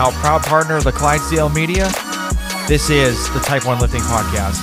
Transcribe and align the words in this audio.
now 0.00 0.10
proud 0.12 0.42
partner 0.44 0.76
of 0.76 0.84
the 0.84 0.92
Clydesdale 0.92 1.50
Media. 1.50 1.84
This 2.66 2.88
is 2.88 3.30
the 3.34 3.40
Type 3.40 3.66
1 3.66 3.80
Lifting 3.80 4.00
Podcast. 4.00 4.56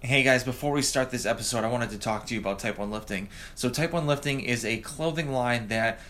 Hey 0.00 0.22
guys, 0.22 0.44
before 0.44 0.72
we 0.72 0.82
start 0.82 1.10
this 1.10 1.24
episode, 1.24 1.64
I 1.64 1.68
wanted 1.68 1.88
to 1.88 1.98
talk 1.98 2.26
to 2.26 2.34
you 2.34 2.40
about 2.40 2.58
Type 2.58 2.76
1 2.76 2.90
Lifting. 2.90 3.30
So, 3.54 3.70
Type 3.70 3.92
1 3.92 4.06
Lifting 4.06 4.40
is 4.40 4.66
a 4.66 4.76
clothing 4.80 5.32
line 5.32 5.68
that 5.68 6.00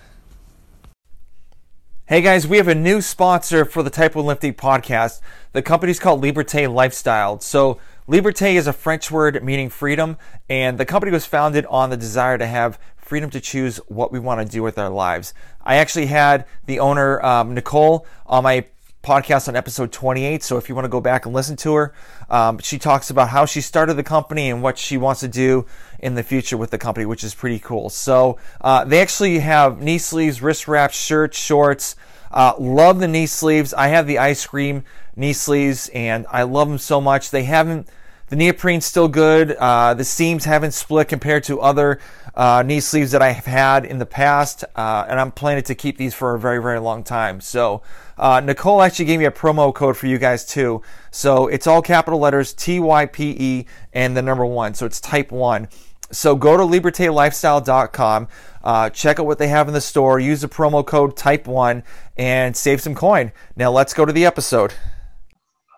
Hey 2.10 2.22
guys, 2.22 2.48
we 2.48 2.58
have 2.58 2.68
a 2.68 2.74
new 2.74 3.02
sponsor 3.02 3.66
for 3.66 3.84
the 3.84 3.92
Type 3.92 4.16
1 4.16 4.26
Lifting 4.26 4.56
podcast. 4.56 5.22
The 5.52 5.62
company's 5.62 6.00
called 6.00 6.24
Liberté 6.24 6.68
Lifestyle. 6.68 7.40
So, 7.40 7.80
Liberté 8.08 8.56
is 8.56 8.66
a 8.66 8.74
French 8.74 9.12
word 9.12 9.44
meaning 9.44 9.70
freedom, 9.70 10.18
and 10.50 10.80
the 10.80 10.86
company 10.86 11.12
was 11.12 11.28
founded 11.28 11.68
on 11.68 11.92
the 11.92 11.98
desire 11.98 12.40
to 12.40 12.48
have 12.48 12.80
freedom 12.98 13.30
to 13.30 13.40
choose 13.40 13.78
what 13.90 14.12
we 14.12 14.18
want 14.18 14.42
to 14.42 14.52
do 14.52 14.64
with 14.64 14.80
our 14.80 14.90
lives. 14.90 15.36
I 15.64 15.76
actually 15.76 16.08
had 16.08 16.48
the 16.66 16.80
owner, 16.80 17.24
um, 17.24 17.54
Nicole, 17.54 18.08
on 18.26 18.44
my 18.44 18.66
podcast 19.04 19.48
on 19.48 19.56
episode 19.56 19.92
28. 19.92 20.44
So 20.44 20.58
if 20.58 20.70
you 20.70 20.76
want 20.76 20.86
to 20.86 20.90
go 20.90 21.02
back 21.02 21.26
and 21.26 21.34
listen 21.34 21.56
to 21.58 21.74
her, 21.76 21.94
um, 22.30 22.60
she 22.60 22.78
talks 22.78 23.10
about 23.10 23.30
how 23.30 23.46
she 23.46 23.62
started 23.62 23.94
the 23.96 24.04
company 24.04 24.50
and 24.50 24.62
what 24.62 24.78
she 24.78 24.98
wants 24.98 25.22
to 25.22 25.28
do 25.28 25.66
in 26.00 26.16
the 26.16 26.24
future 26.24 26.58
with 26.58 26.72
the 26.72 26.78
company, 26.78 27.06
which 27.06 27.24
is 27.24 27.34
pretty 27.34 27.60
cool. 27.60 27.90
So 27.90 28.38
uh, 28.62 28.84
they 28.84 29.02
actually 29.02 29.40
have 29.40 29.82
knee 29.82 29.98
sleeves, 29.98 30.42
wrist 30.42 30.68
wraps, 30.68 30.96
shirts, 30.96 31.38
shorts. 31.38 31.96
Uh, 32.32 32.54
love 32.60 33.00
the 33.00 33.08
knee 33.08 33.26
sleeves. 33.26 33.74
I 33.74 33.88
have 33.88 34.06
the 34.06 34.20
ice 34.20 34.46
cream 34.46 34.84
knee 35.16 35.34
sleeves 35.34 35.90
and 35.90 36.26
I 36.30 36.44
love 36.44 36.70
them 36.70 36.78
so 36.78 37.02
much. 37.02 37.32
They 37.32 37.44
haven't 37.44 37.90
the 38.30 38.36
neoprene's 38.36 38.86
still 38.86 39.08
good. 39.08 39.52
Uh, 39.52 39.94
the 39.94 40.04
seams 40.04 40.46
haven't 40.46 40.72
split 40.72 41.08
compared 41.08 41.44
to 41.46 41.60
other 41.62 42.00
uh, 42.36 42.64
knee 42.66 42.80
sleeves 42.80 43.12
that 43.12 43.22
I 43.22 43.32
have 43.32 43.46
had 43.46 43.86
in 43.86 44.00
the 44.00 44.06
past, 44.06 44.64
uh, 44.76 45.06
and 45.10 45.20
I'm 45.20 45.32
planning 45.32 45.64
to 45.64 45.76
keep 45.76 45.98
these 45.98 46.14
for 46.14 46.36
a 46.36 46.40
very, 46.40 46.62
very 46.62 46.80
long 46.80 47.04
time. 47.04 47.42
So, 47.42 47.82
uh, 48.18 48.40
Nicole 48.40 48.82
actually 48.82 49.06
gave 49.06 49.20
me 49.20 49.26
a 49.26 49.32
promo 49.32 49.74
code 49.74 49.98
for 49.98 50.08
you 50.08 50.18
guys 50.18 50.46
too. 50.46 50.82
So 51.12 51.48
it's 51.48 51.68
all 51.68 51.82
capital 51.82 52.20
letters 52.20 52.54
T 52.54 52.80
Y 52.80 53.06
P 53.08 53.36
E 53.40 53.66
and 53.94 54.16
the 54.16 54.22
number 54.22 54.46
one. 54.46 54.74
So 54.74 54.86
it's 54.86 55.00
type 55.00 55.32
one. 55.32 55.70
So 56.12 56.36
go 56.36 56.58
to 56.58 56.64
libertelifestyle.com, 56.64 58.28
uh, 58.64 58.90
check 58.90 59.20
out 59.20 59.26
what 59.26 59.38
they 59.38 59.48
have 59.48 59.68
in 59.68 59.74
the 59.74 59.82
store, 59.82 60.20
use 60.20 60.42
the 60.42 60.48
promo 60.48 60.86
code 60.86 61.16
type 61.16 61.46
one, 61.48 61.84
and 62.18 62.58
save 62.58 62.82
some 62.82 62.96
coin. 62.96 63.32
Now 63.56 63.72
let's 63.72 63.94
go 63.94 64.06
to 64.06 64.12
the 64.12 64.26
episode. 64.26 64.74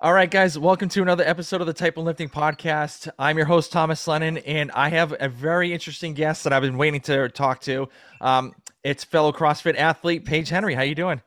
All 0.04 0.14
right, 0.14 0.32
guys, 0.32 0.58
welcome 0.58 0.90
to 0.90 1.04
another 1.04 1.24
episode 1.24 1.62
of 1.62 1.68
the 1.68 1.74
Type 1.74 1.96
1 1.96 2.04
Lifting 2.04 2.28
Podcast. 2.28 3.08
I'm 3.20 3.38
your 3.38 3.46
host, 3.46 3.72
Thomas 3.72 4.08
Lennon, 4.08 4.40
and 4.40 4.72
I 4.72 4.90
have 4.90 5.14
a 5.20 5.30
very 5.30 5.72
interesting 5.74 6.16
guest 6.16 6.44
that 6.44 6.52
I've 6.52 6.64
been 6.64 6.78
waiting 6.78 7.02
to 7.02 7.30
talk 7.30 7.62
to. 7.62 7.88
Um, 8.20 8.56
it's 8.84 9.04
fellow 9.04 9.32
CrossFit 9.32 9.78
athlete, 9.78 10.26
Paige 10.26 10.50
Henry. 10.50 10.74
How 10.74 10.82
are 10.82 10.86
you 10.86 10.96
doing? 10.96 11.22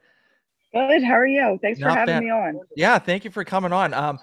Good. 0.72 1.04
How 1.04 1.12
are 1.12 1.25
you? 1.25 1.56
Thanks 1.62 1.78
Not 1.78 1.93
for 1.93 1.98
having 2.00 2.15
bad. 2.16 2.22
me 2.25 2.31
on. 2.31 2.60
Yeah, 2.76 2.98
thank 2.98 3.25
you 3.25 3.31
for 3.31 3.44
coming 3.44 3.72
on. 3.72 3.94
Um, 3.94 4.19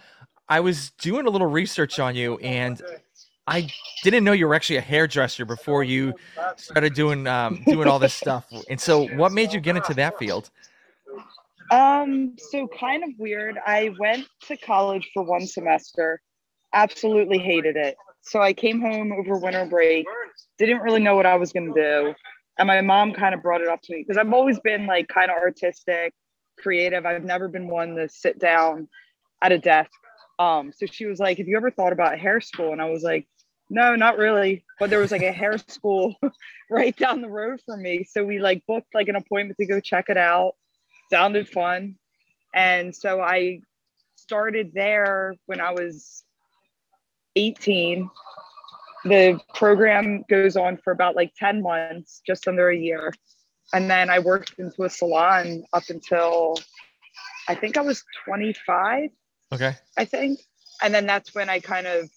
I 0.50 0.60
was 0.60 0.92
doing 1.00 1.28
a 1.28 1.30
little 1.30 1.48
research 1.48 1.98
on 1.98 2.14
you, 2.18 2.36
and 2.40 2.82
I 3.48 3.70
didn't 4.04 4.26
know 4.26 4.34
you 4.34 4.50
were 4.50 4.56
actually 4.56 4.76
a 4.76 4.82
hairdresser 4.82 5.46
before 5.46 5.86
you 5.86 6.14
started 6.58 6.94
doing 6.94 7.26
um, 7.26 7.64
doing 7.66 7.88
all 7.88 8.00
this 8.00 8.14
stuff. 8.14 8.48
And 8.70 8.82
so, 8.82 9.08
what 9.16 9.32
made 9.32 9.54
you 9.54 9.62
get 9.62 9.78
into 9.78 9.94
that 9.94 10.20
field? 10.20 10.50
Um, 11.72 12.36
so 12.38 12.68
kind 12.68 13.04
of 13.04 13.12
weird. 13.18 13.58
I 13.66 13.96
went 13.98 14.28
to 14.48 14.58
college 14.58 15.10
for 15.14 15.24
one 15.24 15.48
semester, 15.48 16.22
absolutely 16.74 17.38
hated 17.38 17.78
it. 17.78 17.96
So 18.24 18.42
I 18.42 18.52
came 18.52 18.82
home 18.82 19.14
over 19.14 19.38
winter 19.38 19.66
break, 19.66 20.06
didn't 20.58 20.82
really 20.82 21.00
know 21.00 21.16
what 21.16 21.26
I 21.26 21.36
was 21.36 21.54
to 21.54 21.72
do. 21.74 22.14
And 22.60 22.68
my 22.68 22.82
mom 22.82 23.14
kind 23.14 23.34
of 23.34 23.42
brought 23.42 23.62
it 23.62 23.70
up 23.70 23.82
to 23.84 23.94
me 23.94 24.04
because 24.06 24.18
I've 24.18 24.32
always 24.34 24.60
been 24.60 24.86
like 24.86 25.08
kind 25.08 25.32
of 25.32 25.38
artistic, 25.38 26.14
creative. 26.60 27.06
I've 27.06 27.24
never 27.24 27.48
been 27.48 27.70
one 27.70 27.96
to 27.96 28.10
sit 28.10 28.38
down 28.38 28.90
at 29.42 29.54
a 29.54 29.58
desk. 29.58 29.92
Um, 30.40 30.74
so 30.76 30.86
she 30.86 31.06
was 31.06 31.20
like, 31.20 31.38
Have 31.38 31.48
you 31.48 31.56
ever 31.56 31.72
thought 31.72 31.94
about 31.94 32.20
hair 32.20 32.42
school? 32.42 32.74
And 32.74 32.82
I 32.82 32.90
was 32.90 33.02
like, 33.02 33.28
No, 33.70 33.96
not 33.96 34.18
really. 34.18 34.66
But 34.78 34.90
there 34.90 35.00
was 35.00 35.12
like 35.12 35.24
a 35.24 35.32
hair 35.32 35.58
school 35.58 36.16
right 36.70 36.96
down 36.98 37.22
the 37.22 37.30
road 37.30 37.62
from 37.66 37.82
me. 37.82 38.04
So 38.04 38.26
we 38.26 38.40
like 38.40 38.62
booked 38.68 38.94
like 38.94 39.08
an 39.08 39.16
appointment 39.16 39.58
to 39.58 39.66
go 39.66 39.80
check 39.80 40.10
it 40.10 40.18
out 40.18 40.56
sounded 41.12 41.48
fun. 41.48 41.96
And 42.54 42.96
so 42.96 43.22
I 43.22 43.60
started 44.16 44.72
there 44.74 45.36
when 45.46 45.62
I 45.62 45.72
was 45.72 46.24
18. 47.36 48.10
The 49.04 49.40
program 49.54 50.24
goes 50.30 50.56
on 50.56 50.78
for 50.78 50.92
about 50.92 51.16
like 51.16 51.34
10 51.38 51.62
months, 51.62 52.22
just 52.26 52.48
under 52.48 52.70
a 52.70 52.78
year. 52.78 53.14
And 53.74 53.90
then 53.90 54.10
I 54.10 54.20
worked 54.20 54.60
into 54.60 54.84
a 54.84 54.90
salon 54.90 55.64
up 55.74 55.84
until 55.90 56.58
I 57.48 57.56
think 57.56 57.78
I 57.78 57.82
was 57.82 58.04
25. 58.26 59.10
Okay. 59.54 59.76
I 59.98 60.06
think. 60.06 60.40
And 60.82 60.94
then 60.94 61.06
that's 61.06 61.34
when 61.36 61.50
I 61.50 61.60
kind 61.60 61.88
of 61.88 62.10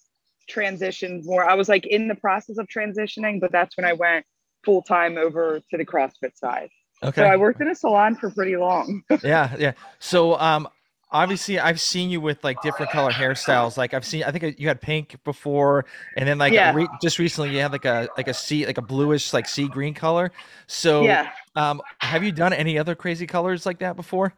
transitioned 0.49 1.25
more. 1.25 1.47
I 1.47 1.55
was 1.55 1.69
like 1.69 1.85
in 1.85 2.07
the 2.07 2.15
process 2.15 2.57
of 2.57 2.67
transitioning, 2.67 3.39
but 3.39 3.51
that's 3.51 3.77
when 3.77 3.85
I 3.85 3.93
went 3.93 4.25
full 4.63 4.81
time 4.81 5.17
over 5.17 5.61
to 5.69 5.77
the 5.77 5.85
CrossFit 5.85 6.35
side. 6.35 6.69
Okay. 7.03 7.21
So 7.21 7.25
I 7.25 7.35
worked 7.35 7.61
in 7.61 7.67
a 7.69 7.75
salon 7.75 8.15
for 8.15 8.29
pretty 8.31 8.57
long. 8.57 9.03
yeah, 9.23 9.55
yeah. 9.57 9.73
So 9.99 10.39
um 10.39 10.67
obviously 11.11 11.59
I've 11.59 11.79
seen 11.79 12.09
you 12.09 12.19
with 12.19 12.43
like 12.43 12.61
different 12.61 12.91
color 12.91 13.11
hairstyles. 13.11 13.77
Like 13.77 13.93
I've 13.93 14.05
seen 14.05 14.23
I 14.23 14.31
think 14.31 14.59
you 14.59 14.67
had 14.67 14.81
pink 14.81 15.15
before 15.23 15.85
and 16.17 16.27
then 16.27 16.37
like 16.37 16.53
yeah. 16.53 16.73
re- 16.73 16.87
just 17.01 17.19
recently 17.19 17.51
you 17.51 17.61
had 17.61 17.71
like 17.71 17.85
a 17.85 18.09
like 18.17 18.27
a 18.27 18.33
sea 18.33 18.65
like 18.65 18.77
a 18.77 18.81
bluish 18.81 19.33
like 19.33 19.47
sea 19.47 19.67
green 19.67 19.93
color. 19.93 20.31
So 20.67 21.03
yeah. 21.03 21.29
um 21.55 21.81
have 21.99 22.23
you 22.23 22.31
done 22.31 22.53
any 22.53 22.77
other 22.77 22.95
crazy 22.95 23.27
colors 23.27 23.65
like 23.65 23.79
that 23.79 23.95
before? 23.95 24.33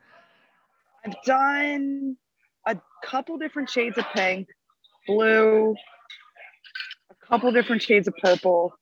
I've 1.06 1.16
done 1.26 2.18
a 2.68 2.78
couple 3.04 3.38
different 3.38 3.70
shades 3.70 3.98
of 3.98 4.06
pink, 4.14 4.48
blue, 5.08 5.74
a 7.10 7.26
couple 7.26 7.52
different 7.52 7.82
shades 7.82 8.08
of 8.08 8.16
purple. 8.22 8.74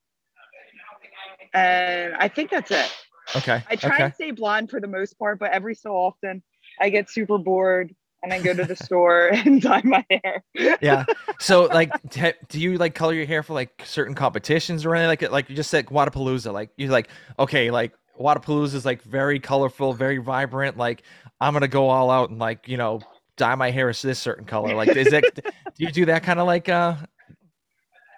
And 1.54 2.14
I 2.16 2.28
think 2.28 2.50
that's 2.50 2.70
it. 2.70 2.92
Okay. 3.34 3.62
I 3.68 3.76
try 3.76 3.94
okay. 3.94 4.04
and 4.04 4.14
stay 4.14 4.30
blonde 4.30 4.70
for 4.70 4.80
the 4.80 4.86
most 4.86 5.18
part, 5.18 5.38
but 5.38 5.50
every 5.50 5.74
so 5.74 5.90
often 5.90 6.42
I 6.80 6.90
get 6.90 7.10
super 7.10 7.38
bored 7.38 7.94
and 8.22 8.32
I 8.32 8.40
go 8.40 8.54
to 8.54 8.64
the 8.64 8.76
store 8.76 9.28
and 9.32 9.60
dye 9.60 9.82
my 9.84 10.04
hair. 10.10 10.44
yeah. 10.80 11.04
So 11.38 11.64
like, 11.66 11.92
do 12.48 12.58
you 12.58 12.78
like 12.78 12.94
color 12.94 13.12
your 13.12 13.26
hair 13.26 13.42
for 13.42 13.52
like 13.52 13.82
certain 13.84 14.14
competitions 14.14 14.86
or 14.86 14.94
anything 14.94 15.08
like 15.08 15.22
it? 15.22 15.32
Like 15.32 15.50
you 15.50 15.56
just 15.56 15.70
said 15.70 15.86
Wodapalooza, 15.86 16.50
like 16.50 16.70
you're 16.76 16.90
like, 16.90 17.08
okay, 17.38 17.70
like 17.70 17.92
Wodapalooza 18.18 18.74
is 18.74 18.86
like 18.86 19.02
very 19.02 19.38
colorful, 19.38 19.92
very 19.92 20.16
vibrant. 20.16 20.78
Like 20.78 21.02
I'm 21.40 21.52
going 21.52 21.60
to 21.60 21.68
go 21.68 21.90
all 21.90 22.10
out 22.10 22.30
and 22.30 22.38
like, 22.38 22.68
you 22.68 22.78
know, 22.78 23.00
dye 23.36 23.54
my 23.54 23.70
hair 23.70 23.92
this 23.92 24.18
certain 24.18 24.46
color. 24.46 24.74
Like, 24.74 24.96
is 24.96 25.12
it, 25.12 25.34
do 25.34 25.84
you 25.84 25.92
do 25.92 26.06
that 26.06 26.22
kind 26.22 26.40
of 26.40 26.46
like, 26.46 26.70
uh, 26.70 26.96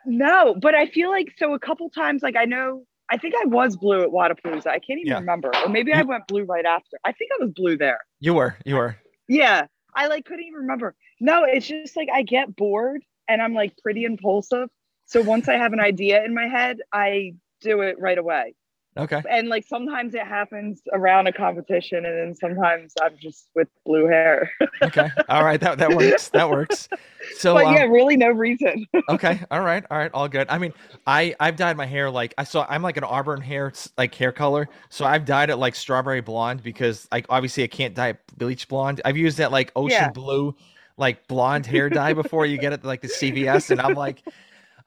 no, 0.07 0.55
but 0.55 0.75
I 0.75 0.87
feel 0.87 1.11
like 1.11 1.35
so 1.37 1.55
a 1.55 1.59
couple 1.59 1.91
times, 1.91 2.23
like 2.23 2.37
I 2.37 2.45
know 2.45 2.85
I 3.11 3.17
think 3.17 3.35
I 3.35 3.47
was 3.47 3.77
blue 3.77 4.03
at 4.03 4.11
Wodapalooza. 4.11 4.67
I 4.67 4.79
can't 4.79 5.01
even 5.01 5.07
yeah. 5.07 5.19
remember. 5.19 5.51
Or 5.65 5.69
maybe 5.69 5.93
I 5.93 6.03
went 6.03 6.27
blue 6.27 6.45
right 6.45 6.65
after. 6.65 6.99
I 7.05 7.13
think 7.13 7.31
I 7.39 7.45
was 7.45 7.53
blue 7.53 7.77
there. 7.77 8.01
You 8.21 8.35
were. 8.35 8.57
You 8.65 8.77
were. 8.77 8.97
Yeah. 9.29 9.67
I 9.95 10.09
like 10.09 10.25
couldn't 10.25 10.45
even 10.45 10.61
remember. 10.61 10.95
No, 11.21 11.45
it's 11.45 11.67
just 11.67 11.97
like 11.97 12.09
I 12.13 12.23
get 12.23 12.55
bored 12.55 13.03
and 13.27 13.41
I'm 13.41 13.55
like 13.55 13.77
pretty 13.83 14.05
impulsive. 14.05 14.69
So 15.07 15.23
once 15.23 15.49
I 15.49 15.55
have 15.55 15.73
an 15.73 15.81
idea 15.81 16.23
in 16.25 16.35
my 16.35 16.47
head, 16.47 16.79
I 16.93 17.35
do 17.63 17.81
it 17.81 17.99
right 17.99 18.19
away. 18.19 18.55
Okay. 18.97 19.23
And 19.31 19.49
like 19.49 19.65
sometimes 19.67 20.15
it 20.15 20.27
happens 20.27 20.83
around 20.93 21.29
a 21.29 21.33
competition, 21.33 22.05
and 22.05 22.19
then 22.19 22.35
sometimes 22.35 22.95
I'm 23.01 23.17
just 23.17 23.49
with 23.55 23.69
blue 23.87 24.07
hair. 24.07 24.51
okay. 24.83 25.09
All 25.29 25.45
right. 25.45 25.61
That 25.61 25.79
that 25.79 25.95
works. 25.95 26.29
That 26.31 26.51
works. 26.51 26.89
So 27.37 27.55
but 27.55 27.67
um, 27.67 27.75
yeah, 27.75 27.83
really 27.83 28.17
no 28.17 28.29
reason. 28.31 28.87
okay. 29.09 29.41
All 29.51 29.61
right. 29.61 29.85
All 29.91 29.99
right. 29.99 30.11
All 30.13 30.29
good. 30.29 30.49
I 30.51 30.59
mean, 30.59 30.73
I 31.07 31.35
I've 31.39 31.57
dyed 31.57 31.77
my 31.77 31.87
hair 31.87 32.11
like 32.11 32.35
I 32.39 32.45
saw 32.45 32.67
I'm 32.69 32.83
like 32.83 32.97
an 32.97 33.05
auburn 33.05 33.41
hair 33.41 33.73
like 33.97 34.15
hair 34.15 34.33
color, 34.33 34.69
so 34.89 35.05
I've 35.05 35.25
dyed 35.25 35.51
it 35.51 35.57
like 35.57 35.77
strawberry 35.77 36.21
blonde 36.21 36.63
because 36.63 37.07
like 37.13 37.27
obviously 37.29 37.63
I 37.63 37.69
can't 37.69 37.95
dye 37.95 38.15
bleach 38.37 38.67
blonde. 38.67 39.01
I've 39.05 39.17
used 39.17 39.39
that 39.39 39.53
like 39.53 39.71
ocean 39.77 39.99
Yeah. 40.01 40.11
blue 40.11 40.57
like 40.97 41.29
blonde 41.29 41.67
hair 41.67 41.89
dye 41.89 42.13
before 42.15 42.47
you 42.47 42.59
get 42.59 42.73
it 42.73 42.85
like 42.85 43.01
the 43.03 43.09
CVS, 43.09 43.71
and 43.71 43.81
I'm 43.81 43.95
like, 43.95 44.25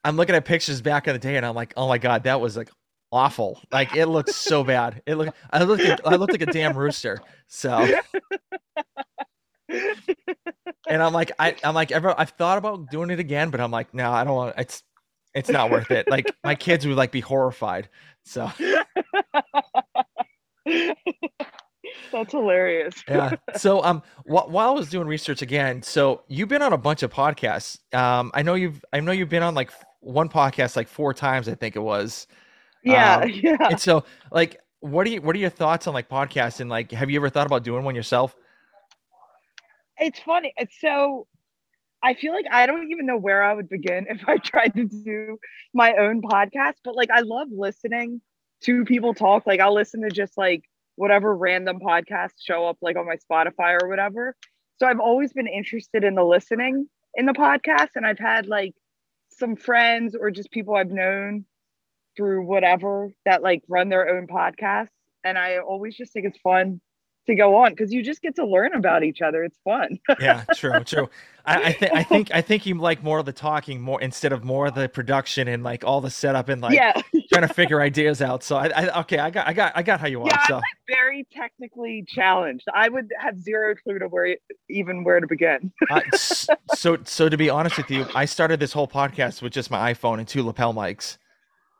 I'm 0.03 0.17
looking 0.17 0.35
at 0.35 0.43
pictures 0.43 0.81
back 0.81 1.07
in 1.07 1.13
the 1.13 1.19
day, 1.19 1.37
and 1.37 1.45
I'm 1.45 1.55
like, 1.55 1.73
oh 1.77 1.87
my 1.87 1.97
god, 1.97 2.23
that 2.23 2.41
was 2.41 2.57
like 2.57 2.69
awful. 3.11 3.61
Like 3.71 3.95
it 3.95 4.07
looks 4.07 4.35
so 4.35 4.63
bad. 4.65 5.01
It 5.05 5.15
looked 5.15 5.37
I 5.51 5.63
looked 5.63 5.83
like, 5.83 5.99
I 6.05 6.15
looked 6.15 6.33
like 6.33 6.41
a 6.41 6.45
damn 6.47 6.77
rooster. 6.77 7.19
So 7.47 7.87
and 9.69 11.01
I'm 11.01 11.13
like, 11.13 11.31
I, 11.39 11.55
I'm 11.63 11.73
like, 11.75 11.91
ever, 11.91 12.13
I've 12.19 12.31
thought 12.31 12.57
about 12.57 12.89
doing 12.89 13.09
it 13.09 13.19
again, 13.19 13.49
but 13.49 13.61
I'm 13.61 13.71
like, 13.71 13.93
no, 13.93 14.11
I 14.11 14.23
don't 14.23 14.35
want. 14.35 14.55
It's, 14.57 14.83
it's 15.33 15.49
not 15.49 15.71
worth 15.71 15.91
it. 15.91 16.09
Like 16.09 16.29
my 16.43 16.55
kids 16.55 16.85
would 16.85 16.97
like 16.97 17.11
be 17.11 17.21
horrified. 17.21 17.87
So 18.25 18.51
That's 22.11 22.31
hilarious. 22.31 22.95
yeah. 23.07 23.35
So 23.55 23.81
um, 23.83 24.03
wh- 24.25 24.49
while 24.49 24.69
I 24.69 24.71
was 24.71 24.89
doing 24.89 25.07
research 25.07 25.41
again, 25.41 25.81
so 25.81 26.23
you've 26.27 26.49
been 26.49 26.61
on 26.61 26.73
a 26.73 26.77
bunch 26.77 27.03
of 27.03 27.11
podcasts. 27.13 27.77
Um, 27.95 28.31
I 28.33 28.41
know 28.41 28.55
you've, 28.55 28.83
I 28.91 28.99
know 28.99 29.13
you've 29.13 29.29
been 29.29 29.43
on 29.43 29.55
like 29.55 29.71
one 30.01 30.27
podcast 30.29 30.75
like 30.75 30.87
four 30.89 31.13
times. 31.13 31.47
I 31.47 31.55
think 31.55 31.75
it 31.75 31.81
was. 31.81 32.27
Yeah, 32.83 33.17
Um, 33.17 33.29
yeah. 33.33 33.67
And 33.69 33.79
so 33.79 34.03
like, 34.31 34.59
what 34.79 35.05
are 35.05 35.09
you, 35.09 35.21
what 35.21 35.35
are 35.35 35.39
your 35.39 35.49
thoughts 35.49 35.87
on 35.87 35.93
like 35.93 36.09
podcasting? 36.09 36.69
Like, 36.69 36.91
have 36.91 37.09
you 37.09 37.19
ever 37.19 37.29
thought 37.29 37.45
about 37.45 37.63
doing 37.63 37.83
one 37.83 37.95
yourself? 37.95 38.35
It's 39.97 40.19
funny. 40.19 40.53
It's 40.57 40.79
so 40.79 41.27
I 42.03 42.15
feel 42.15 42.33
like 42.33 42.45
I 42.51 42.65
don't 42.65 42.89
even 42.91 43.05
know 43.05 43.17
where 43.17 43.43
I 43.43 43.53
would 43.53 43.69
begin 43.69 44.07
if 44.09 44.27
I 44.27 44.37
tried 44.37 44.73
to 44.75 44.85
do 44.85 45.37
my 45.73 45.93
own 45.93 46.21
podcast, 46.21 46.75
but 46.83 46.95
like 46.95 47.11
I 47.11 47.21
love 47.21 47.47
listening 47.51 48.21
to 48.63 48.85
people 48.85 49.13
talk. 49.13 49.45
Like 49.45 49.59
I'll 49.59 49.73
listen 49.73 50.01
to 50.01 50.09
just 50.09 50.37
like 50.37 50.63
whatever 50.95 51.35
random 51.35 51.79
podcasts 51.79 52.41
show 52.43 52.65
up 52.65 52.77
like 52.81 52.97
on 52.97 53.07
my 53.07 53.17
Spotify 53.17 53.81
or 53.81 53.87
whatever. 53.87 54.35
So 54.77 54.87
I've 54.87 54.99
always 54.99 55.33
been 55.33 55.47
interested 55.47 56.03
in 56.03 56.15
the 56.15 56.23
listening 56.23 56.87
in 57.15 57.25
the 57.25 57.33
podcast 57.33 57.89
and 57.95 58.05
I've 58.05 58.19
had 58.19 58.47
like 58.47 58.73
some 59.29 59.55
friends 59.55 60.15
or 60.19 60.31
just 60.31 60.51
people 60.51 60.75
I've 60.75 60.91
known 60.91 61.45
through 62.15 62.45
whatever 62.45 63.11
that 63.25 63.41
like 63.41 63.63
run 63.67 63.89
their 63.89 64.09
own 64.09 64.27
podcasts 64.27 64.89
and 65.23 65.37
I 65.37 65.59
always 65.59 65.95
just 65.95 66.13
think 66.13 66.25
it's 66.25 66.39
fun 66.39 66.81
to 67.27 67.35
go 67.35 67.55
on 67.55 67.71
because 67.71 67.93
you 67.93 68.03
just 68.03 68.21
get 68.21 68.35
to 68.35 68.45
learn 68.45 68.73
about 68.73 69.03
each 69.03 69.21
other. 69.21 69.43
It's 69.43 69.59
fun. 69.63 69.99
yeah, 70.19 70.43
true, 70.55 70.83
true. 70.83 71.09
I, 71.45 71.63
I 71.63 71.71
think 71.71 71.93
I 71.93 72.03
think 72.03 72.31
I 72.33 72.41
think 72.41 72.65
you 72.65 72.75
like 72.75 73.03
more 73.03 73.19
of 73.19 73.25
the 73.25 73.33
talking 73.33 73.81
more 73.81 73.99
instead 74.01 74.31
of 74.31 74.43
more 74.43 74.67
of 74.67 74.75
the 74.75 74.87
production 74.89 75.47
and 75.47 75.63
like 75.63 75.83
all 75.83 76.01
the 76.01 76.09
setup 76.09 76.49
and 76.49 76.61
like 76.61 76.75
yeah, 76.75 76.93
trying 77.33 77.47
to 77.47 77.53
figure 77.53 77.81
ideas 77.81 78.21
out. 78.21 78.43
So 78.43 78.57
I, 78.57 78.67
I 78.67 78.99
okay, 79.01 79.17
I 79.17 79.29
got 79.29 79.47
I 79.47 79.53
got 79.53 79.71
I 79.75 79.83
got 79.83 79.99
how 79.99 80.07
you 80.07 80.21
are. 80.21 80.27
Yeah, 80.27 80.47
So 80.47 80.61
very 80.87 81.27
technically 81.31 82.05
challenged. 82.07 82.65
I 82.73 82.89
would 82.89 83.11
have 83.19 83.39
zero 83.39 83.75
clue 83.75 83.99
to 83.99 84.07
where 84.07 84.35
even 84.69 85.03
where 85.03 85.19
to 85.19 85.27
begin. 85.27 85.71
uh, 85.89 86.01
so 86.15 86.97
so 87.05 87.29
to 87.29 87.37
be 87.37 87.49
honest 87.49 87.77
with 87.77 87.89
you, 87.89 88.05
I 88.13 88.25
started 88.25 88.59
this 88.59 88.73
whole 88.73 88.87
podcast 88.87 89.41
with 89.41 89.53
just 89.53 89.71
my 89.71 89.93
iPhone 89.93 90.19
and 90.19 90.27
two 90.27 90.43
lapel 90.43 90.73
mics. 90.73 91.17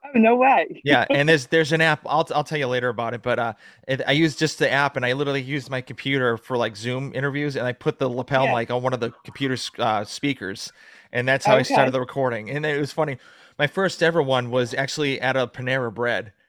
Oh 0.03 0.18
no 0.19 0.36
way! 0.36 0.81
Yeah, 0.83 1.06
and 1.12 1.30
there's 1.30 1.48
there's 1.48 1.71
an 1.71 1.81
app. 1.81 2.01
I'll 2.07 2.27
I'll 2.33 2.44
tell 2.44 2.57
you 2.57 2.68
later 2.68 2.89
about 2.89 3.13
it. 3.13 3.21
But 3.21 3.38
uh, 3.39 3.53
it, 3.88 4.01
I 4.07 4.13
use 4.13 4.36
just 4.36 4.57
the 4.59 4.69
app, 4.69 4.95
and 4.95 5.06
I 5.06 5.13
literally 5.13 5.42
used 5.42 5.69
my 5.69 5.80
computer 5.81 6.38
for 6.38 6.57
like 6.57 6.75
Zoom 6.75 7.12
interviews, 7.13 7.56
and 7.56 7.68
I 7.68 7.74
put 7.74 8.00
the 8.00 8.09
lapel 8.09 8.45
Yeah. 8.45 8.56
mic 8.56 8.71
on 8.71 8.81
one 8.81 8.94
of 8.94 9.00
the 9.00 9.12
computer 9.24 9.57
uh, 9.77 10.03
speakers, 10.03 10.71
and 11.12 11.27
that's 11.27 11.45
how 11.45 11.56
I 11.56 11.62
started 11.62 11.92
the 11.92 12.00
recording. 12.00 12.50
And 12.50 12.65
it 12.65 12.80
was 12.80 12.92
funny. 12.92 13.18
My 13.59 13.68
first 13.68 14.01
ever 14.01 14.24
one 14.24 14.50
was 14.50 14.74
actually 14.74 15.21
at 15.21 15.36
a 15.38 15.45
Panera 15.48 15.94
Bread. 15.94 16.33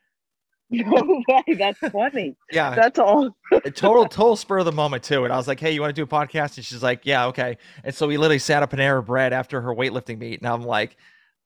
No 0.70 1.22
way! 1.28 1.54
That's 1.58 1.78
funny. 1.90 2.34
Yeah, 2.50 2.74
That's 2.74 2.98
all. 2.98 3.36
total 3.74 4.06
total 4.08 4.36
spur 4.36 4.60
of 4.60 4.64
the 4.64 4.72
moment 4.72 5.02
too. 5.02 5.24
And 5.24 5.32
I 5.32 5.36
was 5.36 5.46
like, 5.46 5.60
"Hey, 5.60 5.72
you 5.72 5.82
want 5.82 5.94
to 5.94 6.00
do 6.00 6.04
a 6.04 6.06
podcast?" 6.06 6.56
And 6.56 6.64
she's 6.64 6.82
like, 6.82 7.04
"Yeah, 7.04 7.26
okay." 7.26 7.58
And 7.84 7.94
so 7.94 8.06
we 8.06 8.16
literally 8.16 8.38
sat 8.38 8.62
at 8.62 8.70
Panera 8.70 9.04
Bread 9.04 9.34
after 9.34 9.60
her 9.60 9.74
weightlifting 9.74 10.16
meet, 10.18 10.40
and 10.40 10.48
I'm 10.48 10.62
like, 10.62 10.96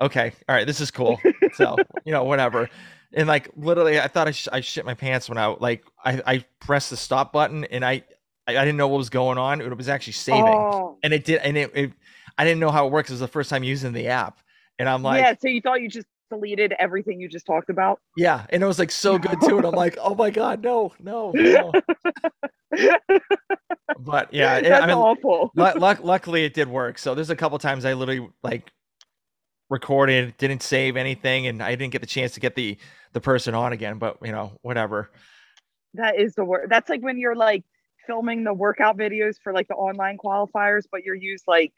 "Okay, 0.01 0.33
all 0.49 0.55
right, 0.55 0.67
this 0.67 0.81
is 0.81 0.91
cool." 0.91 1.21
So 1.55 1.77
you 2.05 2.13
know, 2.13 2.25
whatever. 2.25 2.69
And 3.15 3.27
like 3.27 3.49
literally, 3.57 3.99
I 3.99 4.09
thought 4.09 4.29
I, 4.29 4.33
sh- 4.33 4.49
I 4.53 4.61
shit 4.61 4.85
my 4.85 4.93
pants 4.93 5.27
when 5.29 5.39
I 5.39 5.47
like 5.47 5.85
I, 6.05 6.21
I 6.27 6.45
pressed 6.61 6.91
the 6.91 6.97
stop 6.99 7.33
button 7.33 7.65
and 7.65 7.83
I, 7.85 8.03
I 8.47 8.59
I 8.59 8.65
didn't 8.65 8.77
know 8.77 8.89
what 8.89 8.99
was 8.99 9.09
going 9.11 9.39
on. 9.39 9.61
It 9.63 9.75
was 9.75 9.89
actually 9.89 10.13
saving, 10.15 10.43
Oh, 10.45 10.99
and 11.03 11.15
it 11.15 11.25
did. 11.25 11.41
And 11.43 11.57
it, 11.57 11.71
it 11.75 11.93
I 12.37 12.45
didn't 12.45 12.61
know 12.61 12.71
how 12.71 12.87
it 12.87 12.93
works. 12.93 13.09
It 13.09 13.15
was 13.15 13.21
the 13.21 13.29
first 13.29 13.49
time 13.49 13.63
using 13.65 13.93
the 13.95 14.09
app, 14.09 14.39
and 14.79 14.87
I'm 14.89 15.03
like, 15.03 15.23
yeah. 15.23 15.35
So 15.41 15.49
you 15.49 15.63
thought 15.63 15.81
you 15.81 15.89
just 15.89 16.07
deleted 16.29 16.75
everything 16.79 17.21
you 17.21 17.29
just 17.29 17.47
talked 17.47 17.71
about? 17.71 18.01
yeah, 18.19 18.45
and 18.51 18.63
it 18.63 18.67
was 18.67 18.79
like 18.79 18.91
so 18.91 19.17
good 19.19 19.39
too. 19.41 19.57
And 19.57 19.65
I'm 19.67 19.73
like, 19.75 19.97
oh 20.03 20.15
my 20.15 20.29
god, 20.31 20.63
no, 20.63 20.93
no, 21.01 21.31
no. 21.35 21.73
But 23.99 24.33
yeah, 24.35 24.57
it- 24.59 24.65
That's 24.69 24.83
I 24.85 24.87
mean, 24.87 24.97
awful. 24.97 25.53
Luck- 25.55 26.05
luckily 26.05 26.45
it 26.45 26.53
did 26.55 26.69
work. 26.69 26.99
So 26.99 27.15
there's 27.15 27.31
a 27.31 27.37
couple 27.37 27.59
times 27.59 27.85
I 27.85 27.95
literally 27.95 28.29
like 28.43 28.71
recorded, 29.69 30.37
didn't 30.39 30.63
save 30.63 30.97
anything, 30.97 31.47
and 31.47 31.63
I 31.63 31.75
didn't 31.75 31.93
get 31.93 32.01
the 32.01 32.07
chance 32.07 32.33
to 32.33 32.41
get 32.41 32.55
the 32.55 32.77
the 33.13 33.21
person 33.21 33.55
on 33.55 33.73
again. 33.73 33.99
But 33.99 34.19
you 34.23 34.33
know, 34.33 34.53
whatever. 34.63 35.11
That 35.95 36.19
is 36.19 36.35
the 36.35 36.45
word. 36.45 36.69
That's 36.69 36.89
like 36.91 37.03
when 37.03 37.19
you're 37.19 37.37
like 37.37 37.65
filming 38.07 38.45
the 38.45 38.55
workout 38.55 38.97
videos 38.97 39.37
for 39.43 39.53
like 39.53 39.69
the 39.69 39.75
online 39.75 40.19
qualifiers, 40.19 40.83
but 40.91 41.05
you're 41.05 41.15
used 41.15 41.45
like 41.47 41.73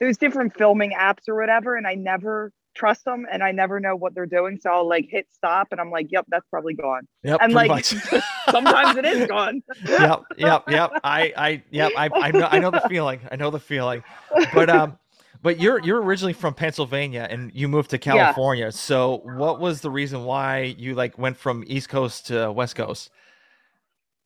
there's 0.00 0.16
different 0.18 0.56
filming 0.56 0.92
apps 0.92 1.28
or 1.28 1.36
whatever, 1.36 1.76
and 1.76 1.86
I 1.86 1.94
never 1.94 2.52
trust 2.74 3.04
them 3.04 3.26
and 3.30 3.42
I 3.42 3.52
never 3.52 3.80
know 3.80 3.96
what 3.96 4.14
they're 4.14 4.26
doing. 4.26 4.58
So 4.60 4.70
I'll 4.70 4.88
like 4.88 5.06
hit 5.08 5.26
stop 5.32 5.68
and 5.72 5.80
I'm 5.80 5.90
like, 5.90 6.10
yep, 6.10 6.24
that's 6.28 6.46
probably 6.48 6.74
gone. 6.74 7.06
Yep, 7.22 7.38
And 7.42 7.52
like 7.52 7.84
sometimes 8.50 8.96
it 8.96 9.04
is 9.04 9.28
gone. 9.28 9.62
yep, 9.86 10.22
yep, 10.36 10.64
yep. 10.68 10.90
I, 11.04 11.32
I, 11.36 11.62
yep. 11.70 11.92
I, 11.96 12.08
I 12.12 12.30
know, 12.30 12.48
I 12.50 12.58
know 12.58 12.70
the 12.70 12.80
feeling. 12.88 13.20
I 13.30 13.36
know 13.36 13.50
the 13.50 13.60
feeling. 13.60 14.02
But 14.54 14.70
um, 14.70 14.98
but 15.42 15.60
you're 15.60 15.80
you're 15.80 16.00
originally 16.00 16.32
from 16.32 16.54
Pennsylvania 16.54 17.26
and 17.28 17.50
you 17.52 17.68
moved 17.68 17.90
to 17.90 17.98
California. 17.98 18.66
Yeah. 18.66 18.70
So 18.70 19.20
what 19.24 19.60
was 19.60 19.80
the 19.80 19.90
reason 19.90 20.24
why 20.24 20.74
you 20.78 20.94
like 20.94 21.18
went 21.18 21.36
from 21.36 21.64
East 21.66 21.88
Coast 21.88 22.28
to 22.28 22.50
West 22.52 22.76
Coast? 22.76 23.10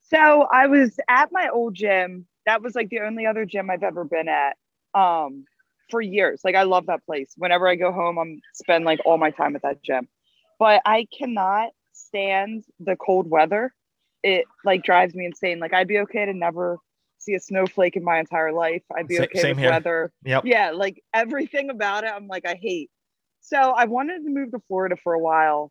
So 0.09 0.47
I 0.53 0.67
was 0.67 0.99
at 1.09 1.31
my 1.33 1.49
old 1.49 1.75
gym. 1.75 2.27
That 2.45 2.63
was 2.63 2.75
like 2.75 2.91
the 2.91 3.01
only 3.01 3.27
other 3.27 3.45
gym 3.45 3.71
I've 3.71 3.83
ever 3.83 4.05
been 4.05 4.29
at 4.29 4.57
um, 4.95 5.47
for 5.91 6.01
years. 6.01 6.43
Like 6.45 6.55
I 6.55 6.63
love 6.63 6.87
that 6.87 7.05
place. 7.05 7.33
Whenever 7.37 7.67
I 7.67 7.75
go 7.75 7.93
home, 7.93 8.19
I'm 8.19 8.41
spend 8.55 8.85
like 8.85 9.01
all 9.05 9.19
my 9.19 9.31
time 9.31 9.57
at 9.57 9.63
that 9.63 9.83
gym. 9.83 10.09
But 10.59 10.83
I 10.85 11.07
cannot 11.17 11.71
stand 11.93 12.65
the 12.79 12.95
cold 12.97 13.29
weather. 13.29 13.75
It 14.23 14.45
like 14.65 14.85
drives 14.85 15.15
me 15.15 15.25
insane. 15.27 15.59
Like 15.61 15.75
I'd 15.75 15.89
be 15.89 15.99
okay 16.01 16.27
to 16.27 16.35
never 16.35 16.79
see 17.27 17.35
a 17.35 17.41
snowflake 17.41 17.97
in 17.97 18.05
my 18.05 18.19
entire 18.19 18.53
life. 18.53 18.83
I'd 18.97 19.09
be 19.09 19.17
Sa- 19.17 19.25
okay 19.25 19.51
with 19.51 19.59
here. 19.59 19.71
weather. 19.71 20.13
Yep. 20.25 20.45
Yeah, 20.47 20.71
like 20.71 21.03
everything 21.13 21.71
about 21.71 22.05
it, 22.05 22.13
I'm 22.15 22.27
like 22.29 22.47
I 22.47 22.59
hate. 22.61 22.91
So 23.41 23.57
I 23.59 23.85
wanted 23.85 24.25
to 24.25 24.31
move 24.31 24.53
to 24.53 24.61
Florida 24.67 24.97
for 25.03 25.13
a 25.13 25.21
while. 25.21 25.71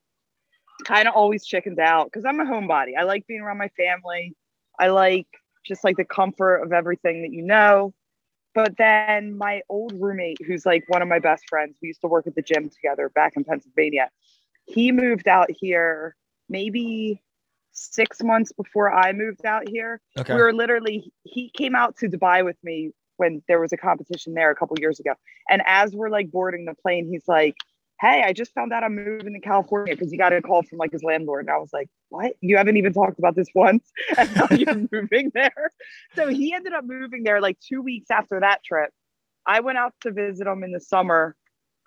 Kind 0.85 1.07
of 1.07 1.13
always 1.15 1.45
chickened 1.45 1.79
out 1.79 2.05
because 2.05 2.25
I'm 2.25 2.39
a 2.39 2.45
homebody. 2.45 2.91
I 2.97 3.03
like 3.03 3.25
being 3.27 3.41
around 3.41 3.57
my 3.57 3.69
family. 3.69 4.35
I 4.79 4.89
like 4.89 5.27
just 5.65 5.83
like 5.83 5.97
the 5.97 6.05
comfort 6.05 6.57
of 6.57 6.73
everything 6.73 7.21
that 7.23 7.31
you 7.31 7.41
know. 7.41 7.93
But 8.53 8.77
then 8.77 9.37
my 9.37 9.61
old 9.67 9.93
roommate, 9.99 10.37
who's 10.45 10.65
like 10.65 10.83
one 10.87 11.01
of 11.01 11.07
my 11.07 11.19
best 11.19 11.43
friends, 11.49 11.77
we 11.81 11.89
used 11.89 12.01
to 12.01 12.07
work 12.07 12.27
at 12.27 12.35
the 12.35 12.41
gym 12.41 12.69
together 12.69 13.09
back 13.09 13.33
in 13.35 13.43
Pennsylvania. 13.43 14.09
He 14.65 14.91
moved 14.91 15.27
out 15.27 15.49
here 15.49 16.15
maybe 16.47 17.21
six 17.75 18.23
months 18.23 18.51
before 18.51 18.91
I 18.91 19.13
moved 19.13 19.45
out 19.45 19.69
here. 19.69 20.01
Okay. 20.17 20.33
We 20.33 20.41
were 20.41 20.53
literally, 20.53 21.11
he 21.23 21.51
came 21.55 21.75
out 21.75 21.97
to 21.97 22.09
Dubai 22.09 22.43
with 22.43 22.57
me 22.63 22.91
when 23.17 23.43
there 23.47 23.59
was 23.59 23.71
a 23.71 23.77
competition 23.77 24.33
there 24.33 24.49
a 24.49 24.55
couple 24.55 24.77
years 24.79 24.99
ago. 24.99 25.13
And 25.49 25.61
as 25.67 25.95
we're 25.95 26.09
like 26.09 26.31
boarding 26.31 26.65
the 26.65 26.73
plane, 26.73 27.07
he's 27.07 27.27
like, 27.27 27.55
Hey, 28.01 28.23
I 28.25 28.33
just 28.33 28.53
found 28.53 28.73
out 28.73 28.83
I'm 28.83 28.95
moving 28.95 29.33
to 29.33 29.39
California 29.39 29.95
because 29.95 30.11
he 30.11 30.17
got 30.17 30.33
a 30.33 30.41
call 30.41 30.63
from 30.63 30.79
like 30.79 30.91
his 30.91 31.03
landlord. 31.03 31.45
And 31.45 31.51
I 31.51 31.57
was 31.57 31.71
like, 31.71 31.87
What? 32.09 32.33
You 32.41 32.57
haven't 32.57 32.77
even 32.77 32.93
talked 32.93 33.19
about 33.19 33.35
this 33.35 33.47
once. 33.53 33.89
And 34.17 34.35
now 34.35 34.47
you're 34.51 34.87
moving 34.91 35.31
there. 35.33 35.71
So 36.15 36.27
he 36.27 36.53
ended 36.53 36.73
up 36.73 36.85
moving 36.85 37.23
there 37.23 37.39
like 37.39 37.57
two 37.59 37.81
weeks 37.81 38.09
after 38.09 38.39
that 38.39 38.63
trip. 38.63 38.89
I 39.45 39.59
went 39.59 39.77
out 39.77 39.93
to 40.01 40.11
visit 40.11 40.47
him 40.47 40.63
in 40.63 40.71
the 40.71 40.79
summer, 40.79 41.35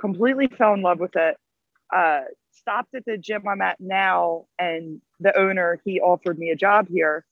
completely 0.01 0.47
fell 0.47 0.75
in 0.75 0.83
love 0.83 1.01
with 1.01 1.17
it. 1.17 1.37
Uh, 1.95 2.21
stopped 2.53 2.95
at 2.95 3.05
the 3.05 3.19
gym 3.19 3.47
I'm 3.49 3.61
at 3.61 3.81
now, 3.81 4.45
and 4.59 5.01
the 5.21 5.37
owner 5.39 5.81
he 5.85 6.01
offered 6.01 6.39
me 6.39 6.51
a 6.51 6.57
job 6.57 6.89
here. 6.89 7.25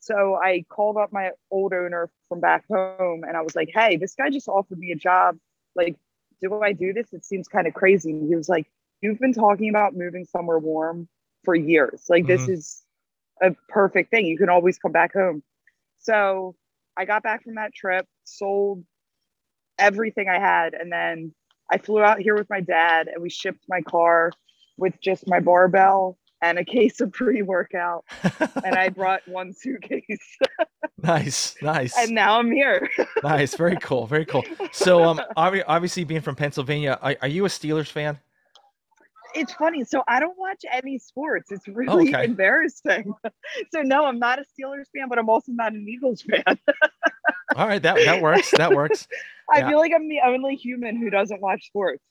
So 0.00 0.36
I 0.36 0.64
called 0.68 0.96
up 0.96 1.12
my 1.12 1.30
old 1.50 1.72
owner 1.72 2.10
from 2.28 2.40
back 2.40 2.66
home, 2.68 3.24
and 3.24 3.36
I 3.36 3.42
was 3.42 3.54
like, 3.56 3.70
"Hey, 3.72 3.96
this 3.96 4.14
guy 4.14 4.30
just 4.30 4.48
offered 4.48 4.78
me 4.78 4.92
a 4.92 4.96
job. 4.96 5.38
Like, 5.76 5.96
do 6.40 6.60
I 6.60 6.72
do 6.72 6.92
this? 6.92 7.12
It 7.12 7.24
seems 7.24 7.48
kind 7.48 7.66
of 7.66 7.74
crazy." 7.74 8.10
And 8.10 8.28
he 8.28 8.36
was 8.36 8.48
like, 8.48 8.66
"You've 9.00 9.18
been 9.20 9.32
talking 9.34 9.68
about 9.70 9.94
moving 9.94 10.24
somewhere 10.24 10.58
warm 10.58 11.08
for 11.44 11.54
years. 11.54 12.06
Like 12.08 12.26
this 12.26 12.48
Mhm. 12.48 12.48
is 12.48 12.84
a 13.42 13.52
perfect 13.68 14.10
thing. 14.10 14.26
You 14.26 14.38
can 14.38 14.48
always 14.48 14.78
come 14.78 14.92
back 14.92 15.12
home. 15.14 15.42
So 15.98 16.56
I 16.96 17.04
got 17.04 17.22
back 17.22 17.44
from 17.44 17.56
that 17.56 17.74
trip, 17.74 18.06
sold 18.24 18.84
everything 19.78 20.28
I 20.28 20.38
had, 20.38 20.74
and 20.74 20.92
then 20.92 21.34
I 21.70 21.78
flew 21.78 22.02
out 22.02 22.20
here 22.20 22.34
with 22.34 22.50
my 22.50 22.60
dad 22.60 23.08
and 23.08 23.22
we 23.22 23.30
shipped 23.30 23.64
my 23.68 23.80
car 23.82 24.32
with 24.76 25.00
just 25.00 25.26
my 25.28 25.40
barbell 25.40 26.18
and 26.42 26.58
a 26.58 26.64
case 26.64 27.00
of 27.00 27.12
pre-workout. 27.12 28.04
And 28.64 28.74
I 28.74 28.88
brought 29.00 29.26
one 29.26 29.54
suitcase. 29.54 30.02
nice, 31.02 31.54
nice, 31.62 31.96
and 31.96 32.10
now 32.10 32.38
I'm 32.38 32.50
here. 32.52 32.88
nice. 33.22 33.54
Very 33.54 33.76
cool, 33.76 34.06
very 34.06 34.26
cool. 34.26 34.44
So, 34.72 35.04
um, 35.04 35.20
obvi- 35.36 35.64
obviously 35.66 36.04
being 36.04 36.20
from 36.20 36.34
Pennsylvania, 36.36 36.98
are, 37.00 37.16
are 37.22 37.28
you 37.28 37.44
a 37.46 37.48
Steelers 37.48 37.88
fan? 37.90 38.18
it's 39.34 39.54
funny. 39.54 39.82
So 39.82 40.02
I 40.06 40.20
don't 40.20 40.38
watch 40.38 40.62
any 40.70 40.98
sports. 40.98 41.50
It's 41.50 41.66
really 41.66 42.10
okay. 42.10 42.24
embarrassing. 42.26 43.14
so 43.72 43.80
no, 43.80 44.04
I'm 44.04 44.18
not 44.18 44.38
a 44.38 44.42
Steelers 44.42 44.84
fan, 44.94 45.08
but 45.08 45.18
I'm 45.18 45.30
also 45.30 45.52
not 45.52 45.72
an 45.72 45.86
Eagles 45.88 46.20
fan. 46.20 46.42
All 47.56 47.66
right, 47.66 47.80
that 47.82 47.96
that 48.04 48.20
works. 48.20 48.50
That 48.50 48.72
works. 48.74 49.08
I 49.50 49.60
Yeah. 49.60 49.70
feel 49.70 49.78
like 49.78 49.92
I'm 49.94 50.06
the 50.08 50.20
only 50.24 50.54
human 50.56 50.96
who 50.96 51.08
doesn't 51.08 51.40
watch 51.40 51.66
sports. 51.66 52.02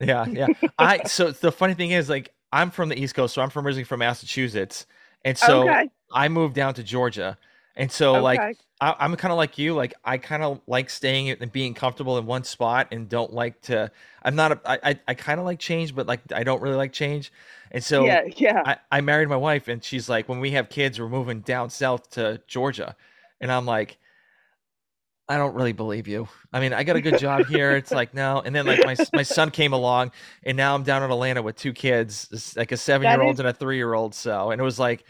Yeah, 0.00 0.24
yeah. 0.26 0.46
I 0.78 1.02
so 1.04 1.30
the 1.32 1.52
funny 1.52 1.74
thing 1.74 1.90
is, 1.90 2.08
like, 2.08 2.32
I'm 2.52 2.70
from 2.70 2.88
the 2.88 3.00
East 3.00 3.14
Coast, 3.14 3.34
so 3.34 3.42
I'm 3.42 3.50
from 3.50 3.66
originally 3.66 3.84
from 3.84 4.00
Massachusetts, 4.00 4.86
and 5.24 5.36
so 5.36 5.62
okay. 5.62 5.88
I 6.12 6.28
moved 6.28 6.54
down 6.54 6.74
to 6.74 6.82
Georgia, 6.82 7.38
and 7.76 7.90
so 7.90 8.14
like 8.20 8.40
okay. 8.40 8.54
I, 8.80 8.96
I'm 8.98 9.14
kind 9.16 9.30
of 9.32 9.38
like 9.38 9.58
you. 9.58 9.74
Like 9.74 9.94
I 10.04 10.18
kind 10.18 10.42
of 10.42 10.60
like 10.66 10.90
staying 10.90 11.30
and 11.30 11.52
being 11.52 11.74
comfortable 11.74 12.18
in 12.18 12.26
one 12.26 12.44
spot, 12.44 12.88
and 12.90 13.08
don't 13.08 13.32
like 13.32 13.60
to. 13.62 13.90
I'm 14.22 14.34
not. 14.34 14.52
A, 14.52 14.60
I 14.64 14.78
I, 14.82 15.00
I 15.08 15.14
kind 15.14 15.38
of 15.38 15.46
like 15.46 15.58
change, 15.58 15.94
but 15.94 16.06
like 16.06 16.20
I 16.32 16.42
don't 16.42 16.60
really 16.60 16.76
like 16.76 16.92
change. 16.92 17.32
And 17.70 17.84
so 17.84 18.04
yeah, 18.04 18.22
yeah. 18.36 18.62
I, 18.66 18.76
I 18.90 19.00
married 19.00 19.28
my 19.28 19.36
wife, 19.36 19.68
and 19.68 19.82
she's 19.82 20.08
like, 20.08 20.28
when 20.28 20.40
we 20.40 20.50
have 20.52 20.68
kids, 20.68 20.98
we're 20.98 21.08
moving 21.08 21.40
down 21.40 21.70
south 21.70 22.10
to 22.10 22.40
Georgia, 22.46 22.96
and 23.40 23.52
I'm 23.52 23.66
like. 23.66 23.98
I 25.30 25.38
don't 25.38 25.54
really 25.54 25.72
believe 25.72 26.08
you. 26.08 26.28
I 26.52 26.60
mean, 26.60 26.74
I 26.74 26.84
got 26.84 26.96
a 26.96 27.02
good 27.02 27.16
job 27.16 27.46
here. 27.46 27.76
It's 27.76 27.94
like 27.94 28.14
no, 28.14 28.42
and 28.44 28.54
then 28.54 28.66
like 28.66 28.84
my 28.84 28.96
my 29.14 29.22
son 29.24 29.50
came 29.52 29.72
along, 29.72 30.12
and 30.44 30.56
now 30.58 30.74
I'm 30.74 30.82
down 30.84 31.04
in 31.04 31.10
Atlanta 31.12 31.42
with 31.42 31.56
two 31.56 31.72
kids, 31.72 32.54
like 32.56 32.72
a 32.72 32.78
seven 32.78 33.08
year 33.08 33.22
old 33.22 33.38
is- 33.38 33.40
and 33.40 33.48
a 33.48 33.54
three 33.54 33.76
year 33.78 33.94
old. 33.94 34.14
So, 34.14 34.50
and 34.52 34.60
it 34.60 34.64
was 34.64 34.78
like, 34.80 35.04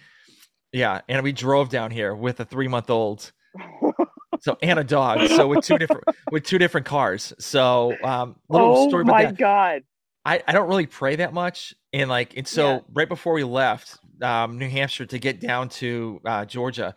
yeah, 0.72 1.02
and 1.08 1.22
we 1.24 1.32
drove 1.32 1.70
down 1.70 1.90
here 1.90 2.14
with 2.14 2.40
a 2.40 2.46
three 2.46 2.68
month 2.68 2.90
old, 2.90 3.32
so 4.40 4.58
and 4.62 4.78
a 4.78 4.84
dog, 4.84 5.26
so 5.26 5.48
with 5.48 5.60
two 5.60 5.78
different 5.78 6.06
with 6.30 6.44
two 6.44 6.58
different 6.58 6.86
cars. 6.86 7.32
So, 7.38 7.98
um, 8.02 8.36
little 8.48 8.76
oh 8.76 8.76
story 8.76 9.02
about 9.02 9.16
my 9.16 9.18
that. 9.18 9.36
god. 9.38 9.84
I, 10.24 10.42
I 10.46 10.52
don't 10.52 10.68
really 10.68 10.86
pray 10.86 11.16
that 11.16 11.32
much. 11.34 11.74
And 11.92 12.10
like, 12.10 12.36
and 12.36 12.46
so 12.46 12.66
Yeah. 12.66 12.80
right 12.92 13.08
before 13.08 13.32
we 13.32 13.44
left 13.44 13.98
um, 14.22 14.58
New 14.58 14.68
Hampshire 14.68 15.06
to 15.06 15.18
get 15.18 15.40
down 15.40 15.68
to 15.70 16.20
uh, 16.26 16.44
Georgia, 16.44 16.94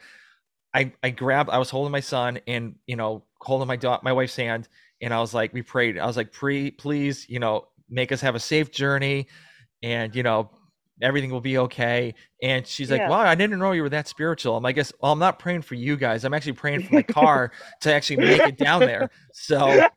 I, 0.74 0.94
I 1.04 1.12
grabbed, 1.12 1.50
I 1.50 1.60
was 1.60 1.70
holding 1.70 1.92
my 1.92 2.00
son 2.00 2.40
and, 2.48 2.76
you 2.88 2.96
know, 2.96 3.24
holding 3.40 3.68
my 3.68 4.00
my 4.04 4.14
wife's 4.14 4.36
hand. 4.36 4.68
And 5.02 5.14
I 5.14 5.20
was 5.20 5.34
like, 5.34 5.54
we 5.54 5.62
prayed. 5.62 5.98
I 5.98 6.06
was 6.06 6.18
like, 6.18 6.32
pre, 6.32 6.72
please, 6.72 7.28
you 7.30 7.40
know, 7.40 7.68
make 7.90 8.12
us 8.12 8.22
have 8.22 8.36
a 8.36 8.40
safe 8.40 8.72
journey 8.72 9.28
and, 9.84 10.16
you 10.16 10.24
know, 10.24 10.50
everything 11.04 11.30
will 11.32 11.42
be 11.42 11.58
okay. 11.60 12.16
And 12.42 12.66
she's 12.66 12.90
like, 12.90 13.00
Yeah. 13.00 13.10
wow, 13.10 13.20
I 13.20 13.36
didn't 13.36 13.60
know 13.60 13.72
you 13.72 13.84
were 13.84 13.90
that 13.90 14.08
spiritual. 14.08 14.56
I'm 14.58 14.64
like, 14.64 14.76
guess, 14.76 14.92
well, 15.02 15.12
I'm 15.12 15.20
not 15.20 15.40
praying 15.40 15.62
for 15.64 15.76
you 15.76 15.98
guys. 15.98 16.24
I'm 16.24 16.34
actually 16.34 16.54
praying 16.54 16.84
for 16.84 16.96
my 16.96 17.04
car 17.04 17.52
to 17.82 17.94
actually 17.94 18.18
make 18.18 18.42
it 18.42 18.58
down 18.58 18.82
there. 18.82 19.10
So 19.34 19.88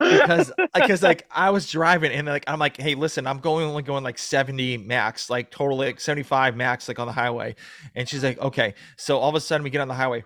because 0.00 0.52
because 0.74 1.02
like 1.02 1.26
I 1.30 1.50
was 1.50 1.70
driving 1.70 2.12
and 2.12 2.26
like 2.26 2.44
I'm 2.46 2.58
like, 2.58 2.76
hey, 2.78 2.94
listen, 2.94 3.26
I'm 3.26 3.38
going 3.38 3.66
only 3.66 3.82
going 3.82 4.02
like 4.02 4.18
70 4.18 4.78
max, 4.78 5.28
like 5.28 5.50
totally 5.50 5.88
like 5.88 6.00
75 6.00 6.56
max, 6.56 6.88
like 6.88 6.98
on 6.98 7.06
the 7.06 7.12
highway. 7.12 7.54
And 7.94 8.08
she's 8.08 8.24
like, 8.24 8.38
okay. 8.38 8.74
So 8.96 9.18
all 9.18 9.28
of 9.28 9.34
a 9.34 9.40
sudden 9.40 9.62
we 9.62 9.70
get 9.70 9.80
on 9.80 9.88
the 9.88 9.94
highway, 9.94 10.24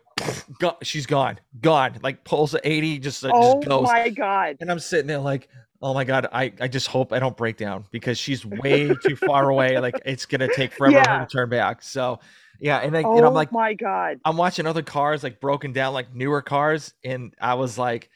go, 0.60 0.76
she's 0.82 1.06
gone, 1.06 1.40
gone, 1.60 1.98
like 2.02 2.24
pulls 2.24 2.54
at 2.54 2.60
80, 2.64 2.98
just, 3.00 3.24
uh, 3.24 3.30
oh 3.34 3.54
just 3.54 3.68
goes. 3.68 3.84
my 3.84 4.08
god. 4.10 4.58
And 4.60 4.70
I'm 4.70 4.78
sitting 4.78 5.06
there 5.06 5.18
like, 5.18 5.48
oh 5.83 5.93
my 5.95 6.04
god, 6.04 6.26
I 6.33 6.52
I 6.61 6.69
just 6.69 6.87
hope 6.88 7.12
I 7.12 7.19
don't 7.19 7.37
break 7.37 7.57
down 7.57 7.85
because 7.90 8.19
she's 8.19 8.45
way 8.62 8.88
too 8.88 9.16
far 9.16 9.49
away. 9.50 9.78
Like 9.78 10.00
it's 10.04 10.26
gonna 10.26 10.49
take 10.54 10.73
forever 10.73 10.97
Yeah. 10.97 11.21
to 11.21 11.26
turn 11.26 11.49
back. 11.50 11.83
So 11.83 12.21
yeah, 12.61 12.78
and 12.78 12.93
like 12.93 13.04
Oh 13.07 13.16
and 13.16 13.26
I'm 13.26 13.33
oh 13.33 13.35
like 13.35 13.52
my 13.52 13.75
god. 13.75 14.19
I'm 14.25 14.37
watching 14.37 14.66
other 14.66 14.83
cars 14.83 15.23
like 15.23 15.40
broken 15.40 15.73
down, 15.73 15.93
like 15.95 16.14
newer 16.14 16.40
cars, 16.43 16.95
and 17.04 17.35
I 17.40 17.54
was 17.54 17.76
like, 17.78 18.11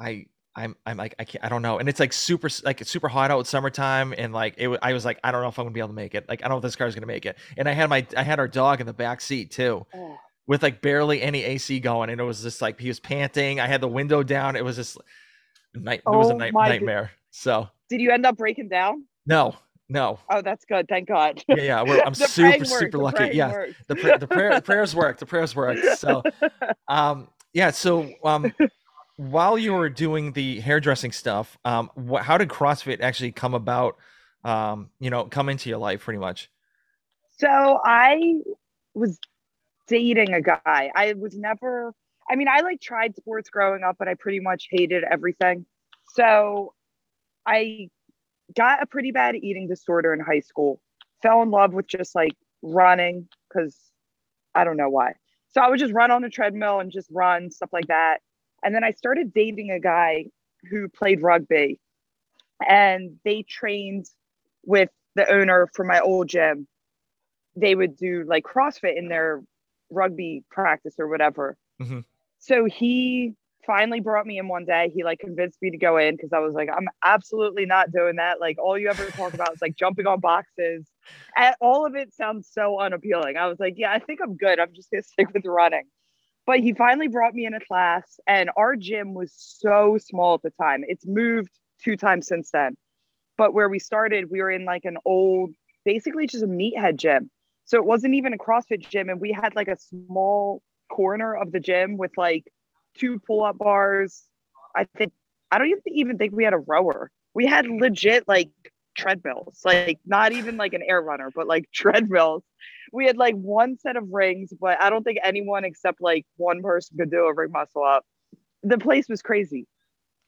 I, 0.00 0.26
I'm, 0.56 0.76
I'm 0.86 0.96
like, 0.96 1.14
I 1.18 1.24
can't, 1.24 1.44
I 1.44 1.48
don't 1.48 1.62
know, 1.62 1.78
and 1.78 1.88
it's 1.88 2.00
like 2.00 2.12
super, 2.12 2.48
like 2.64 2.80
it's 2.80 2.90
super 2.90 3.08
hot 3.08 3.30
out 3.30 3.38
with 3.38 3.46
summertime, 3.48 4.14
and 4.16 4.32
like 4.32 4.54
it, 4.56 4.76
I 4.82 4.92
was 4.92 5.04
like, 5.04 5.18
I 5.24 5.30
don't 5.32 5.42
know 5.42 5.48
if 5.48 5.58
I'm 5.58 5.64
gonna 5.66 5.74
be 5.74 5.80
able 5.80 5.88
to 5.88 5.94
make 5.94 6.14
it. 6.14 6.28
Like 6.28 6.42
I 6.42 6.48
don't 6.48 6.54
know 6.54 6.58
if 6.58 6.62
this 6.62 6.76
car's 6.76 6.94
gonna 6.94 7.06
make 7.06 7.26
it, 7.26 7.36
and 7.56 7.68
I 7.68 7.72
had 7.72 7.90
my, 7.90 8.06
I 8.16 8.22
had 8.22 8.38
our 8.38 8.48
dog 8.48 8.80
in 8.80 8.86
the 8.86 8.92
back 8.92 9.20
seat 9.20 9.50
too, 9.50 9.86
Oh. 9.94 10.16
with 10.46 10.62
like 10.62 10.80
barely 10.80 11.20
any 11.22 11.42
AC 11.44 11.80
going, 11.80 12.10
and 12.10 12.20
it 12.20 12.24
was 12.24 12.42
just 12.42 12.62
like 12.62 12.80
he 12.80 12.88
was 12.88 12.98
panting. 13.00 13.60
I 13.60 13.66
had 13.66 13.80
the 13.80 13.88
window 13.88 14.22
down. 14.22 14.56
It 14.56 14.64
was 14.64 14.76
just 14.76 14.96
night. 15.74 16.02
It 16.06 16.08
was 16.08 16.30
a 16.30 16.34
Oh 16.34 16.38
night, 16.38 16.54
nightmare. 16.54 17.10
So 17.30 17.68
Did 17.88 18.00
you 18.00 18.10
end 18.10 18.26
up 18.26 18.36
breaking 18.36 18.68
down? 18.68 19.04
no, 19.26 19.54
no, 19.88 20.18
Oh, 20.30 20.42
that's 20.42 20.64
good. 20.64 20.88
Thank 20.88 21.08
God. 21.08 21.42
yeah, 21.48 21.62
yeah, 21.62 21.82
we're, 21.82 22.00
I'm 22.00 22.14
The 22.18 22.26
super, 22.26 22.50
worked, 22.58 22.68
super 22.68 22.98
the 22.98 23.02
lucky. 23.02 23.16
praying 23.16 23.36
Yeah, 23.36 23.48
worked. 23.48 23.74
the 23.88 23.96
prayer, 23.96 24.16
the 24.18 24.26
prayer, 24.26 24.54
the 24.54 24.62
prayers 24.62 24.94
worked. 24.96 25.20
The 25.20 25.26
prayers 25.26 25.54
worked. 25.54 25.84
So, 25.98 26.22
um, 26.88 27.28
yeah. 27.52 27.70
So, 27.70 28.14
um, 28.24 28.52
while 29.16 29.56
you 29.58 29.72
were 29.74 29.88
doing 29.88 30.32
the 30.32 30.60
hairdressing 30.60 31.12
stuff, 31.12 31.56
um, 31.64 31.90
wh- 31.96 32.20
how 32.20 32.36
did 32.38 32.48
CrossFit 32.48 33.00
actually 33.00 33.32
come 33.32 33.54
about? 33.54 33.96
Um, 34.42 34.90
you 35.00 35.08
know, 35.10 35.24
come 35.24 35.48
into 35.48 35.68
your 35.70 35.78
life, 35.78 36.02
pretty 36.02 36.18
much. 36.18 36.50
So 37.38 37.80
I 37.84 38.34
was 38.94 39.18
dating 39.86 40.34
a 40.34 40.40
guy. 40.40 40.90
I 40.94 41.14
was 41.14 41.36
never, 41.36 41.94
I 42.30 42.36
mean, 42.36 42.48
I 42.48 42.60
like 42.60 42.80
tried 42.80 43.16
sports 43.16 43.50
growing 43.50 43.82
up, 43.82 43.96
but 43.98 44.08
I 44.08 44.14
pretty 44.14 44.40
much 44.40 44.68
hated 44.70 45.04
everything. 45.04 45.66
So 46.14 46.74
I 47.46 47.88
got 48.56 48.82
a 48.82 48.86
pretty 48.86 49.10
bad 49.10 49.36
eating 49.36 49.68
disorder 49.68 50.12
in 50.14 50.20
high 50.20 50.40
school, 50.40 50.80
fell 51.22 51.42
in 51.42 51.50
love 51.50 51.72
with 51.72 51.86
just 51.86 52.14
like 52.14 52.32
running 52.62 53.28
because 53.48 53.78
I 54.54 54.64
don't 54.64 54.76
know 54.76 54.88
why. 54.88 55.14
So 55.52 55.60
I 55.60 55.68
would 55.68 55.78
just 55.78 55.92
run 55.92 56.10
on 56.10 56.22
the 56.22 56.30
treadmill 56.30 56.80
and 56.80 56.90
just 56.90 57.08
run, 57.10 57.50
stuff 57.50 57.70
like 57.72 57.86
that. 57.88 58.18
And 58.62 58.74
then 58.74 58.84
I 58.84 58.92
started 58.92 59.32
dating 59.32 59.70
a 59.70 59.78
guy 59.78 60.26
who 60.70 60.88
played 60.88 61.22
rugby 61.22 61.78
and 62.66 63.16
they 63.24 63.42
trained 63.42 64.06
with 64.64 64.88
the 65.14 65.30
owner 65.30 65.68
for 65.74 65.84
my 65.84 66.00
old 66.00 66.28
gym 66.28 66.66
they 67.56 67.74
would 67.74 67.96
do 67.96 68.24
like 68.26 68.44
CrossFit 68.44 68.96
in 68.96 69.08
their 69.08 69.42
rugby 69.90 70.44
practice 70.50 70.94
or 70.98 71.08
whatever. 71.08 71.56
Mhm. 71.80 72.04
So 72.44 72.66
he 72.66 73.32
finally 73.66 74.00
brought 74.00 74.26
me 74.26 74.38
in 74.38 74.48
one 74.48 74.66
day. 74.66 74.92
He 74.94 75.02
like 75.02 75.18
convinced 75.18 75.62
me 75.62 75.70
to 75.70 75.78
go 75.78 75.96
in 75.96 76.14
because 76.14 76.34
I 76.34 76.40
was 76.40 76.52
like, 76.52 76.68
I'm 76.70 76.88
absolutely 77.02 77.64
not 77.64 77.90
doing 77.90 78.16
that. 78.16 78.38
Like 78.38 78.58
all 78.62 78.78
you 78.78 78.90
ever 78.90 79.06
talk 79.06 79.32
about 79.32 79.54
is 79.54 79.62
like 79.62 79.76
jumping 79.76 80.06
on 80.06 80.20
boxes. 80.20 80.86
And 81.38 81.54
all 81.62 81.86
of 81.86 81.94
it 81.94 82.12
sounds 82.12 82.50
so 82.52 82.78
unappealing. 82.78 83.38
I 83.38 83.46
was 83.46 83.58
like, 83.58 83.74
yeah, 83.78 83.92
I 83.92 83.98
think 83.98 84.20
I'm 84.22 84.36
good. 84.36 84.60
I'm 84.60 84.74
just 84.74 84.90
gonna 84.90 85.02
stick 85.14 85.32
with 85.32 85.46
running. 85.46 85.84
But 86.46 86.60
he 86.60 86.74
finally 86.74 87.08
brought 87.08 87.32
me 87.32 87.46
in 87.46 87.54
a 87.54 87.60
class, 87.60 88.20
and 88.26 88.50
our 88.58 88.76
gym 88.76 89.14
was 89.14 89.32
so 89.34 89.96
small 89.98 90.34
at 90.34 90.42
the 90.42 90.50
time. 90.62 90.84
It's 90.86 91.06
moved 91.06 91.48
two 91.82 91.96
times 91.96 92.26
since 92.26 92.50
then. 92.50 92.76
But 93.38 93.54
where 93.54 93.70
we 93.70 93.78
started, 93.78 94.30
we 94.30 94.42
were 94.42 94.50
in 94.50 94.66
like 94.66 94.84
an 94.84 94.98
old, 95.06 95.54
basically 95.86 96.26
just 96.26 96.44
a 96.44 96.46
meathead 96.46 96.96
gym. 96.96 97.30
So 97.64 97.78
it 97.78 97.86
wasn't 97.86 98.12
even 98.12 98.34
a 98.34 98.36
CrossFit 98.36 98.86
gym. 98.86 99.08
And 99.08 99.22
we 99.22 99.32
had 99.32 99.56
like 99.56 99.68
a 99.68 99.78
small 99.78 100.60
corner 100.94 101.34
of 101.34 101.50
the 101.50 101.58
gym 101.58 101.96
with 101.96 102.12
like 102.16 102.44
two 102.96 103.18
pull 103.26 103.42
up 103.44 103.58
bars. 103.58 104.22
I 104.76 104.86
think, 104.96 105.12
I 105.50 105.58
don't 105.58 105.68
even, 105.68 105.82
even 105.86 106.18
think 106.18 106.34
we 106.34 106.44
had 106.44 106.52
a 106.52 106.58
rower. 106.58 107.10
We 107.34 107.46
had 107.46 107.66
legit 107.66 108.28
like 108.28 108.50
treadmills, 108.96 109.60
like 109.64 109.98
not 110.06 110.32
even 110.32 110.56
like 110.56 110.72
an 110.72 110.82
air 110.86 111.02
runner, 111.02 111.30
but 111.34 111.48
like 111.48 111.68
treadmills. 111.74 112.44
We 112.92 113.06
had 113.06 113.16
like 113.16 113.34
one 113.34 113.76
set 113.78 113.96
of 113.96 114.04
rings, 114.12 114.52
but 114.58 114.80
I 114.80 114.88
don't 114.88 115.02
think 115.02 115.18
anyone 115.24 115.64
except 115.64 116.00
like 116.00 116.26
one 116.36 116.62
person 116.62 116.96
could 116.96 117.10
do 117.10 117.24
a 117.24 117.34
ring 117.34 117.50
muscle 117.50 117.82
up. 117.82 118.04
The 118.62 118.78
place 118.78 119.08
was 119.08 119.20
crazy, 119.20 119.66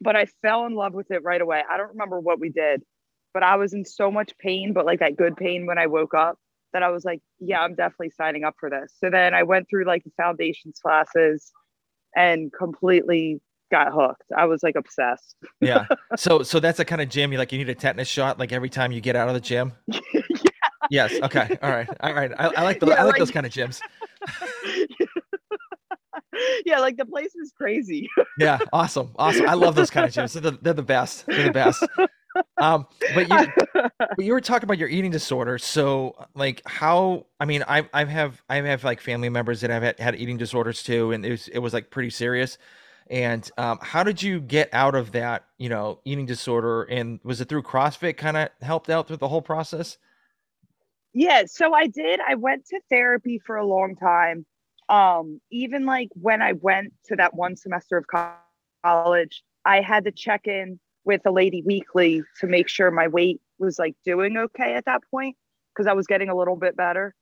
but 0.00 0.16
I 0.16 0.26
fell 0.42 0.66
in 0.66 0.75
love 0.75 0.94
with 0.94 1.12
it 1.12 1.23
right 1.23 1.40
away. 1.40 1.62
I 1.70 1.76
don't 1.76 1.90
remember 1.90 2.18
what 2.18 2.40
we 2.40 2.49
did, 2.49 2.82
but 3.32 3.44
I 3.44 3.54
was 3.56 3.73
in 3.73 3.85
so 3.85 4.11
much 4.11 4.37
pain, 4.38 4.73
but 4.73 4.85
like 4.85 4.99
that 4.99 5.16
good 5.16 5.37
pain 5.37 5.66
when 5.66 5.78
I 5.78 5.87
woke 5.87 6.12
up 6.12 6.38
that 6.73 6.82
I 6.82 6.90
was 6.90 7.04
like, 7.04 7.20
yeah, 7.40 7.61
I'm 7.61 7.75
definitely 7.75 8.11
signing 8.11 8.44
up 8.44 8.54
for 8.58 8.68
this. 8.70 8.92
So 8.99 9.11
then 9.11 9.35
I 9.35 9.42
went 9.42 9.68
through 9.68 9.85
like 9.85 10.04
the 10.04 10.11
foundations 10.16 10.78
classes 10.80 11.52
and 12.14 12.52
completely 12.52 13.40
got 13.70 13.92
hooked. 13.92 14.25
I 14.37 14.44
was 14.46 14.62
like 14.62 14.76
obsessed. 14.76 15.37
Yeah. 15.61 15.87
so, 16.16 16.42
so 16.42 16.61
that's 16.61 16.78
the 16.78 16.85
kind 16.85 17.00
of 17.02 17.08
gym 17.08 17.32
you 17.32 17.38
like. 17.38 17.52
You 17.52 17.58
need 17.58 17.68
a 17.68 17.75
tetanus 17.75 18.08
shot 18.08 18.38
like 18.38 18.52
every 18.52 18.70
time 18.70 18.92
you 18.92 19.00
get 19.00 19.16
out 19.16 19.28
of 19.28 19.35
the 19.35 19.40
gym. 19.40 19.73
yeah. 19.88 20.00
Yes. 20.90 21.14
Okay. 21.23 21.58
All 21.62 21.70
right. 21.70 21.88
All 22.00 22.14
right. 22.14 22.32
I, 22.38 22.46
I 22.49 22.62
like 22.62 22.80
the, 22.80 22.87
Yeah, 22.87 22.94
I 22.94 23.02
like 23.02 23.12
like- 23.12 23.18
those 23.18 23.30
kind 23.30 23.46
of 23.46 23.52
gyms. 23.52 23.80
yeah, 26.66 26.78
like 26.80 26.96
the 26.96 27.06
place 27.06 27.30
was 27.37 27.52
crazy. 27.56 28.08
Yeah. 28.38 28.58
Awesome. 28.73 29.12
Awesome. 29.16 29.49
I 29.49 29.54
love 29.54 29.75
those 29.75 29.90
kind 29.90 30.06
of 30.06 30.12
gyms. 30.12 30.32
They're 30.35 30.52
the, 30.52 30.58
they're 30.62 30.75
the 30.75 30.82
best. 30.82 31.26
They're 31.26 31.44
the 31.46 31.52
best. 31.52 31.85
Um, 32.58 32.87
but 33.14 33.28
you, 33.30 33.65
but 33.99 34.25
you 34.25 34.33
were 34.33 34.40
talking 34.40 34.64
about 34.64 34.78
your 34.78 34.88
eating 34.88 35.11
disorder. 35.11 35.59
So, 35.59 36.14
like, 36.35 36.62
how? 36.66 37.26
I 37.40 37.45
mean, 37.45 37.64
I 37.68 37.88
I 37.92 38.04
have 38.04 38.42
I 38.49 38.56
have 38.56 38.85
like 38.85 39.00
family 39.00 39.28
members 39.28 39.61
that 39.61 39.71
have 39.71 39.83
had, 39.83 39.99
had 39.99 40.16
eating 40.16 40.37
disorders 40.37 40.83
too, 40.83 41.12
and 41.12 41.25
it 41.25 41.30
was 41.30 41.49
it 41.49 41.59
was 41.59 41.73
like 41.73 41.90
pretty 41.90 42.11
serious. 42.11 42.59
And 43.09 43.49
um, 43.56 43.78
how 43.80 44.02
did 44.02 44.23
you 44.23 44.40
get 44.40 44.68
out 44.73 44.95
of 44.97 45.12
that, 45.12 45.45
you 45.59 45.68
know, 45.68 46.00
eating 46.04 46.26
disorder? 46.26 46.83
And 46.83 47.21
was 47.23 47.40
it 47.40 47.49
through 47.49 47.62
CrossFit 47.62 48.16
kind 48.16 48.37
of 48.37 48.49
helped 48.62 48.90
out 48.90 49.06
through 49.06 49.18
the 49.18 49.28
whole 49.28 49.42
process? 49.42 49.99
Yeah, 51.12 51.45
so 51.47 51.73
I 51.73 51.87
did. 51.87 52.21
I 52.26 52.35
went 52.35 52.66
to 52.66 52.80
therapy 52.90 53.38
for 53.38 53.56
a 53.56 53.64
long 53.64 53.97
time. 53.97 54.45
Um, 54.88 55.40
even 55.50 55.87
like 55.87 56.09
when 56.14 56.42
I 56.42 56.52
went 56.52 56.92
to 57.06 57.16
that 57.16 57.35
one 57.35 57.56
semester 57.56 57.97
of 57.97 58.06
college, 58.85 59.42
I 59.64 59.80
had 59.80 60.04
to 60.04 60.12
check 60.12 60.47
in 60.47 60.78
with 61.04 61.23
a 61.25 61.30
lady 61.30 61.62
weekly 61.64 62.23
to 62.40 62.47
make 62.47 62.68
sure 62.68 62.90
my 62.90 63.09
weight 63.09 63.40
was 63.58 63.78
like 63.78 63.94
doing 64.04 64.36
okay 64.36 64.75
at 64.75 64.84
that 64.86 65.02
point 65.10 65.36
because 65.75 65.86
I 65.86 65.92
was 65.92 66.06
getting 66.06 66.28
a 66.28 66.36
little 66.36 66.56
bit 66.56 66.76
better. 66.76 67.14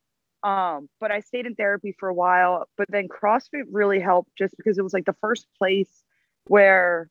Um, 0.42 0.88
but 1.00 1.10
I 1.10 1.20
stayed 1.20 1.46
in 1.46 1.54
therapy 1.54 1.94
for 1.98 2.08
a 2.08 2.14
while. 2.14 2.68
But 2.76 2.88
then 2.90 3.08
CrossFit 3.08 3.64
really 3.72 4.00
helped 4.00 4.30
just 4.36 4.54
because 4.56 4.78
it 4.78 4.82
was 4.82 4.92
like 4.92 5.06
the 5.06 5.16
first 5.20 5.46
place 5.58 6.02
where 6.46 7.08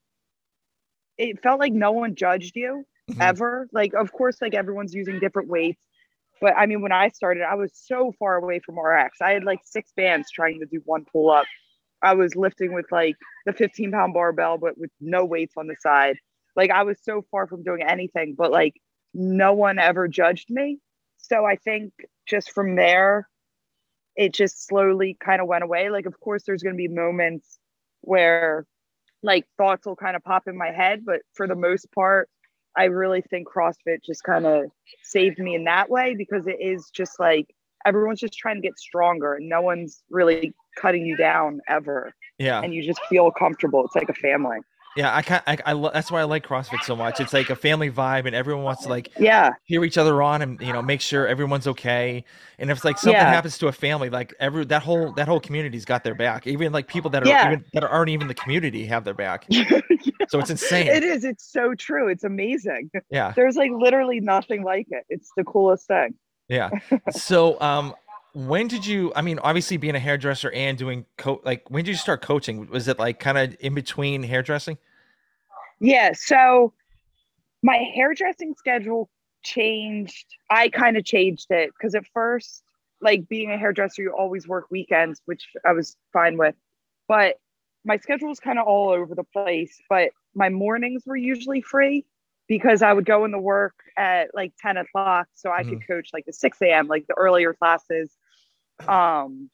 it 1.17 1.41
felt 1.41 1.59
like 1.59 1.73
no 1.73 1.91
one 1.91 2.15
judged 2.15 2.55
you 2.55 2.85
mm-hmm. 3.09 3.21
ever. 3.21 3.67
Like, 3.73 3.93
of 3.93 4.11
course, 4.11 4.37
like 4.41 4.53
everyone's 4.53 4.93
using 4.93 5.19
different 5.19 5.49
weights. 5.49 5.81
But 6.41 6.53
I 6.57 6.65
mean, 6.65 6.81
when 6.81 6.91
I 6.91 7.09
started, 7.09 7.43
I 7.43 7.55
was 7.55 7.71
so 7.73 8.13
far 8.19 8.35
away 8.35 8.59
from 8.59 8.79
RX. 8.79 9.17
I 9.21 9.31
had 9.31 9.43
like 9.43 9.61
six 9.63 9.91
bands 9.95 10.29
trying 10.31 10.59
to 10.59 10.65
do 10.65 10.81
one 10.85 11.05
pull 11.11 11.31
up. 11.31 11.45
I 12.03 12.13
was 12.15 12.35
lifting 12.35 12.73
with 12.73 12.85
like 12.91 13.15
the 13.45 13.53
15 13.53 13.91
pound 13.91 14.13
barbell, 14.13 14.57
but 14.57 14.77
with 14.77 14.91
no 14.99 15.25
weights 15.25 15.53
on 15.57 15.67
the 15.67 15.75
side. 15.79 16.17
Like 16.55 16.69
I 16.69 16.83
was 16.83 16.97
so 17.01 17.25
far 17.31 17.47
from 17.47 17.63
doing 17.63 17.81
anything, 17.81 18.35
but 18.37 18.51
like 18.51 18.73
no 19.13 19.53
one 19.53 19.79
ever 19.79 20.07
judged 20.07 20.49
me. 20.49 20.79
So 21.17 21.45
I 21.45 21.55
think 21.55 21.93
just 22.25 22.51
from 22.51 22.75
there, 22.75 23.27
it 24.15 24.33
just 24.33 24.67
slowly 24.67 25.17
kind 25.19 25.41
of 25.41 25.47
went 25.47 25.63
away. 25.63 25.89
Like, 25.89 26.05
of 26.05 26.19
course, 26.19 26.43
there's 26.43 26.63
going 26.63 26.75
to 26.75 26.77
be 26.77 26.87
moments 26.87 27.59
where 28.01 28.65
like 29.23 29.45
thoughts 29.57 29.85
will 29.85 29.95
kind 29.95 30.15
of 30.15 30.23
pop 30.23 30.47
in 30.47 30.57
my 30.57 30.71
head, 30.71 31.05
but 31.05 31.21
for 31.33 31.47
the 31.47 31.55
most 31.55 31.91
part, 31.93 32.29
I 32.75 32.85
really 32.85 33.21
think 33.21 33.47
CrossFit 33.47 34.03
just 34.03 34.23
kind 34.23 34.45
of 34.45 34.65
saved 35.03 35.39
me 35.39 35.55
in 35.55 35.63
that 35.65 35.89
way 35.89 36.15
because 36.15 36.47
it 36.47 36.57
is 36.59 36.89
just 36.89 37.19
like 37.19 37.53
everyone's 37.85 38.19
just 38.19 38.33
trying 38.33 38.55
to 38.55 38.61
get 38.61 38.77
stronger 38.77 39.35
and 39.35 39.47
no 39.47 39.61
one's 39.61 40.03
really 40.09 40.53
cutting 40.75 41.05
you 41.05 41.15
down 41.15 41.61
ever. 41.67 42.13
Yeah. 42.37 42.61
And 42.61 42.73
you 42.73 42.83
just 42.83 43.01
feel 43.09 43.31
comfortable. 43.31 43.85
It's 43.85 43.95
like 43.95 44.09
a 44.09 44.13
family. 44.13 44.57
Yeah, 44.95 45.15
I 45.15 45.21
can't. 45.21 45.43
I, 45.47 45.57
I, 45.65 45.89
that's 45.91 46.11
why 46.11 46.21
I 46.21 46.23
like 46.25 46.45
CrossFit 46.45 46.83
so 46.83 46.95
much. 46.95 47.19
It's 47.19 47.33
like 47.33 47.49
a 47.49 47.55
family 47.55 47.89
vibe, 47.89 48.25
and 48.25 48.35
everyone 48.35 48.63
wants 48.63 48.83
to 48.83 48.89
like 48.89 49.09
yeah 49.17 49.51
hear 49.63 49.83
each 49.83 49.97
other 49.97 50.21
on, 50.21 50.41
and 50.41 50.61
you 50.61 50.71
know 50.71 50.81
make 50.81 51.01
sure 51.01 51.27
everyone's 51.27 51.67
okay. 51.67 52.23
And 52.59 52.69
if 52.69 52.85
like 52.85 52.97
something 52.97 53.13
yeah. 53.13 53.33
happens 53.33 53.57
to 53.57 53.67
a 53.67 53.71
family, 53.71 54.09
like 54.09 54.33
every 54.39 54.65
that 54.65 54.83
whole 54.83 55.11
that 55.13 55.27
whole 55.27 55.39
community's 55.39 55.85
got 55.85 56.03
their 56.03 56.13
back. 56.13 56.45
Even 56.45 56.71
like 56.71 56.87
people 56.87 57.09
that 57.11 57.23
are 57.23 57.27
yeah. 57.27 57.47
even, 57.47 57.65
that 57.73 57.83
aren't 57.83 58.09
even 58.09 58.27
the 58.27 58.35
community 58.35 58.85
have 58.85 59.03
their 59.03 59.15
back. 59.15 59.45
yeah. 59.49 59.79
So 60.29 60.39
it's 60.39 60.51
insane. 60.51 60.87
It 60.87 61.03
is. 61.03 61.23
It's 61.23 61.51
so 61.51 61.73
true. 61.73 62.07
It's 62.07 62.23
amazing. 62.23 62.91
Yeah. 63.09 63.33
There's 63.35 63.55
like 63.55 63.71
literally 63.71 64.19
nothing 64.19 64.63
like 64.63 64.87
it. 64.91 65.05
It's 65.09 65.31
the 65.35 65.43
coolest 65.43 65.87
thing. 65.87 66.13
Yeah. 66.49 66.69
so 67.11 67.59
um, 67.61 67.93
when 68.33 68.67
did 68.67 68.85
you 68.85 69.11
i 69.15 69.21
mean 69.21 69.39
obviously 69.39 69.77
being 69.77 69.95
a 69.95 69.99
hairdresser 69.99 70.51
and 70.51 70.77
doing 70.77 71.05
co 71.17 71.39
like 71.45 71.69
when 71.69 71.83
did 71.85 71.91
you 71.91 71.97
start 71.97 72.21
coaching 72.21 72.67
was 72.67 72.87
it 72.87 72.97
like 72.99 73.19
kind 73.19 73.37
of 73.37 73.55
in 73.59 73.73
between 73.73 74.23
hairdressing 74.23 74.77
yeah 75.79 76.11
so 76.13 76.73
my 77.61 77.77
hairdressing 77.95 78.53
schedule 78.57 79.09
changed 79.43 80.25
i 80.49 80.67
kind 80.69 80.97
of 80.97 81.05
changed 81.05 81.47
it 81.51 81.71
because 81.77 81.93
at 81.93 82.05
first 82.13 82.63
like 83.01 83.27
being 83.27 83.51
a 83.51 83.57
hairdresser 83.57 84.01
you 84.01 84.09
always 84.11 84.47
work 84.47 84.65
weekends 84.71 85.21
which 85.25 85.47
i 85.65 85.71
was 85.71 85.95
fine 86.11 86.37
with 86.37 86.55
but 87.07 87.35
my 87.85 87.97
schedule 87.97 88.29
was 88.29 88.39
kind 88.39 88.57
of 88.57 88.65
all 88.65 88.89
over 88.89 89.13
the 89.13 89.25
place 89.25 89.79
but 89.89 90.09
my 90.33 90.49
mornings 90.49 91.03
were 91.05 91.15
usually 91.15 91.61
free 91.61 92.03
because 92.47 92.81
I 92.81 92.91
would 92.91 93.05
go 93.05 93.25
into 93.25 93.39
work 93.39 93.75
at 93.97 94.33
like 94.33 94.53
10 94.59 94.77
o'clock 94.77 95.27
so 95.33 95.51
I 95.51 95.61
mm-hmm. 95.61 95.69
could 95.71 95.87
coach 95.87 96.09
like 96.13 96.25
the 96.25 96.33
6 96.33 96.61
a.m., 96.61 96.87
like 96.87 97.07
the 97.07 97.15
earlier 97.15 97.53
classes. 97.53 98.15
Um, 98.87 99.49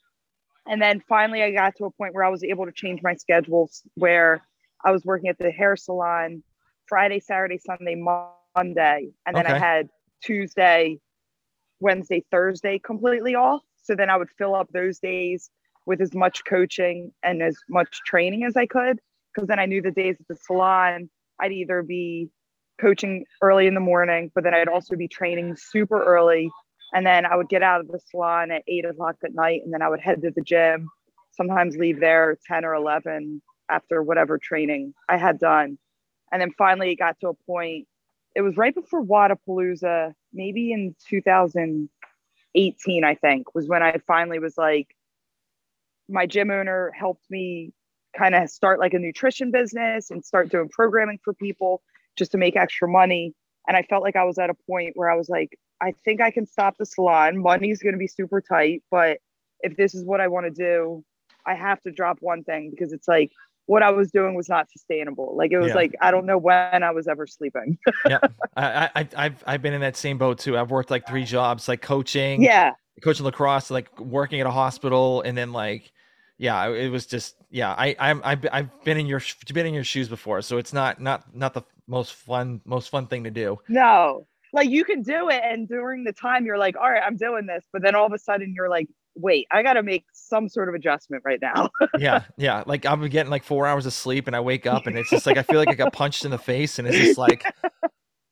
and 0.67 0.81
then 0.81 1.01
finally, 1.07 1.41
I 1.43 1.51
got 1.51 1.75
to 1.77 1.85
a 1.85 1.91
point 1.91 2.13
where 2.13 2.23
I 2.23 2.29
was 2.29 2.43
able 2.43 2.65
to 2.65 2.71
change 2.71 3.01
my 3.01 3.15
schedules 3.15 3.81
where 3.96 4.41
I 4.85 4.91
was 4.91 5.03
working 5.03 5.29
at 5.29 5.37
the 5.37 5.51
hair 5.51 5.75
salon 5.75 6.44
Friday, 6.87 7.20
Saturday, 7.20 7.57
Sunday, 7.57 7.96
Monday, 7.96 9.09
and 9.25 9.35
then 9.35 9.46
okay. 9.46 9.55
I 9.55 9.57
had 9.57 9.89
Tuesday, 10.24 11.00
Wednesday, 11.79 12.24
Thursday 12.31 12.79
completely 12.79 13.35
off. 13.35 13.61
So 13.81 13.96
then 13.96 14.09
I 14.09 14.17
would 14.17 14.29
fill 14.37 14.55
up 14.55 14.70
those 14.72 15.00
days 15.00 15.50
with 15.85 16.01
as 16.01 16.13
much 16.13 16.44
coaching 16.46 17.11
and 17.24 17.41
as 17.41 17.57
much 17.70 18.01
training 18.05 18.44
as 18.44 18.55
I 18.55 18.65
could. 18.65 19.00
Because 19.33 19.48
then 19.48 19.59
I 19.59 19.65
knew 19.65 19.81
the 19.81 19.91
days 19.91 20.17
at 20.20 20.27
the 20.27 20.35
salon, 20.35 21.09
I'd 21.39 21.51
either 21.51 21.81
be 21.83 22.29
coaching 22.79 23.25
early 23.41 23.67
in 23.67 23.74
the 23.74 23.79
morning, 23.79 24.31
but 24.33 24.44
then 24.44 24.53
I'd 24.53 24.67
also 24.67 24.96
be 24.96 25.07
training 25.07 25.55
super 25.57 26.03
early 26.03 26.50
and 26.93 27.05
then 27.05 27.25
I 27.25 27.35
would 27.35 27.49
get 27.49 27.63
out 27.63 27.81
of 27.81 27.87
the 27.87 27.99
salon 27.99 28.51
at 28.51 28.63
eight 28.67 28.85
o'clock 28.85 29.17
at 29.23 29.33
night, 29.33 29.61
and 29.63 29.73
then 29.73 29.81
I 29.81 29.89
would 29.89 29.99
head 29.99 30.21
to 30.21 30.31
the 30.31 30.41
gym. 30.41 30.89
Sometimes 31.31 31.77
leave 31.77 31.99
there 31.99 32.37
10 32.47 32.65
or 32.65 32.73
11 32.73 33.41
after 33.69 34.01
whatever 34.01 34.37
training 34.37 34.93
I 35.07 35.17
had 35.17 35.39
done. 35.39 35.77
And 36.31 36.41
then 36.41 36.51
finally, 36.57 36.91
it 36.91 36.95
got 36.95 37.19
to 37.21 37.29
a 37.29 37.33
point. 37.33 37.87
It 38.35 38.41
was 38.41 38.57
right 38.57 38.73
before 38.73 39.03
Wodapalooza, 39.03 40.13
maybe 40.33 40.71
in 40.71 40.95
2018, 41.09 43.03
I 43.03 43.15
think, 43.15 43.55
was 43.55 43.67
when 43.67 43.83
I 43.83 43.97
finally 44.05 44.39
was 44.39 44.57
like, 44.57 44.95
my 46.07 46.25
gym 46.25 46.49
owner 46.51 46.91
helped 46.95 47.29
me 47.29 47.71
kind 48.17 48.33
of 48.35 48.49
start 48.49 48.79
like 48.79 48.93
a 48.93 48.99
nutrition 48.99 49.51
business 49.51 50.09
and 50.09 50.25
start 50.25 50.49
doing 50.49 50.69
programming 50.69 51.19
for 51.23 51.33
people 51.33 51.81
just 52.15 52.31
to 52.31 52.37
make 52.37 52.55
extra 52.55 52.87
money. 52.87 53.33
And 53.70 53.77
I 53.77 53.84
felt 53.84 54.01
like 54.01 54.16
I 54.16 54.24
was 54.24 54.40
at 54.40 54.50
a 54.50 54.55
point 54.68 54.94
where 54.96 55.12
I 55.12 55.16
was 55.16 55.29
like, 55.29 55.58
I 55.79 55.94
think 56.03 56.22
I 56.22 56.32
can 56.32 56.48
stop 56.48 56.77
the 56.79 56.88
salon. 56.88 57.38
Money's 57.38 57.84
going 57.84 57.94
to 57.94 58.00
be 58.00 58.08
super 58.08 58.42
tight, 58.42 58.82
but 58.90 59.20
if 59.62 59.77
this 59.77 59.94
is 59.94 60.03
what 60.03 60.20
I 60.20 60.27
want 60.27 60.48
to 60.48 60.51
do, 60.51 61.05
I 61.46 61.53
have 61.53 61.79
to 61.84 61.92
drop 61.92 62.18
one 62.20 62.44
thing 62.44 62.72
because 62.72 62.92
it's 62.94 63.08
like 63.08 63.32
what 63.68 63.84
I 63.84 63.92
was 63.92 64.10
doing 64.10 64.34
was 64.34 64.50
not 64.50 64.72
sustainable. 64.72 65.36
Like 65.38 65.51
it 65.51 65.60
was 65.60 65.70
yeah. 65.70 65.75
like 65.75 65.96
I 66.01 66.10
don't 66.10 66.25
know 66.25 66.40
when 66.40 66.82
I 66.82 66.90
was 66.90 67.08
ever 67.08 67.27
sleeping. 67.27 67.77
yeah, 68.10 68.18
I, 68.58 68.90
I 68.96 69.08
I've 69.16 69.44
I've 69.46 69.62
been 69.62 69.74
in 69.74 69.82
that 69.82 69.96
same 69.96 70.18
boat 70.18 70.40
too. 70.40 70.58
I've 70.58 70.72
worked 70.72 70.90
like 70.90 71.08
three 71.08 71.24
jobs, 71.24 71.68
like 71.68 71.84
coaching, 71.84 72.42
yeah, 72.42 72.74
coaching 73.03 73.24
lacrosse, 73.24 73.70
like 73.70 74.00
working 74.00 74.42
at 74.42 74.48
a 74.48 74.51
hospital, 74.51 75.22
and 75.22 75.38
then 75.38 75.53
like 75.53 75.92
yeah, 76.39 76.69
it 76.69 76.89
was 76.89 77.05
just 77.05 77.35
yeah. 77.51 77.75
I 77.77 77.95
I'm 77.99 78.21
I've, 78.23 78.43
I've 78.51 78.83
been 78.83 78.97
in 78.97 79.05
your 79.05 79.21
been 79.53 79.67
in 79.67 79.75
your 79.75 79.83
shoes 79.83 80.09
before, 80.09 80.41
so 80.41 80.57
it's 80.57 80.73
not 80.73 80.99
not 80.99 81.35
not 81.35 81.53
the 81.53 81.61
most 81.85 82.15
fun 82.15 82.61
most 82.65 82.89
fun 82.89 83.05
thing 83.05 83.25
to 83.25 83.31
do. 83.31 83.59
No, 83.67 84.25
like 84.53 84.69
you 84.69 84.83
can 84.83 85.01
do 85.01 85.29
it 85.29 85.41
and 85.43 85.67
during 85.67 86.03
the 86.03 86.13
time 86.13 86.45
you're 86.45 86.57
like 86.57 86.75
all 86.75 86.89
right 86.89 87.03
i'm 87.05 87.15
doing 87.15 87.45
this 87.45 87.63
but 87.71 87.81
then 87.81 87.95
all 87.95 88.05
of 88.05 88.13
a 88.13 88.17
sudden 88.17 88.53
you're 88.55 88.69
like 88.69 88.87
wait 89.15 89.47
i 89.51 89.61
gotta 89.61 89.83
make 89.83 90.05
some 90.13 90.47
sort 90.47 90.69
of 90.69 90.75
adjustment 90.75 91.21
right 91.25 91.39
now 91.41 91.69
yeah 91.99 92.23
yeah 92.37 92.63
like 92.65 92.85
i'm 92.85 93.05
getting 93.09 93.29
like 93.29 93.43
four 93.43 93.67
hours 93.67 93.85
of 93.85 93.93
sleep 93.93 94.27
and 94.27 94.35
i 94.35 94.39
wake 94.39 94.65
up 94.65 94.87
and 94.87 94.97
it's 94.97 95.09
just 95.09 95.25
like 95.25 95.37
i 95.37 95.43
feel 95.43 95.57
like 95.57 95.69
i 95.69 95.73
got 95.73 95.91
punched 95.93 96.25
in 96.25 96.31
the 96.31 96.37
face 96.37 96.79
and 96.79 96.87
it's 96.87 96.97
just 96.97 97.17
like 97.17 97.43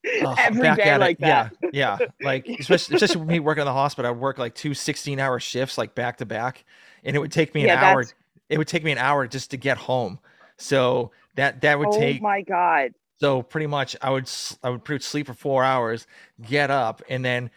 oh, 0.24 0.36
Every 0.38 0.76
day 0.76 0.98
like 0.98 1.18
that. 1.20 1.54
Yeah, 1.62 1.98
yeah. 2.00 2.08
Like 2.22 2.48
especially, 2.60 2.96
especially 2.96 3.26
me 3.26 3.40
working 3.40 3.62
in 3.62 3.66
the 3.66 3.74
hospital, 3.74 4.12
I'd 4.12 4.18
work 4.18 4.38
like 4.38 4.56
two 4.56 4.74
16 4.74 5.20
hour 5.20 5.40
shifts 5.40 5.78
like 5.78 5.96
back 5.96 6.18
to 6.18 6.26
back. 6.26 6.66
And 7.04 7.16
it 7.16 7.20
would 7.20 7.32
take 7.32 7.54
me 7.56 7.62
an 7.62 7.68
yeah, 7.68 7.84
hour. 7.84 8.06
It 8.50 8.58
would 8.58 8.68
take 8.68 8.84
me 8.84 8.92
an 8.92 8.98
hour 8.98 9.28
just 9.28 9.52
to 9.52 9.58
get 9.58 9.78
home. 9.78 10.20
So 10.58 11.12
that 11.36 11.62
that 11.62 11.80
would 11.80 11.90
oh 11.90 12.00
take 12.00 12.22
Oh 12.22 12.24
my 12.24 12.42
God. 12.42 12.94
So 13.20 13.42
pretty 13.42 13.68
much, 13.68 13.96
I 14.02 14.12
would 14.12 14.30
I 14.64 14.70
would 14.70 14.84
pretty 14.84 15.04
sleep 15.04 15.28
for 15.28 15.34
four 15.34 15.64
hours, 15.64 16.08
get 16.42 16.70
up, 16.70 17.02
and 17.10 17.26
then 17.26 17.50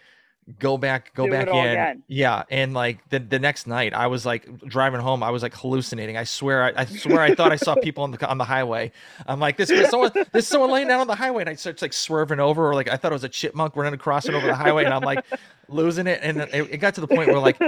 go 0.58 0.76
back 0.76 1.14
go 1.14 1.26
Do 1.26 1.32
back 1.32 1.48
in 1.48 1.54
again. 1.54 2.02
yeah 2.08 2.42
and 2.50 2.74
like 2.74 3.08
the, 3.10 3.18
the 3.20 3.38
next 3.38 3.66
night 3.66 3.94
i 3.94 4.06
was 4.06 4.26
like 4.26 4.48
driving 4.64 5.00
home 5.00 5.22
i 5.22 5.30
was 5.30 5.42
like 5.42 5.54
hallucinating 5.54 6.16
i 6.16 6.24
swear 6.24 6.64
i, 6.64 6.72
I 6.76 6.84
swear 6.86 7.20
i 7.20 7.34
thought 7.34 7.52
i 7.52 7.56
saw 7.56 7.74
people 7.76 8.04
on 8.04 8.10
the 8.10 8.28
on 8.28 8.38
the 8.38 8.44
highway 8.44 8.90
i'm 9.26 9.38
like 9.38 9.56
this 9.56 9.70
is 9.70 9.88
someone 9.90 10.10
this 10.32 10.48
someone 10.48 10.70
laying 10.70 10.88
down 10.88 11.00
on 11.00 11.06
the 11.06 11.14
highway 11.14 11.42
and 11.42 11.50
i 11.50 11.54
start 11.54 11.80
like 11.82 11.92
swerving 11.92 12.40
over 12.40 12.68
or 12.68 12.74
like 12.74 12.88
i 12.88 12.96
thought 12.96 13.12
it 13.12 13.14
was 13.14 13.24
a 13.24 13.28
chipmunk 13.28 13.76
running 13.76 13.94
across 13.94 14.26
it 14.26 14.34
over 14.34 14.46
the 14.46 14.54
highway 14.54 14.84
and 14.84 14.92
i'm 14.92 15.02
like 15.02 15.24
losing 15.68 16.06
it 16.06 16.18
and 16.22 16.38
it, 16.38 16.54
it 16.70 16.76
got 16.78 16.94
to 16.94 17.00
the 17.00 17.06
point 17.06 17.28
where 17.28 17.38
like 17.38 17.60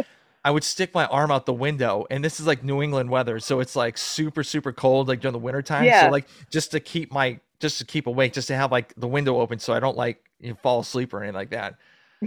I 0.44 0.50
would 0.50 0.64
stick 0.64 0.92
my 0.92 1.06
arm 1.06 1.30
out 1.30 1.46
the 1.46 1.52
window, 1.52 2.04
and 2.10 2.24
this 2.24 2.40
is 2.40 2.46
like 2.46 2.64
New 2.64 2.82
England 2.82 3.10
weather, 3.10 3.38
so 3.38 3.60
it's 3.60 3.76
like 3.76 3.96
super, 3.96 4.42
super 4.42 4.72
cold, 4.72 5.06
like 5.08 5.20
during 5.20 5.32
the 5.32 5.38
winter 5.38 5.62
time. 5.62 5.84
Yeah. 5.84 6.06
So 6.06 6.10
like 6.10 6.26
just 6.50 6.72
to 6.72 6.80
keep 6.80 7.12
my 7.12 7.38
just 7.60 7.78
to 7.78 7.84
keep 7.84 8.08
awake, 8.08 8.32
just 8.32 8.48
to 8.48 8.56
have 8.56 8.72
like 8.72 8.92
the 8.96 9.06
window 9.06 9.40
open 9.40 9.60
so 9.60 9.72
I 9.72 9.80
don't 9.80 9.96
like 9.96 10.28
you 10.40 10.50
know, 10.50 10.56
fall 10.62 10.80
asleep 10.80 11.14
or 11.14 11.22
anything 11.22 11.36
like 11.36 11.50
that. 11.50 11.76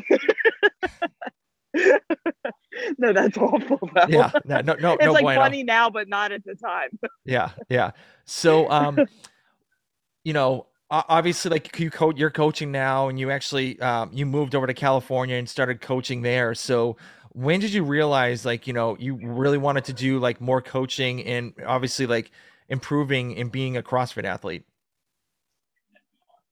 no, 2.97 3.13
that's 3.13 3.37
awful. 3.37 3.89
Though. 3.93 4.05
Yeah, 4.07 4.31
no, 4.45 4.61
no, 4.61 4.75
no. 4.75 4.93
It's 4.99 5.05
no 5.05 5.11
like 5.11 5.23
bueno. 5.23 5.41
funny 5.41 5.63
now, 5.63 5.89
but 5.89 6.07
not 6.07 6.31
at 6.31 6.45
the 6.45 6.55
time. 6.55 6.97
yeah, 7.25 7.49
yeah. 7.69 7.91
So, 8.23 8.69
um, 8.71 8.97
you 10.23 10.31
know, 10.33 10.67
obviously 10.89 11.51
like 11.51 11.77
you 11.79 11.89
coach 11.89 12.17
you're 12.17 12.29
coaching 12.29 12.71
now 12.71 13.09
and 13.09 13.19
you 13.19 13.31
actually 13.31 13.79
um, 13.81 14.09
you 14.13 14.25
moved 14.25 14.53
over 14.53 14.67
to 14.67 14.73
california 14.73 15.35
and 15.35 15.49
started 15.49 15.81
coaching 15.81 16.21
there 16.21 16.53
so 16.53 16.95
when 17.35 17.59
did 17.59 17.73
you 17.73 17.83
realize 17.83 18.45
like 18.45 18.67
you 18.67 18.73
know 18.73 18.95
you 18.99 19.15
really 19.21 19.57
wanted 19.57 19.85
to 19.85 19.93
do 19.93 20.19
like 20.19 20.39
more 20.41 20.61
coaching 20.61 21.23
and 21.23 21.53
obviously 21.65 22.05
like 22.05 22.31
improving 22.69 23.37
and 23.37 23.51
being 23.51 23.77
a 23.77 23.83
crossfit 23.83 24.23
athlete 24.23 24.63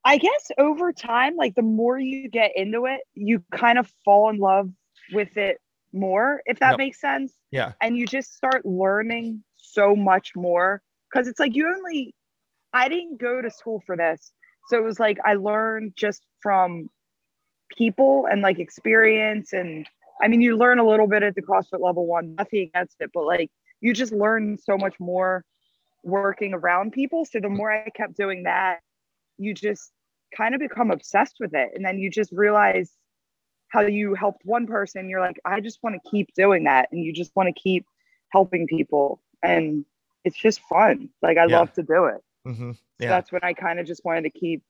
i 0.05 0.17
guess 0.17 0.51
over 0.57 0.91
time 0.91 1.35
like 1.35 1.55
the 1.55 1.61
more 1.61 1.97
you 1.97 2.29
get 2.29 2.51
into 2.55 2.85
it 2.85 3.01
you 3.15 3.43
kind 3.51 3.77
of 3.77 3.91
fall 4.05 4.29
in 4.29 4.37
love 4.37 4.69
with 5.13 5.35
it 5.37 5.57
more 5.93 6.41
if 6.45 6.59
that 6.59 6.71
yep. 6.71 6.77
makes 6.77 6.99
sense 6.99 7.33
yeah 7.51 7.71
and 7.81 7.97
you 7.97 8.05
just 8.05 8.33
start 8.33 8.65
learning 8.65 9.43
so 9.55 9.95
much 9.95 10.31
more 10.35 10.81
because 11.11 11.27
it's 11.27 11.39
like 11.39 11.55
you 11.55 11.67
only 11.67 12.13
I 12.73 12.89
didn't 12.89 13.21
go 13.21 13.41
to 13.41 13.49
school 13.49 13.81
for 13.85 13.95
this. 13.95 14.31
So 14.67 14.77
it 14.77 14.83
was 14.83 14.99
like 14.99 15.19
I 15.23 15.35
learned 15.35 15.93
just 15.95 16.25
from 16.41 16.89
people 17.77 18.27
and 18.29 18.41
like 18.41 18.59
experience. 18.59 19.53
And 19.53 19.87
I 20.21 20.27
mean, 20.27 20.41
you 20.41 20.57
learn 20.57 20.79
a 20.79 20.87
little 20.87 21.07
bit 21.07 21.23
at 21.23 21.35
the 21.35 21.41
CrossFit 21.41 21.81
level 21.81 22.05
one, 22.05 22.35
nothing 22.35 22.61
against 22.61 22.97
it, 22.99 23.11
but 23.13 23.25
like 23.25 23.51
you 23.81 23.93
just 23.93 24.13
learn 24.13 24.57
so 24.57 24.77
much 24.77 24.99
more 24.99 25.43
working 26.03 26.53
around 26.53 26.91
people. 26.91 27.25
So 27.25 27.39
the 27.39 27.49
more 27.49 27.71
I 27.71 27.89
kept 27.89 28.15
doing 28.15 28.43
that, 28.43 28.79
you 29.37 29.53
just 29.53 29.91
kind 30.35 30.53
of 30.55 30.59
become 30.59 30.91
obsessed 30.91 31.37
with 31.39 31.53
it. 31.53 31.71
And 31.75 31.83
then 31.83 31.99
you 31.99 32.09
just 32.09 32.31
realize 32.31 32.91
how 33.69 33.81
you 33.81 34.13
helped 34.13 34.45
one 34.45 34.67
person. 34.67 35.09
You're 35.09 35.19
like, 35.19 35.39
I 35.45 35.59
just 35.59 35.79
want 35.81 35.95
to 36.01 36.09
keep 36.09 36.33
doing 36.35 36.65
that. 36.65 36.89
And 36.91 37.03
you 37.03 37.13
just 37.13 37.35
want 37.35 37.47
to 37.47 37.59
keep 37.59 37.85
helping 38.29 38.67
people. 38.67 39.21
And 39.41 39.85
it's 40.23 40.37
just 40.37 40.59
fun. 40.61 41.09
Like 41.21 41.37
I 41.37 41.45
yeah. 41.45 41.59
love 41.59 41.73
to 41.73 41.83
do 41.83 42.05
it. 42.05 42.21
Mm-hmm. 42.47 42.71
Yeah. 42.99 43.07
So 43.07 43.07
that's 43.07 43.31
when 43.31 43.43
I 43.43 43.53
kind 43.53 43.79
of 43.79 43.85
just 43.85 44.05
wanted 44.05 44.23
to 44.23 44.29
keep 44.29 44.63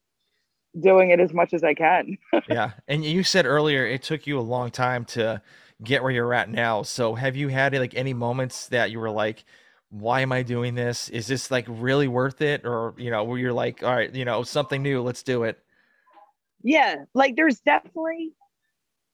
doing 0.79 1.11
it 1.11 1.19
as 1.19 1.33
much 1.33 1.53
as 1.53 1.63
I 1.63 1.73
can. 1.73 2.17
yeah. 2.49 2.71
And 2.87 3.03
you 3.03 3.23
said 3.23 3.45
earlier 3.45 3.85
it 3.85 4.03
took 4.03 4.27
you 4.27 4.39
a 4.39 4.41
long 4.41 4.71
time 4.71 5.05
to 5.05 5.41
get 5.83 6.01
where 6.01 6.11
you're 6.11 6.33
at 6.33 6.49
now. 6.49 6.83
So 6.83 7.15
have 7.15 7.35
you 7.35 7.49
had 7.49 7.73
like 7.75 7.95
any 7.95 8.13
moments 8.13 8.67
that 8.67 8.91
you 8.91 8.99
were 8.99 9.09
like, 9.09 9.43
why 9.89 10.21
am 10.21 10.31
I 10.31 10.41
doing 10.41 10.75
this? 10.75 11.09
Is 11.09 11.27
this 11.27 11.51
like 11.51 11.65
really 11.67 12.07
worth 12.07 12.41
it? 12.41 12.65
Or, 12.65 12.93
you 12.97 13.11
know, 13.11 13.23
where 13.23 13.37
you're 13.37 13.53
like, 13.53 13.83
all 13.83 13.93
right, 13.93 14.13
you 14.13 14.25
know, 14.25 14.43
something 14.43 14.81
new, 14.81 15.01
let's 15.01 15.23
do 15.23 15.43
it. 15.43 15.59
Yeah. 16.63 17.03
Like 17.13 17.35
there's 17.35 17.59
definitely, 17.59 18.33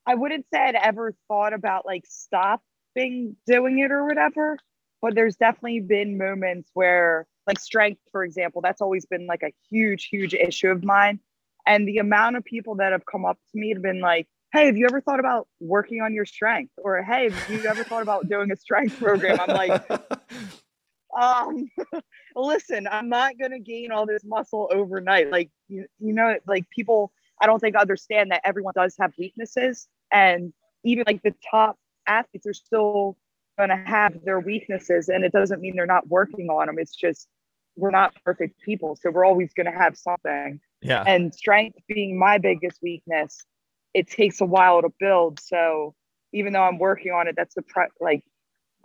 I 0.05 0.15
wouldn't 0.15 0.45
say 0.53 0.59
I'd 0.59 0.75
ever 0.75 1.13
thought 1.27 1.53
about 1.53 1.85
like 1.85 2.05
stopping 2.07 3.35
doing 3.45 3.79
it 3.79 3.91
or 3.91 4.05
whatever, 4.05 4.57
but 5.01 5.15
there's 5.15 5.35
definitely 5.35 5.81
been 5.81 6.17
moments 6.17 6.69
where 6.73 7.27
like 7.47 7.59
strength 7.59 7.99
for 8.11 8.23
example 8.23 8.61
that's 8.61 8.79
always 8.79 9.07
been 9.07 9.25
like 9.25 9.41
a 9.41 9.51
huge 9.71 10.05
huge 10.05 10.35
issue 10.35 10.69
of 10.69 10.83
mine 10.83 11.19
and 11.65 11.87
the 11.87 11.97
amount 11.97 12.37
of 12.37 12.43
people 12.43 12.75
that 12.75 12.91
have 12.91 13.05
come 13.05 13.25
up 13.25 13.37
to 13.51 13.59
me 13.59 13.73
have 13.73 13.81
been 13.81 14.01
like 14.01 14.27
hey 14.51 14.65
have 14.65 14.77
you 14.77 14.85
ever 14.85 14.99
thought 15.01 15.19
about 15.19 15.47
working 15.59 16.01
on 16.01 16.13
your 16.13 16.25
strength? 16.25 16.73
Or 16.77 17.01
hey 17.03 17.29
have 17.29 17.49
you 17.49 17.65
ever 17.65 17.83
thought 17.83 18.01
about 18.01 18.27
doing 18.27 18.51
a 18.51 18.55
strength 18.55 18.97
program? 18.97 19.39
I'm 19.39 19.55
like 19.55 19.89
um 21.19 21.67
listen 22.35 22.87
i'm 22.91 23.09
not 23.09 23.33
going 23.39 23.49
to 23.49 23.59
gain 23.59 23.91
all 23.91 24.05
this 24.05 24.23
muscle 24.23 24.69
overnight. 24.71 25.31
Like 25.31 25.49
you, 25.67 25.85
you 25.99 26.13
know 26.13 26.35
like 26.47 26.69
people 26.69 27.11
i 27.41 27.45
don't 27.45 27.59
think 27.59 27.75
understand 27.75 28.31
that 28.31 28.41
everyone 28.43 28.73
does 28.75 28.95
have 28.99 29.13
weaknesses. 29.17 29.87
And 30.11 30.53
even 30.83 31.03
like 31.05 31.21
the 31.21 31.35
top 31.51 31.77
athletes 32.07 32.47
are 32.47 32.53
still 32.53 33.17
going 33.57 33.69
to 33.69 33.75
have 33.75 34.23
their 34.23 34.39
weaknesses. 34.39 35.09
And 35.09 35.23
it 35.23 35.31
doesn't 35.31 35.61
mean 35.61 35.75
they're 35.75 35.85
not 35.85 36.07
working 36.07 36.49
on 36.49 36.67
them 36.67 36.79
it's 36.79 36.95
just 36.95 37.27
we're 37.75 37.91
not 37.91 38.13
perfect 38.25 38.59
people. 38.61 38.95
So 38.95 39.09
we're 39.09 39.25
always 39.25 39.53
going 39.53 39.71
to 39.71 39.77
have 39.77 39.97
something 39.97 40.59
yeah 40.81 41.03
and 41.05 41.33
strength 41.33 41.77
being 41.87 42.17
my 42.17 42.37
biggest 42.37 42.79
weakness 42.81 43.45
it 43.93 44.09
takes 44.09 44.41
a 44.41 44.45
while 44.45 44.81
to 44.81 44.89
build 44.99 45.39
so 45.39 45.93
even 46.33 46.53
though 46.53 46.63
i'm 46.63 46.77
working 46.77 47.11
on 47.11 47.27
it 47.27 47.35
that's 47.37 47.55
the 47.55 47.61
pre- 47.61 47.87
like 47.99 48.23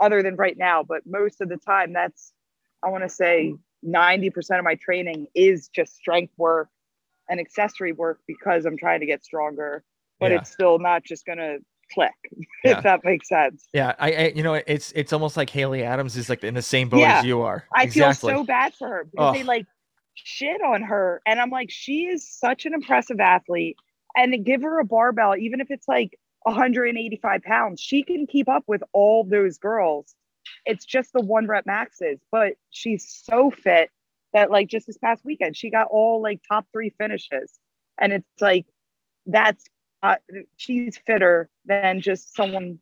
other 0.00 0.22
than 0.22 0.36
right 0.36 0.56
now 0.58 0.82
but 0.82 1.02
most 1.06 1.40
of 1.40 1.48
the 1.48 1.58
time 1.58 1.92
that's 1.92 2.32
i 2.82 2.88
want 2.88 3.02
to 3.02 3.08
say 3.08 3.52
mm. 3.52 3.58
90% 3.86 4.58
of 4.58 4.64
my 4.64 4.76
training 4.76 5.26
is 5.34 5.68
just 5.68 5.94
strength 5.94 6.32
work 6.38 6.70
and 7.28 7.38
accessory 7.38 7.92
work 7.92 8.20
because 8.26 8.64
i'm 8.64 8.76
trying 8.76 9.00
to 9.00 9.06
get 9.06 9.24
stronger 9.24 9.84
but 10.18 10.30
yeah. 10.30 10.38
it's 10.38 10.50
still 10.50 10.78
not 10.78 11.04
just 11.04 11.26
going 11.26 11.38
to 11.38 11.58
click 11.92 12.12
yeah. 12.64 12.78
if 12.78 12.82
that 12.82 13.04
makes 13.04 13.28
sense 13.28 13.68
yeah 13.74 13.94
I, 13.98 14.12
I, 14.12 14.32
you 14.34 14.42
know 14.42 14.54
it's 14.54 14.90
it's 14.92 15.12
almost 15.12 15.36
like 15.36 15.50
haley 15.50 15.84
adams 15.84 16.16
is 16.16 16.30
like 16.30 16.42
in 16.42 16.54
the 16.54 16.62
same 16.62 16.88
boat 16.88 17.00
yeah. 17.00 17.18
as 17.18 17.24
you 17.26 17.42
are 17.42 17.64
i 17.74 17.82
exactly. 17.82 18.30
feel 18.32 18.40
so 18.40 18.44
bad 18.44 18.74
for 18.74 18.88
her 18.88 19.04
because 19.04 19.30
oh. 19.30 19.32
they 19.38 19.44
like 19.44 19.66
shit 20.14 20.62
on 20.62 20.82
her 20.82 21.20
and 21.26 21.40
i'm 21.40 21.50
like 21.50 21.70
she 21.70 22.04
is 22.04 22.28
such 22.28 22.66
an 22.66 22.74
impressive 22.74 23.20
athlete 23.20 23.76
and 24.16 24.44
give 24.44 24.62
her 24.62 24.78
a 24.78 24.84
barbell 24.84 25.36
even 25.36 25.60
if 25.60 25.70
it's 25.70 25.88
like 25.88 26.18
185 26.42 27.42
pounds 27.42 27.80
she 27.80 28.02
can 28.02 28.26
keep 28.26 28.48
up 28.48 28.64
with 28.66 28.82
all 28.92 29.24
those 29.24 29.58
girls 29.58 30.14
it's 30.66 30.84
just 30.84 31.12
the 31.12 31.22
one 31.22 31.46
rep 31.46 31.66
maxes 31.66 32.20
but 32.30 32.54
she's 32.70 33.22
so 33.24 33.50
fit 33.50 33.90
that 34.32 34.50
like 34.50 34.68
just 34.68 34.86
this 34.86 34.98
past 34.98 35.24
weekend 35.24 35.56
she 35.56 35.70
got 35.70 35.88
all 35.90 36.20
like 36.22 36.40
top 36.48 36.66
three 36.72 36.90
finishes 36.98 37.58
and 38.00 38.12
it's 38.12 38.26
like 38.40 38.66
that's 39.26 39.64
uh, 40.04 40.16
she's 40.56 40.98
fitter 41.06 41.48
than 41.64 42.02
just 42.02 42.36
someone 42.36 42.78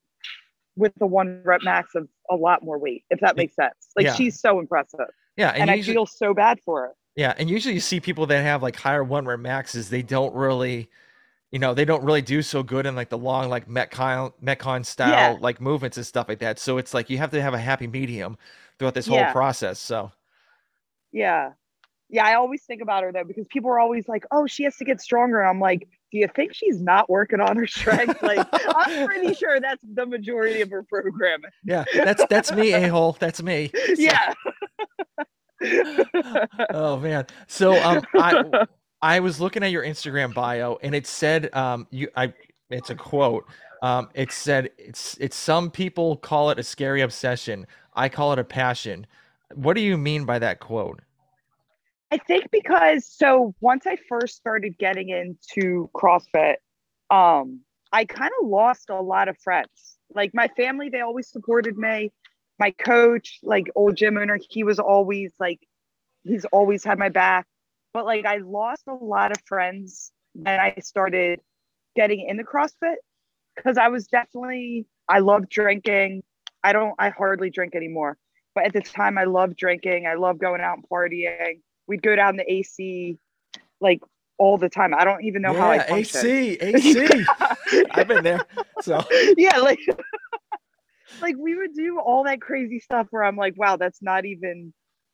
with 0.77 0.93
the 0.97 1.07
one 1.07 1.41
rep 1.45 1.63
max 1.63 1.95
of 1.95 2.09
a 2.31 2.35
lot 2.35 2.65
more 2.65 2.79
weight, 2.79 3.05
if 3.11 3.21
that 3.21 3.37
makes 3.37 3.55
sense. 3.55 3.91
Like 3.97 4.07
yeah. 4.07 4.15
she's 4.15 4.41
so 4.41 4.59
impressive. 4.59 5.01
Yeah. 5.37 5.51
And, 5.51 5.63
and 5.63 5.71
I 5.71 5.83
feel 5.83 6.07
so 6.07 6.35
bad 6.35 6.61
for 6.65 6.81
her. 6.81 6.93
Yeah. 7.17 7.35
And 7.37 7.51
usually 7.51 7.75
you 7.75 7.81
see 7.81 8.01
people 8.01 8.27
that 8.27 8.43
have 8.43 8.63
like 8.63 8.77
higher 8.77 9.05
one 9.05 9.27
rep 9.27 9.41
maxes, 9.41 9.91
they 9.91 10.03
don't 10.03 10.35
really, 10.35 10.89
you 11.51 11.59
know, 11.59 11.75
they 11.75 11.85
don't 11.85 12.03
really 12.05 12.23
do 12.23 12.43
so 12.43 12.63
good 12.63 12.87
in 12.87 12.95
like 12.95 13.11
the 13.11 13.19
long, 13.19 13.51
like 13.51 13.69
Metcon, 13.69 14.33
Metcon 14.43 14.85
style, 14.85 15.35
yeah. 15.35 15.37
like 15.41 15.61
movements 15.61 15.97
and 15.97 16.07
stuff 16.07 16.29
like 16.29 16.39
that. 16.39 16.59
So 16.59 16.79
it's 16.79 16.95
like 16.95 17.11
you 17.11 17.19
have 17.19 17.31
to 17.33 17.43
have 17.43 17.55
a 17.55 17.59
happy 17.59 17.87
medium 17.87 18.39
throughout 18.79 18.95
this 18.95 19.07
yeah. 19.07 19.25
whole 19.25 19.33
process. 19.33 19.79
So, 19.79 20.11
yeah. 21.13 21.51
Yeah. 22.09 22.25
I 22.27 22.35
always 22.35 22.63
think 22.63 22.81
about 22.81 23.03
her 23.03 23.13
though, 23.13 23.25
because 23.25 23.47
people 23.49 23.71
are 23.71 23.79
always 23.79 24.09
like, 24.09 24.25
oh, 24.31 24.47
she 24.47 24.65
has 24.65 24.77
to 24.77 24.85
get 24.85 25.01
stronger. 25.01 25.43
I'm 25.43 25.61
like, 25.61 25.89
do 26.13 26.19
you 26.19 26.29
think 26.29 26.55
she's 26.55 26.81
not 26.81 27.09
working 27.09 27.41
on 27.41 27.57
her 27.57 27.67
strength? 27.67 28.23
Like, 28.23 28.47
I'm 28.53 29.07
pretty 29.07 29.35
sure 29.39 29.59
that's 29.61 29.83
the 29.95 30.05
majority 30.05 30.61
of 30.61 30.71
her 30.71 30.83
programming. 30.83 31.51
Yeah, 31.65 31.85
that's 31.95 32.25
that's 32.29 32.53
me, 32.53 32.75
a 32.75 32.89
hole. 32.89 33.17
That's 33.19 33.43
me. 33.43 33.71
So. 33.83 33.95
Yeah. 33.99 34.35
oh 36.71 36.99
man. 36.99 37.27
So 37.47 37.81
um, 37.83 38.03
I 38.15 38.67
I 39.01 39.21
was 39.21 39.41
looking 39.41 39.63
at 39.63 39.71
your 39.71 39.85
Instagram 39.85 40.35
bio, 40.35 40.79
and 40.83 40.95
it 40.95 41.07
said 41.07 41.55
um, 41.55 41.87
you 41.91 42.09
I 42.17 42.33
it's 42.71 42.91
a 42.91 42.95
quote. 42.95 43.47
Um, 43.83 44.09
it 44.15 44.33
said 44.33 44.71
it's 44.79 45.17
it's 45.21 45.37
some 45.37 45.71
people 45.71 46.17
call 46.17 46.51
it 46.51 46.59
a 46.59 46.63
scary 46.63 47.01
obsession. 47.01 47.67
I 47.95 48.09
call 48.09 48.33
it 48.33 48.39
a 48.39 48.45
passion. 48.45 49.07
What 49.55 49.75
do 49.75 49.83
you 49.83 49.99
mean 49.99 50.25
by 50.25 50.39
that 50.39 50.61
quote? 50.61 51.01
I 52.11 52.19
think 52.19 52.51
because 52.51 53.07
so 53.07 53.55
once 53.61 53.87
I 53.87 53.97
first 54.09 54.37
started 54.37 54.77
getting 54.79 55.09
into 55.09 55.91
CrossFit, 55.95 56.57
um, 57.11 57.61
I 57.93 58.05
kind 58.05 58.31
of 58.41 58.49
lost 58.49 58.91
a 58.91 59.01
lot 59.01 59.29
of 59.29 59.39
friends. 59.39 59.97
Like 60.15 60.33
my 60.35 60.49
family, 60.49 60.91
they 60.91 61.01
always 61.01 61.29
supported 61.29 61.77
me. 61.77 62.13
My 62.59 62.71
coach, 62.71 63.41
like 63.43 63.71
old 63.75 63.97
gym 63.97 64.17
owner, 64.17 64.39
he 64.49 64.65
was 64.65 64.79
always 64.79 65.33
like, 65.41 65.61
he's 66.23 66.45
always 66.47 66.85
had 66.85 66.99
my 66.99 67.09
back. 67.09 67.47
But 67.93 68.07
like 68.07 68.25
I 68.25 68.39
lost 68.39 68.83
a 68.89 68.95
lot 68.95 69.33
of 69.33 69.39
friends 69.47 70.13
when 70.35 70.59
I 70.59 70.75
started 70.81 71.41
getting 71.95 72.21
into 72.21 72.45
CrossFit 72.45 72.97
because 73.55 73.77
I 73.77 73.89
was 73.89 74.07
definitely 74.07 74.87
I 75.09 75.19
love 75.19 75.49
drinking. 75.49 76.23
I 76.65 76.73
don't 76.73 76.95
I 76.99 77.11
hardly 77.11 77.51
drink 77.51 77.75
anymore. 77.75 78.17
But 78.55 78.65
at 78.65 78.73
the 78.73 78.81
time 78.81 79.19
I 79.19 79.25
loved 79.25 79.57
drinking. 79.57 80.07
I 80.07 80.15
love 80.15 80.39
going 80.39 80.61
out 80.61 80.77
and 80.77 80.89
partying 80.89 81.59
we'd 81.87 82.03
go 82.03 82.17
down 82.17 82.37
the 82.37 82.51
AC 82.51 83.19
like 83.81 84.01
all 84.39 84.59
the 84.59 84.69
time. 84.69 84.95
I 84.95 85.05
don't 85.05 85.25
even 85.25 85.43
know 85.43 85.53
yeah, 85.53 85.61
how 85.61 85.71
I 85.71 85.79
function. 85.81 86.27
AC, 86.27 86.59
AC. 86.61 87.27
I've 87.91 88.09
been 88.09 88.25
there. 88.25 88.41
So 88.81 89.05
yeah, 89.37 89.59
like 89.59 89.81
like 91.21 91.37
we 91.39 91.57
would 91.57 91.75
do 91.75 91.99
all 91.99 92.25
that 92.25 92.41
crazy 92.41 92.81
stuff 92.81 93.09
where 93.11 93.25
I'm 93.25 93.37
like, 93.37 93.55
wow, 93.57 93.77
that's 93.77 94.03
not 94.03 94.25
even 94.25 94.73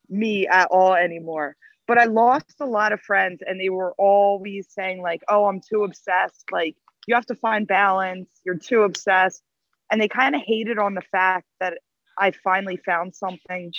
me 0.08 0.46
at 0.46 0.68
all 0.70 0.94
anymore. 0.94 1.56
But 1.86 1.98
I 1.98 2.04
lost 2.04 2.54
a 2.60 2.66
lot 2.66 2.92
of 2.92 3.00
friends 3.00 3.40
and 3.46 3.58
they 3.58 3.70
were 3.70 3.94
always 3.98 4.68
saying, 4.70 5.00
like, 5.00 5.22
oh, 5.28 5.46
I'm 5.46 5.60
too 5.60 5.84
obsessed. 5.84 6.44
Like, 6.52 6.76
you 7.06 7.14
have 7.14 7.26
to 7.26 7.34
find 7.34 7.66
balance. 7.66 8.28
You're 8.44 8.58
too 8.58 8.82
obsessed. 8.82 9.42
And 9.90 10.00
they 10.00 10.08
kind 10.08 10.34
of 10.34 10.42
hated 10.42 10.78
on 10.78 10.94
the 10.94 11.00
fact 11.00 11.46
that 11.60 11.78
I 12.18 12.32
finally 12.32 12.76
found 12.76 13.14
something 13.14 13.72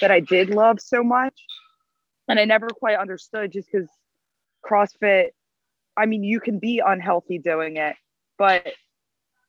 that 0.00 0.12
I 0.12 0.20
did 0.20 0.50
love 0.50 0.80
so 0.80 1.02
much 1.02 1.34
and 2.28 2.38
I 2.38 2.44
never 2.44 2.68
quite 2.68 2.98
understood 2.98 3.52
just 3.52 3.68
because 3.70 3.88
CrossFit, 4.64 5.28
I 5.96 6.06
mean, 6.06 6.22
you 6.22 6.40
can 6.40 6.58
be 6.58 6.82
unhealthy 6.84 7.38
doing 7.38 7.76
it, 7.76 7.96
but 8.38 8.66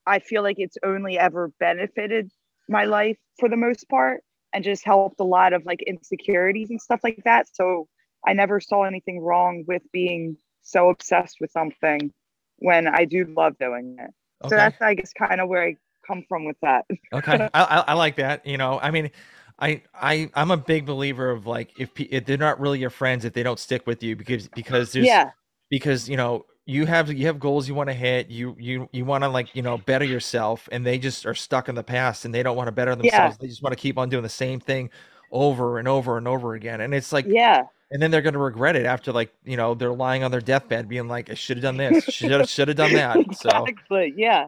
I 0.08 0.20
feel 0.20 0.42
like 0.42 0.58
it's 0.58 0.78
only 0.84 1.20
ever 1.20 1.52
benefited 1.60 2.32
my 2.70 2.86
life 2.86 3.18
for 3.40 3.50
the 3.50 3.58
most 3.58 3.88
part 3.90 4.24
and 4.54 4.64
just 4.64 4.86
helped 4.86 5.20
a 5.20 5.24
lot 5.24 5.54
of 5.54 5.66
like 5.66 5.82
insecurities 5.84 6.70
and 6.70 6.82
stuff 6.82 7.02
like 7.04 7.22
that. 7.26 7.48
So 7.54 7.88
I 8.26 8.34
never 8.34 8.60
saw 8.60 8.84
anything 8.84 9.20
wrong 9.20 9.66
with 9.68 9.84
being 9.92 10.38
so 10.62 10.90
obsessed 10.90 11.38
with 11.40 11.52
something 11.52 12.12
when 12.58 12.88
I 12.88 13.06
do 13.06 13.26
love 13.26 13.58
doing 13.60 13.98
it. 14.00 14.10
Okay. 14.44 14.50
So 14.50 14.56
that's, 14.56 14.82
I 14.82 14.94
guess, 14.94 15.14
kind 15.14 15.42
of 15.42 15.50
where 15.50 15.64
I 15.64 15.76
come 16.06 16.24
from 16.28 16.46
with 16.46 16.58
that. 16.62 16.86
okay, 17.14 17.50
I, 17.54 17.64
I, 17.64 17.84
I 17.88 17.94
like 17.94 18.16
that. 18.16 18.46
You 18.46 18.58
know, 18.58 18.80
I 18.80 18.92
mean, 18.92 19.12
I 19.60 19.82
I 19.94 20.30
I'm 20.34 20.52
a 20.52 20.58
big 20.58 20.86
believer 20.86 21.30
of 21.30 21.48
like 21.48 21.72
if, 21.80 21.90
if 21.96 22.26
they're 22.26 22.38
not 22.38 22.60
really 22.60 22.80
your 22.80 22.90
friends 22.90 23.26
if 23.26 23.34
they 23.34 23.44
don't 23.44 23.60
stick 23.60 23.88
with 23.88 24.04
you 24.04 24.16
because 24.16 24.48
because 24.50 24.92
there's 24.92 25.08
yeah 25.08 25.32
because 25.70 26.08
you 26.08 26.16
know 26.16 26.46
you 26.68 26.86
have 26.86 27.12
you 27.12 27.26
have 27.26 27.40
goals 27.40 27.68
you 27.68 27.74
want 27.74 27.90
to 27.90 27.94
hit 27.94 28.30
you 28.30 28.56
you 28.60 28.90
you 28.92 29.06
want 29.06 29.24
to 29.24 29.30
like 29.30 29.56
you 29.56 29.62
know 29.62 29.78
better 29.78 30.06
yourself 30.06 30.68
and 30.72 30.86
they 30.86 31.00
just 31.00 31.26
are 31.26 31.34
stuck 31.34 31.70
in 31.70 31.76
the 31.76 31.84
past 31.84 32.26
and 32.26 32.36
they 32.36 32.44
don't 32.44 32.58
want 32.58 32.68
to 32.68 32.72
better 32.74 32.94
themselves 32.94 33.36
yeah. 33.36 33.38
they 33.40 33.48
just 33.48 33.64
want 33.64 33.76
to 33.76 33.82
keep 33.82 33.98
on 33.98 34.10
doing 34.10 34.22
the 34.22 34.30
same 34.30 34.60
thing 34.60 34.90
over 35.32 35.80
and 35.80 35.88
over 35.88 36.18
and 36.18 36.28
over 36.28 36.54
again 36.54 36.82
and 36.82 36.94
it's 36.94 37.12
like 37.12 37.26
yeah 37.28 37.64
and 37.90 38.02
then 38.02 38.12
they're 38.12 38.22
going 38.22 38.34
to 38.34 38.40
regret 38.40 38.76
it 38.76 38.86
after 38.86 39.12
like 39.14 39.34
you 39.46 39.56
know 39.56 39.74
they're 39.74 39.94
lying 39.94 40.24
on 40.24 40.30
their 40.30 40.42
deathbed 40.42 40.90
being 40.90 41.08
like 41.08 41.30
i 41.30 41.34
should 41.34 41.58
have 41.58 41.64
done 41.64 41.78
this 41.78 42.04
should 42.10 42.32
have 42.32 42.50
should 42.50 42.68
have 42.68 42.78
done 42.78 42.94
that 42.94 43.16
exactly. 43.16 43.76
so 43.88 43.96
yeah 44.18 44.48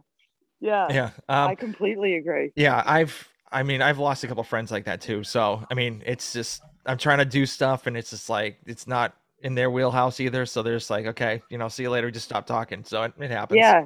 yeah 0.60 0.88
yeah 0.89 1.10
um, 1.29 1.49
i 1.49 1.55
completely 1.55 2.15
agree 2.15 2.51
yeah 2.55 2.84
i've 2.86 3.29
i 3.49 3.63
mean 3.63 3.82
i've 3.82 3.97
lost 3.97 4.25
a 4.25 4.27
couple 4.27 4.43
friends 4.43 4.71
like 4.71 4.86
that 4.86 4.99
too 4.99 5.23
so 5.23 5.65
i 5.71 5.73
mean 5.73 6.03
it's 6.05 6.34
just 6.34 6.62
i'm 6.86 6.97
trying 6.97 7.19
to 7.19 7.25
do 7.25 7.45
stuff 7.45 7.88
and 7.88 7.95
it's 7.95 8.10
just 8.10 8.29
like 8.29 8.58
it's 8.65 8.88
not 8.88 9.15
in 9.41 9.56
their 9.56 9.69
wheelhouse 9.69 10.19
either 10.19 10.45
so 10.45 10.62
they're 10.62 10.75
just 10.75 10.89
like 10.89 11.06
okay 11.06 11.41
you 11.49 11.58
know 11.58 11.67
see 11.67 11.84
you 11.84 11.89
later 11.89 12.12
just 12.12 12.25
stop 12.25 12.45
talking 12.45 12.84
so 12.84 13.04
it, 13.04 13.13
it 13.19 13.32
happens 13.32 13.58
yeah 13.58 13.84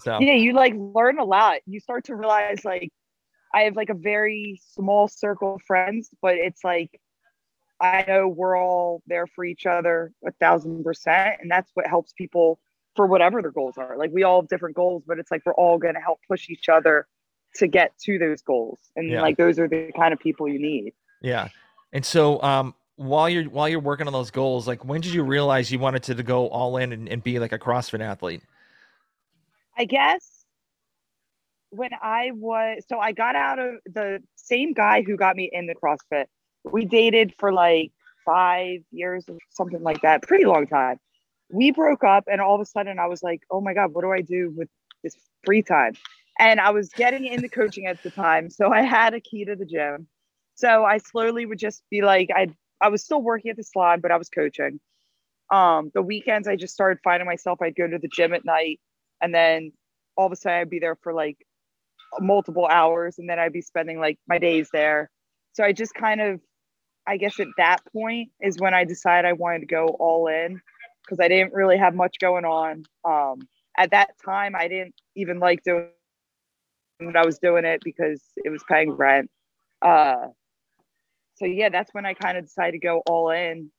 so 0.00 0.18
yeah 0.20 0.34
you 0.34 0.52
like 0.52 0.74
learn 0.76 1.18
a 1.18 1.24
lot 1.24 1.58
you 1.66 1.78
start 1.78 2.04
to 2.04 2.14
realize 2.14 2.64
like 2.64 2.90
i 3.54 3.62
have 3.62 3.76
like 3.76 3.90
a 3.90 3.94
very 3.94 4.60
small 4.74 5.06
circle 5.08 5.56
of 5.56 5.62
friends 5.62 6.10
but 6.20 6.34
it's 6.34 6.64
like 6.64 7.00
I 7.82 8.04
know 8.06 8.28
we're 8.28 8.56
all 8.56 9.02
there 9.08 9.26
for 9.26 9.44
each 9.44 9.66
other 9.66 10.12
a 10.24 10.30
thousand 10.30 10.84
percent. 10.84 11.40
And 11.40 11.50
that's 11.50 11.70
what 11.74 11.86
helps 11.86 12.12
people 12.12 12.60
for 12.94 13.06
whatever 13.06 13.42
their 13.42 13.50
goals 13.50 13.76
are. 13.76 13.98
Like 13.98 14.12
we 14.12 14.22
all 14.22 14.42
have 14.42 14.48
different 14.48 14.76
goals, 14.76 15.02
but 15.04 15.18
it's 15.18 15.32
like 15.32 15.42
we're 15.44 15.54
all 15.54 15.78
going 15.78 15.94
to 15.94 16.00
help 16.00 16.20
push 16.28 16.48
each 16.48 16.68
other 16.68 17.08
to 17.56 17.66
get 17.66 17.98
to 18.04 18.18
those 18.18 18.40
goals. 18.40 18.78
And 18.94 19.10
yeah. 19.10 19.20
like 19.20 19.36
those 19.36 19.58
are 19.58 19.68
the 19.68 19.90
kind 19.96 20.14
of 20.14 20.20
people 20.20 20.48
you 20.48 20.60
need. 20.60 20.92
Yeah. 21.20 21.48
And 21.92 22.06
so, 22.06 22.40
um, 22.42 22.74
while 22.96 23.28
you're 23.28 23.44
while 23.44 23.68
you're 23.68 23.80
working 23.80 24.06
on 24.06 24.12
those 24.12 24.30
goals, 24.30 24.66
like 24.68 24.84
when 24.84 25.00
did 25.00 25.12
you 25.12 25.22
realize 25.22 25.70
you 25.70 25.78
wanted 25.78 26.02
to, 26.04 26.14
to 26.14 26.22
go 26.22 26.48
all 26.48 26.76
in 26.76 26.92
and, 26.92 27.08
and 27.08 27.22
be 27.22 27.38
like 27.38 27.52
a 27.52 27.58
CrossFit 27.58 28.00
athlete? 28.00 28.42
I 29.76 29.84
guess 29.84 30.44
when 31.70 31.90
I 32.00 32.32
was 32.34 32.84
so 32.88 32.98
I 32.98 33.12
got 33.12 33.34
out 33.34 33.58
of 33.58 33.76
the 33.86 34.22
same 34.36 34.72
guy 34.72 35.02
who 35.02 35.16
got 35.16 35.36
me 35.36 35.48
in 35.50 35.66
the 35.66 35.74
CrossFit 35.74 36.26
we 36.64 36.84
dated 36.84 37.34
for 37.38 37.52
like 37.52 37.92
five 38.24 38.80
years 38.90 39.24
or 39.28 39.38
something 39.50 39.82
like 39.82 40.02
that, 40.02 40.22
pretty 40.22 40.44
long 40.44 40.66
time. 40.66 40.98
We 41.50 41.70
broke 41.70 42.04
up, 42.04 42.24
and 42.30 42.40
all 42.40 42.54
of 42.54 42.60
a 42.60 42.64
sudden, 42.64 42.98
I 42.98 43.06
was 43.06 43.22
like, 43.22 43.42
oh 43.50 43.60
my 43.60 43.74
God, 43.74 43.92
what 43.92 44.02
do 44.02 44.12
I 44.12 44.20
do 44.20 44.52
with 44.56 44.68
this 45.02 45.16
free 45.44 45.62
time? 45.62 45.94
And 46.38 46.60
I 46.60 46.70
was 46.70 46.88
getting 46.90 47.26
into 47.26 47.48
coaching 47.48 47.86
at 47.86 48.02
the 48.02 48.10
time. 48.10 48.48
So 48.48 48.72
I 48.72 48.82
had 48.82 49.12
a 49.12 49.20
key 49.20 49.44
to 49.44 49.54
the 49.54 49.66
gym. 49.66 50.06
So 50.54 50.84
I 50.84 50.98
slowly 50.98 51.44
would 51.44 51.58
just 51.58 51.82
be 51.90 52.00
like, 52.00 52.30
I 52.34 52.48
I 52.82 52.88
was 52.88 53.04
still 53.04 53.22
working 53.22 53.50
at 53.50 53.56
the 53.56 53.62
salon, 53.62 54.00
but 54.00 54.10
I 54.10 54.16
was 54.16 54.28
coaching. 54.28 54.80
Um, 55.50 55.90
the 55.94 56.02
weekends 56.02 56.48
I 56.48 56.56
just 56.56 56.74
started 56.74 56.98
finding 57.04 57.26
myself, 57.26 57.60
I'd 57.62 57.76
go 57.76 57.86
to 57.86 57.98
the 57.98 58.08
gym 58.08 58.34
at 58.34 58.44
night 58.44 58.80
and 59.20 59.34
then 59.34 59.72
all 60.16 60.26
of 60.26 60.32
a 60.32 60.36
sudden 60.36 60.58
I'd 60.58 60.70
be 60.70 60.78
there 60.78 60.96
for 60.96 61.12
like 61.12 61.38
multiple 62.20 62.66
hours 62.66 63.18
and 63.18 63.28
then 63.28 63.38
I'd 63.38 63.52
be 63.52 63.62
spending 63.62 63.98
like 64.00 64.18
my 64.26 64.38
days 64.38 64.68
there. 64.72 65.10
So 65.52 65.64
I 65.64 65.72
just 65.72 65.94
kind 65.94 66.20
of 66.20 66.40
I 67.06 67.16
guess 67.16 67.40
at 67.40 67.48
that 67.56 67.78
point 67.92 68.30
is 68.40 68.58
when 68.58 68.74
I 68.74 68.84
decided 68.84 69.28
I 69.28 69.32
wanted 69.32 69.60
to 69.60 69.66
go 69.66 69.88
all 69.98 70.28
in 70.28 70.60
because 71.02 71.18
I 71.20 71.28
didn't 71.28 71.52
really 71.52 71.76
have 71.76 71.94
much 71.94 72.16
going 72.20 72.44
on. 72.44 72.84
Um, 73.04 73.40
at 73.76 73.90
that 73.90 74.10
time, 74.24 74.54
I 74.54 74.68
didn't 74.68 74.94
even 75.16 75.40
like 75.40 75.62
doing 75.64 75.88
what 77.00 77.16
I 77.16 77.24
was 77.24 77.38
doing 77.38 77.64
it 77.64 77.82
because 77.82 78.22
it 78.36 78.50
was 78.50 78.62
paying 78.68 78.92
rent. 78.92 79.30
Uh, 79.80 80.28
so 81.34 81.44
yeah, 81.46 81.68
that's 81.68 81.92
when 81.94 82.06
I 82.06 82.14
kind 82.14 82.38
of 82.38 82.44
decided 82.44 82.72
to 82.72 82.78
go 82.78 83.02
all 83.06 83.30
in, 83.30 83.70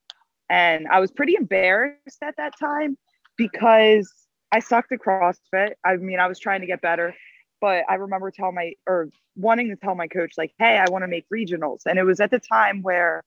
and 0.48 0.86
I 0.88 1.00
was 1.00 1.10
pretty 1.10 1.34
embarrassed 1.34 2.22
at 2.22 2.36
that 2.36 2.58
time 2.58 2.96
because 3.36 4.12
I 4.52 4.60
sucked 4.60 4.92
at 4.92 5.00
CrossFit. 5.00 5.72
I 5.84 5.96
mean, 5.96 6.20
I 6.20 6.26
was 6.26 6.38
trying 6.38 6.60
to 6.60 6.66
get 6.66 6.80
better, 6.80 7.14
but 7.60 7.84
I 7.88 7.94
remember 7.94 8.30
telling 8.30 8.54
my 8.54 8.72
or 8.86 9.10
wanting 9.36 9.68
to 9.70 9.76
tell 9.76 9.94
my 9.94 10.08
coach 10.08 10.32
like, 10.36 10.52
"Hey, 10.58 10.78
I 10.78 10.90
want 10.90 11.02
to 11.02 11.08
make 11.08 11.26
regionals." 11.32 11.80
And 11.86 11.98
it 11.98 12.04
was 12.04 12.20
at 12.20 12.30
the 12.30 12.40
time 12.40 12.82
where 12.82 13.22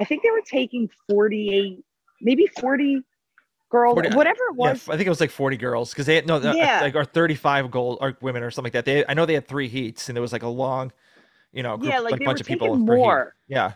I 0.00 0.04
think 0.04 0.22
they 0.22 0.30
were 0.30 0.42
taking 0.44 0.88
48 1.08 1.84
maybe 2.22 2.46
40 2.58 3.02
girls, 3.70 3.94
40, 3.94 4.16
whatever 4.16 4.40
it 4.50 4.56
was. 4.56 4.86
Yeah, 4.86 4.94
I 4.94 4.96
think 4.96 5.06
it 5.06 5.10
was 5.10 5.20
like 5.20 5.30
40 5.30 5.56
girls 5.56 5.90
because 5.90 6.06
they 6.06 6.14
had 6.14 6.26
no, 6.26 6.36
uh, 6.36 6.54
yeah. 6.54 6.80
like 6.80 6.94
or 6.94 7.04
35 7.04 7.70
gold 7.70 7.98
or 8.00 8.16
women 8.20 8.42
or 8.42 8.50
something 8.50 8.66
like 8.66 8.72
that. 8.72 8.84
They, 8.84 9.04
I 9.06 9.14
know 9.14 9.26
they 9.26 9.34
had 9.34 9.48
three 9.48 9.68
heats 9.68 10.08
and 10.08 10.16
there 10.16 10.22
was 10.22 10.32
like 10.32 10.42
a 10.42 10.48
long, 10.48 10.92
you 11.52 11.62
know, 11.62 11.76
group, 11.76 11.90
yeah, 11.90 12.00
like, 12.00 12.12
like 12.12 12.20
a 12.20 12.24
bunch 12.24 12.40
of 12.40 12.46
people 12.46 12.76
more. 12.76 13.34
Yeah. 13.48 13.72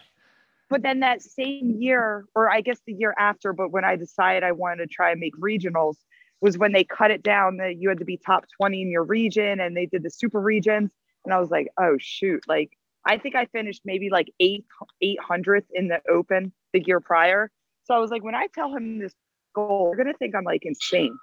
But 0.68 0.82
then 0.82 1.00
that 1.00 1.22
same 1.22 1.76
year, 1.78 2.24
or 2.34 2.50
I 2.50 2.60
guess 2.60 2.80
the 2.86 2.92
year 2.92 3.14
after, 3.18 3.52
but 3.52 3.70
when 3.70 3.84
I 3.84 3.96
decided 3.96 4.42
I 4.42 4.52
wanted 4.52 4.78
to 4.78 4.86
try 4.86 5.12
and 5.12 5.20
make 5.20 5.36
regionals, 5.36 5.96
was 6.40 6.58
when 6.58 6.72
they 6.72 6.84
cut 6.84 7.10
it 7.10 7.22
down 7.22 7.58
that 7.58 7.76
you 7.76 7.88
had 7.88 7.98
to 7.98 8.04
be 8.04 8.16
top 8.16 8.44
20 8.56 8.82
in 8.82 8.90
your 8.90 9.04
region 9.04 9.60
and 9.60 9.76
they 9.76 9.86
did 9.86 10.02
the 10.02 10.10
super 10.10 10.40
regions. 10.40 10.90
And 11.24 11.32
I 11.32 11.40
was 11.40 11.50
like, 11.50 11.68
oh 11.78 11.96
shoot. 11.98 12.42
Like 12.46 12.76
I 13.04 13.18
think 13.18 13.34
I 13.34 13.46
finished 13.46 13.82
maybe 13.84 14.10
like 14.10 14.32
eight 14.40 14.64
eight 15.00 15.18
hundredth 15.20 15.68
in 15.72 15.88
the 15.88 16.00
open 16.10 16.52
the 16.72 16.82
year 16.84 17.00
prior. 17.00 17.50
So 17.84 17.94
I 17.94 17.98
was 17.98 18.10
like, 18.10 18.24
when 18.24 18.34
I 18.34 18.48
tell 18.54 18.74
him 18.74 18.98
this 18.98 19.14
goal, 19.54 19.90
they're 19.90 20.04
gonna 20.04 20.16
think 20.16 20.34
I'm 20.34 20.44
like 20.44 20.64
insane. 20.64 21.16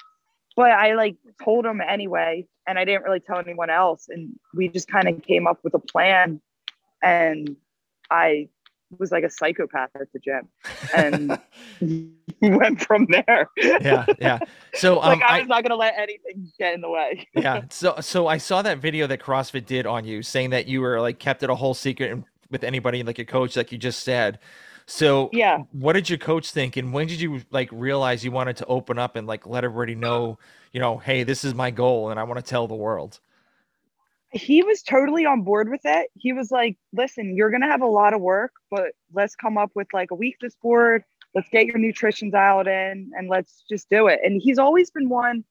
But 0.55 0.71
I 0.71 0.93
like 0.95 1.17
told 1.43 1.65
him 1.65 1.81
anyway, 1.81 2.47
and 2.67 2.77
I 2.77 2.85
didn't 2.85 3.03
really 3.03 3.19
tell 3.19 3.39
anyone 3.39 3.69
else. 3.69 4.07
And 4.09 4.33
we 4.53 4.67
just 4.67 4.87
kind 4.87 5.07
of 5.07 5.21
came 5.23 5.47
up 5.47 5.59
with 5.63 5.73
a 5.73 5.79
plan. 5.79 6.41
And 7.01 7.55
I 8.09 8.49
was 8.99 9.11
like 9.11 9.23
a 9.23 9.29
psychopath 9.29 9.89
at 9.95 10.07
the 10.13 10.19
gym 10.19 10.47
and 10.95 11.39
went 12.57 12.81
from 12.81 13.07
there. 13.09 13.49
yeah, 13.57 14.05
yeah. 14.19 14.39
So 14.75 14.99
um, 15.01 15.19
like 15.19 15.29
I 15.29 15.39
was 15.39 15.45
I, 15.45 15.47
not 15.47 15.63
gonna 15.63 15.75
let 15.75 15.95
anything 15.97 16.51
get 16.59 16.73
in 16.73 16.81
the 16.81 16.89
way. 16.89 17.27
yeah. 17.35 17.63
So 17.69 17.95
so 18.01 18.27
I 18.27 18.37
saw 18.37 18.61
that 18.61 18.79
video 18.79 19.07
that 19.07 19.21
CrossFit 19.21 19.65
did 19.65 19.85
on 19.85 20.05
you, 20.05 20.21
saying 20.21 20.51
that 20.51 20.67
you 20.67 20.81
were 20.81 21.01
like 21.01 21.19
kept 21.19 21.43
it 21.43 21.49
a 21.49 21.55
whole 21.55 21.73
secret 21.73 22.23
with 22.49 22.63
anybody, 22.63 23.03
like 23.03 23.17
your 23.17 23.25
coach, 23.25 23.55
like 23.55 23.71
you 23.71 23.77
just 23.77 24.03
said. 24.03 24.39
So 24.85 25.29
yeah, 25.31 25.59
what 25.71 25.93
did 25.93 26.09
your 26.09 26.19
coach 26.19 26.51
think, 26.51 26.77
and 26.77 26.93
when 26.93 27.07
did 27.07 27.21
you 27.21 27.41
like 27.51 27.69
realize 27.71 28.23
you 28.23 28.31
wanted 28.31 28.57
to 28.57 28.65
open 28.65 28.99
up 28.99 29.15
and 29.15 29.25
like 29.27 29.47
let 29.47 29.63
everybody 29.63 29.95
know, 29.95 30.37
you 30.71 30.79
know, 30.79 30.97
hey, 30.97 31.23
this 31.23 31.43
is 31.43 31.53
my 31.53 31.71
goal, 31.71 32.09
and 32.09 32.19
I 32.19 32.23
want 32.23 32.43
to 32.43 32.49
tell 32.49 32.67
the 32.67 32.75
world 32.75 33.19
he 34.33 34.63
was 34.63 34.81
totally 34.81 35.25
on 35.25 35.43
board 35.43 35.69
with 35.69 35.81
it. 35.85 36.09
He 36.15 36.33
was 36.33 36.49
like, 36.49 36.77
listen, 36.91 37.35
you're 37.35 37.51
going 37.51 37.61
to 37.61 37.67
have 37.67 37.81
a 37.81 37.87
lot 37.87 38.13
of 38.13 38.21
work, 38.21 38.51
but 38.71 38.93
let's 39.13 39.35
come 39.35 39.57
up 39.57 39.71
with 39.75 39.87
like 39.93 40.09
a 40.11 40.15
weakness 40.15 40.55
board. 40.61 41.03
Let's 41.35 41.49
get 41.49 41.67
your 41.67 41.77
nutrition 41.77 42.31
dialed 42.31 42.67
in 42.67 43.11
and 43.15 43.29
let's 43.29 43.63
just 43.69 43.89
do 43.89 44.07
it. 44.07 44.19
And 44.23 44.41
he's 44.41 44.57
always 44.57 44.89
been 44.89 45.07
one, 45.07 45.43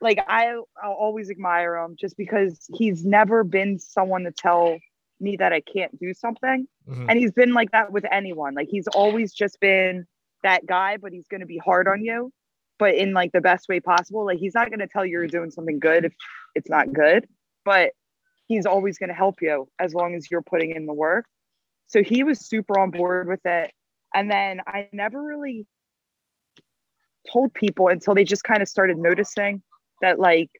like, 0.00 0.20
I, 0.28 0.52
I'll 0.82 0.92
always 0.92 1.30
admire 1.30 1.76
him 1.76 1.96
just 1.98 2.16
because 2.16 2.64
he's 2.74 3.04
never 3.04 3.42
been 3.42 3.78
someone 3.78 4.22
to 4.22 4.32
tell 4.32 4.78
me 5.22 5.36
that 5.36 5.52
I 5.52 5.60
can't 5.60 5.96
do 5.98 6.12
something. 6.12 6.66
Mm-hmm. 6.88 7.06
And 7.08 7.18
he's 7.18 7.32
been 7.32 7.54
like 7.54 7.70
that 7.72 7.92
with 7.92 8.04
anyone. 8.10 8.54
Like, 8.54 8.68
he's 8.70 8.88
always 8.88 9.32
just 9.32 9.60
been 9.60 10.06
that 10.42 10.66
guy, 10.66 10.96
but 10.96 11.12
he's 11.12 11.28
going 11.28 11.40
to 11.40 11.46
be 11.46 11.58
hard 11.58 11.88
on 11.88 12.04
you, 12.04 12.32
but 12.78 12.94
in 12.94 13.12
like 13.12 13.32
the 13.32 13.40
best 13.40 13.68
way 13.68 13.80
possible. 13.80 14.26
Like, 14.26 14.38
he's 14.38 14.54
not 14.54 14.68
going 14.68 14.80
to 14.80 14.88
tell 14.88 15.06
you 15.06 15.12
you're 15.12 15.26
doing 15.28 15.50
something 15.50 15.78
good 15.78 16.04
if 16.04 16.14
it's 16.54 16.68
not 16.68 16.92
good. 16.92 17.26
But 17.64 17.92
he's 18.48 18.66
always 18.66 18.98
going 18.98 19.08
to 19.08 19.14
help 19.14 19.36
you 19.40 19.68
as 19.78 19.94
long 19.94 20.14
as 20.14 20.30
you're 20.30 20.42
putting 20.42 20.72
in 20.72 20.86
the 20.86 20.92
work. 20.92 21.26
So 21.86 22.02
he 22.02 22.24
was 22.24 22.40
super 22.40 22.78
on 22.78 22.90
board 22.90 23.28
with 23.28 23.44
it. 23.44 23.70
And 24.14 24.30
then 24.30 24.60
I 24.66 24.88
never 24.92 25.22
really 25.22 25.66
told 27.32 27.54
people 27.54 27.88
until 27.88 28.14
they 28.14 28.24
just 28.24 28.44
kind 28.44 28.62
of 28.62 28.68
started 28.68 28.98
noticing 28.98 29.62
that 30.00 30.18
like 30.18 30.50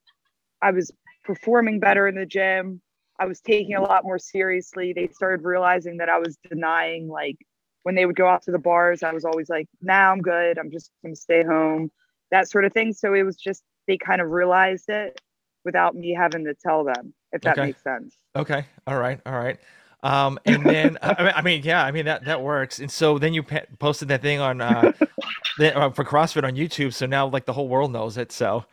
I 0.63 0.71
was 0.71 0.93
performing 1.25 1.81
better 1.81 2.07
in 2.07 2.15
the 2.15 2.27
gym. 2.27 2.81
I 3.19 3.27
was 3.27 3.41
taking 3.41 3.75
a 3.75 3.83
lot 3.83 4.05
more 4.05 4.19
seriously. 4.19 4.93
They 4.93 5.09
started 5.09 5.45
realizing 5.45 5.99
that 5.99 6.09
I 6.09 6.19
was 6.19 6.39
denying 6.49 7.09
like 7.09 7.37
when 7.83 7.95
they 7.95 8.07
would 8.07 8.17
go 8.17 8.29
out 8.29 8.43
to 8.43 8.53
the 8.53 8.59
bars, 8.59 9.03
I 9.03 9.13
was 9.13 9.25
always 9.25 9.49
like, 9.49 9.69
"Now 9.81 10.07
nah, 10.07 10.13
I'm 10.13 10.21
good. 10.21 10.59
I'm 10.59 10.71
just 10.71 10.91
going 11.03 11.15
to 11.15 11.21
stay 11.21 11.43
home." 11.43 11.91
That 12.31 12.49
sort 12.49 12.65
of 12.65 12.73
thing. 12.73 12.93
So 12.93 13.15
it 13.15 13.23
was 13.23 13.37
just 13.37 13.63
they 13.87 13.99
kind 13.99 14.21
of 14.21 14.31
realized 14.31 14.89
it 14.89 15.21
without 15.65 15.95
me 15.95 16.15
having 16.15 16.45
to 16.45 16.55
tell 16.55 16.85
them 16.85 17.15
if 17.33 17.43
that 17.43 17.59
okay. 17.59 17.67
makes 17.67 17.83
sense. 17.83 18.17
Okay. 18.37 18.65
All 18.87 18.99
right. 18.99 19.21
All 19.27 19.39
right. 19.39 19.59
Um, 20.03 20.39
and 20.45 20.65
then 20.65 20.99
I 21.03 21.43
mean, 21.43 21.63
yeah, 21.63 21.85
I 21.85 21.91
mean 21.91 22.07
that 22.07 22.25
that 22.25 22.43
works. 22.43 22.79
And 22.79 22.91
so 22.91 23.19
then 23.19 23.35
you 23.35 23.43
posted 23.79 24.09
that 24.09 24.23
thing 24.23 24.41
on 24.41 24.61
uh, 24.61 24.93
the, 25.59 25.77
uh, 25.77 25.91
for 25.91 26.05
CrossFit 26.05 26.45
on 26.45 26.55
YouTube. 26.55 26.95
So 26.95 27.07
now 27.07 27.27
like 27.27 27.47
the 27.47 27.53
whole 27.53 27.69
world 27.69 27.93
knows 27.93 28.17
it. 28.17 28.33
So 28.33 28.65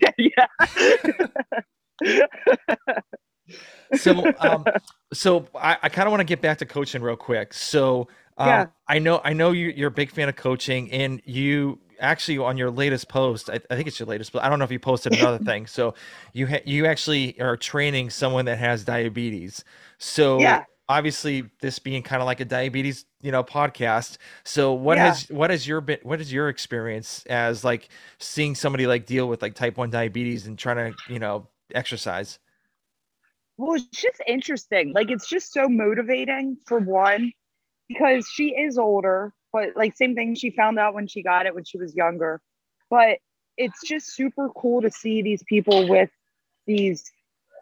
yeah. 0.18 0.46
So 3.94 4.32
um, 4.40 4.64
so 5.12 5.46
I, 5.54 5.76
I 5.82 5.88
kind 5.88 6.06
of 6.06 6.10
want 6.12 6.20
to 6.20 6.24
get 6.24 6.40
back 6.40 6.58
to 6.58 6.66
coaching 6.66 7.02
real 7.02 7.16
quick. 7.16 7.52
So 7.54 8.08
Um, 8.38 8.48
yeah. 8.48 8.66
I 8.88 8.98
know. 8.98 9.20
I 9.24 9.32
know 9.34 9.50
you, 9.52 9.68
you're 9.68 9.88
a 9.88 9.90
big 9.90 10.10
fan 10.10 10.28
of 10.28 10.36
coaching, 10.36 10.90
and 10.90 11.20
you 11.24 11.78
actually 12.00 12.38
on 12.38 12.56
your 12.56 12.70
latest 12.70 13.08
post, 13.08 13.48
I, 13.50 13.60
I 13.70 13.76
think 13.76 13.86
it's 13.86 14.00
your 14.00 14.08
latest, 14.08 14.32
but 14.32 14.42
I 14.42 14.48
don't 14.48 14.58
know 14.58 14.64
if 14.64 14.72
you 14.72 14.78
posted 14.78 15.12
another 15.12 15.38
thing. 15.44 15.66
So 15.66 15.94
you 16.32 16.46
ha- 16.46 16.62
you 16.64 16.86
actually 16.86 17.40
are 17.40 17.56
training 17.56 18.10
someone 18.10 18.46
that 18.46 18.58
has 18.58 18.84
diabetes. 18.84 19.64
So 19.98 20.40
yeah. 20.40 20.64
obviously, 20.88 21.44
this 21.60 21.78
being 21.78 22.02
kind 22.02 22.22
of 22.22 22.26
like 22.26 22.40
a 22.40 22.44
diabetes, 22.44 23.04
you 23.20 23.30
know, 23.30 23.44
podcast. 23.44 24.16
So 24.44 24.72
what 24.72 24.96
yeah. 24.96 25.08
has 25.08 25.28
what 25.28 25.50
has 25.50 25.66
your 25.66 25.80
been 25.80 25.98
what 26.02 26.20
is 26.20 26.32
your 26.32 26.48
experience 26.48 27.24
as 27.26 27.64
like 27.64 27.90
seeing 28.18 28.54
somebody 28.54 28.86
like 28.86 29.06
deal 29.06 29.28
with 29.28 29.42
like 29.42 29.54
type 29.54 29.76
one 29.76 29.90
diabetes 29.90 30.46
and 30.46 30.58
trying 30.58 30.92
to 30.92 31.12
you 31.12 31.18
know 31.18 31.48
exercise? 31.74 32.38
Well, 33.56 33.76
it's 33.76 34.00
just 34.00 34.20
interesting. 34.26 34.92
Like 34.92 35.10
it's 35.10 35.28
just 35.28 35.52
so 35.52 35.68
motivating 35.68 36.56
for 36.66 36.78
one 36.78 37.32
because 37.88 38.28
she 38.28 38.48
is 38.48 38.78
older, 38.78 39.32
but 39.52 39.76
like 39.76 39.96
same 39.96 40.14
thing 40.14 40.34
she 40.34 40.50
found 40.50 40.78
out 40.78 40.94
when 40.94 41.06
she 41.06 41.22
got 41.22 41.46
it 41.46 41.54
when 41.54 41.64
she 41.64 41.78
was 41.78 41.94
younger. 41.94 42.40
But 42.90 43.18
it's 43.56 43.86
just 43.86 44.14
super 44.14 44.48
cool 44.50 44.82
to 44.82 44.90
see 44.90 45.22
these 45.22 45.42
people 45.44 45.88
with 45.88 46.10
these 46.66 47.10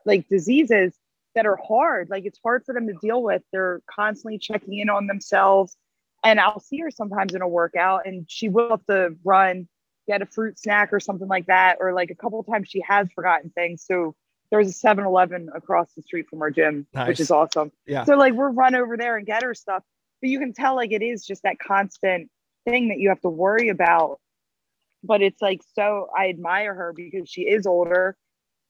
like 0.05 0.29
diseases 0.29 0.95
that 1.35 1.47
are 1.47 1.59
hard. 1.67 2.11
Like 2.11 2.25
it's 2.25 2.39
hard 2.43 2.65
for 2.65 2.75
them 2.75 2.87
to 2.87 2.95
deal 3.01 3.23
with. 3.23 3.43
They're 3.53 3.81
constantly 3.91 4.39
checking 4.39 4.79
in 4.79 4.91
on 4.91 5.07
themselves. 5.07 5.77
And 6.25 6.39
I'll 6.39 6.61
see 6.61 6.79
her 6.79 6.91
sometimes 6.91 7.35
in 7.35 7.43
a 7.43 7.49
workout 7.49 8.07
and 8.07 8.27
she 8.29 8.49
will 8.49 8.71
have 8.71 8.87
to 8.87 9.17
run, 9.25 9.69
get 10.07 10.23
a 10.23 10.27
fruit 10.27 10.59
snack 10.59 10.93
or 10.93 11.01
something 11.01 11.29
like 11.29 11.47
that. 11.47 11.79
Or 11.81 11.93
like 11.93 12.11
a 12.11 12.15
couple 12.15 12.43
times 12.45 12.69
she 12.69 12.83
has 12.87 13.09
forgotten 13.13 13.51
things. 13.51 13.85
So 13.87 14.15
there's 14.51 14.69
a 14.69 14.73
7 14.73 15.05
Eleven 15.05 15.49
across 15.55 15.93
the 15.93 16.03
street 16.03 16.29
from 16.29 16.43
our 16.43 16.51
gym, 16.51 16.87
nice. 16.93 17.09
which 17.09 17.21
is 17.21 17.31
awesome. 17.31 17.71
Yeah. 17.87 18.05
So 18.05 18.17
like 18.17 18.35
we're 18.35 18.51
run 18.51 18.75
over 18.75 18.97
there 18.97 19.17
and 19.17 19.27
get 19.27 19.43
her 19.43 19.55
stuff 19.55 19.83
but 20.21 20.31
you 20.31 20.39
can 20.39 20.53
tell 20.53 20.77
like 20.77 20.93
it 20.93 21.03
is 21.03 21.25
just 21.25 21.43
that 21.43 21.59
constant 21.59 22.31
thing 22.65 22.89
that 22.89 22.99
you 22.99 23.09
have 23.09 23.21
to 23.21 23.29
worry 23.29 23.69
about 23.69 24.19
but 25.03 25.23
it's 25.23 25.41
like 25.41 25.63
so 25.75 26.09
i 26.17 26.29
admire 26.29 26.75
her 26.75 26.93
because 26.95 27.29
she 27.29 27.43
is 27.43 27.67
older 27.67 28.17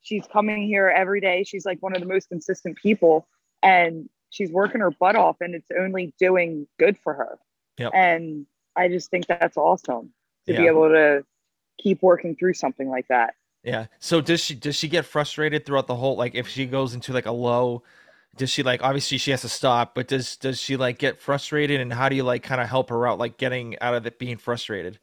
she's 0.01 0.27
coming 0.33 0.63
here 0.63 0.89
every 0.89 1.21
day 1.21 1.45
she's 1.45 1.67
like 1.67 1.79
one 1.81 1.95
of 1.95 2.01
the 2.01 2.07
most 2.07 2.29
consistent 2.29 2.77
people 2.77 3.27
and 3.63 4.09
she's 4.31 4.51
working 4.51 4.81
her 4.81 4.93
butt 4.93 5.17
off 5.17 5.37
and 5.41 5.55
it's 5.55 5.67
only 5.79 6.15
doing 6.19 6.67
good 6.79 6.97
for 6.99 7.15
her 7.15 7.39
yep. 7.79 7.91
and 7.95 8.47
i 8.77 8.89
just 8.89 9.11
think 9.11 9.27
that's 9.27 9.57
awesome 9.57 10.13
to 10.47 10.53
yeah. 10.53 10.61
be 10.61 10.67
able 10.67 10.89
to 10.89 11.25
keep 11.79 12.01
working 12.03 12.37
through 12.37 12.55
something 12.55 12.89
like 12.89 13.09
that 13.09 13.35
yeah. 13.63 13.87
So 13.99 14.21
does 14.21 14.41
she 14.41 14.55
does 14.55 14.77
she 14.77 14.89
get 14.89 15.05
frustrated 15.05 15.67
throughout 15.67 15.87
the 15.87 15.97
whole 15.97 16.17
like 16.17 16.35
if 16.35 16.49
she 16.49 16.67
goes 16.67 16.95
into 16.95 17.13
like 17.13 17.27
a 17.27 17.33
low 17.33 17.83
does 18.37 18.51
she 18.51 18.63
like 18.63 18.83
obviously 18.83 19.19
she 19.19 19.31
has 19.33 19.43
to 19.43 19.49
stop 19.49 19.95
but 19.95 20.09
does 20.09 20.37
does 20.37 20.61
she 20.61 20.77
like 20.77 20.99
get 20.99 21.21
frustrated 21.21 21.81
and 21.81 21.93
how 21.93 22.09
do 22.09 22.17
you 22.17 22.23
like 22.23 22.43
kind 22.43 22.61
of 22.61 22.69
help 22.69 22.89
her 22.91 23.07
out 23.07 23.19
like 23.19 23.37
getting 23.37 23.79
out 23.81 23.95
of 23.95 24.07
it 24.07 24.19
being 24.19 24.37
frustrated? 24.37 24.99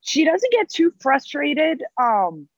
She 0.00 0.24
doesn't 0.24 0.52
get 0.52 0.68
too 0.68 0.92
frustrated 1.00 1.82
um 2.00 2.48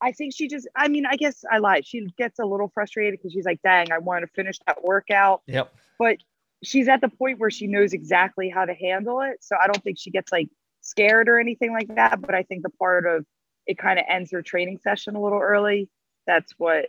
i 0.00 0.10
think 0.12 0.34
she 0.34 0.48
just 0.48 0.66
i 0.74 0.88
mean 0.88 1.06
i 1.06 1.16
guess 1.16 1.44
i 1.50 1.58
lied. 1.58 1.86
She 1.86 2.06
gets 2.16 2.38
a 2.38 2.44
little 2.44 2.70
frustrated 2.72 3.18
because 3.18 3.32
she's 3.32 3.44
like 3.44 3.60
dang 3.62 3.92
i 3.92 3.98
want 3.98 4.22
to 4.22 4.28
finish 4.28 4.58
that 4.66 4.82
workout. 4.82 5.42
Yep. 5.46 5.72
But 5.98 6.18
she's 6.64 6.88
at 6.88 7.00
the 7.00 7.08
point 7.08 7.38
where 7.38 7.50
she 7.50 7.66
knows 7.66 7.92
exactly 7.92 8.48
how 8.48 8.64
to 8.64 8.74
handle 8.74 9.20
it 9.20 9.36
so 9.40 9.54
i 9.62 9.66
don't 9.66 9.82
think 9.84 9.98
she 9.98 10.10
gets 10.10 10.32
like 10.32 10.48
scared 10.80 11.28
or 11.28 11.38
anything 11.38 11.72
like 11.72 11.94
that 11.94 12.20
but 12.20 12.34
i 12.34 12.42
think 12.42 12.62
the 12.62 12.70
part 12.70 13.06
of 13.06 13.24
it 13.66 13.78
kind 13.78 13.98
of 13.98 14.04
ends 14.08 14.30
her 14.30 14.42
training 14.42 14.78
session 14.78 15.16
a 15.16 15.20
little 15.20 15.40
early 15.40 15.88
that's 16.26 16.52
what 16.58 16.86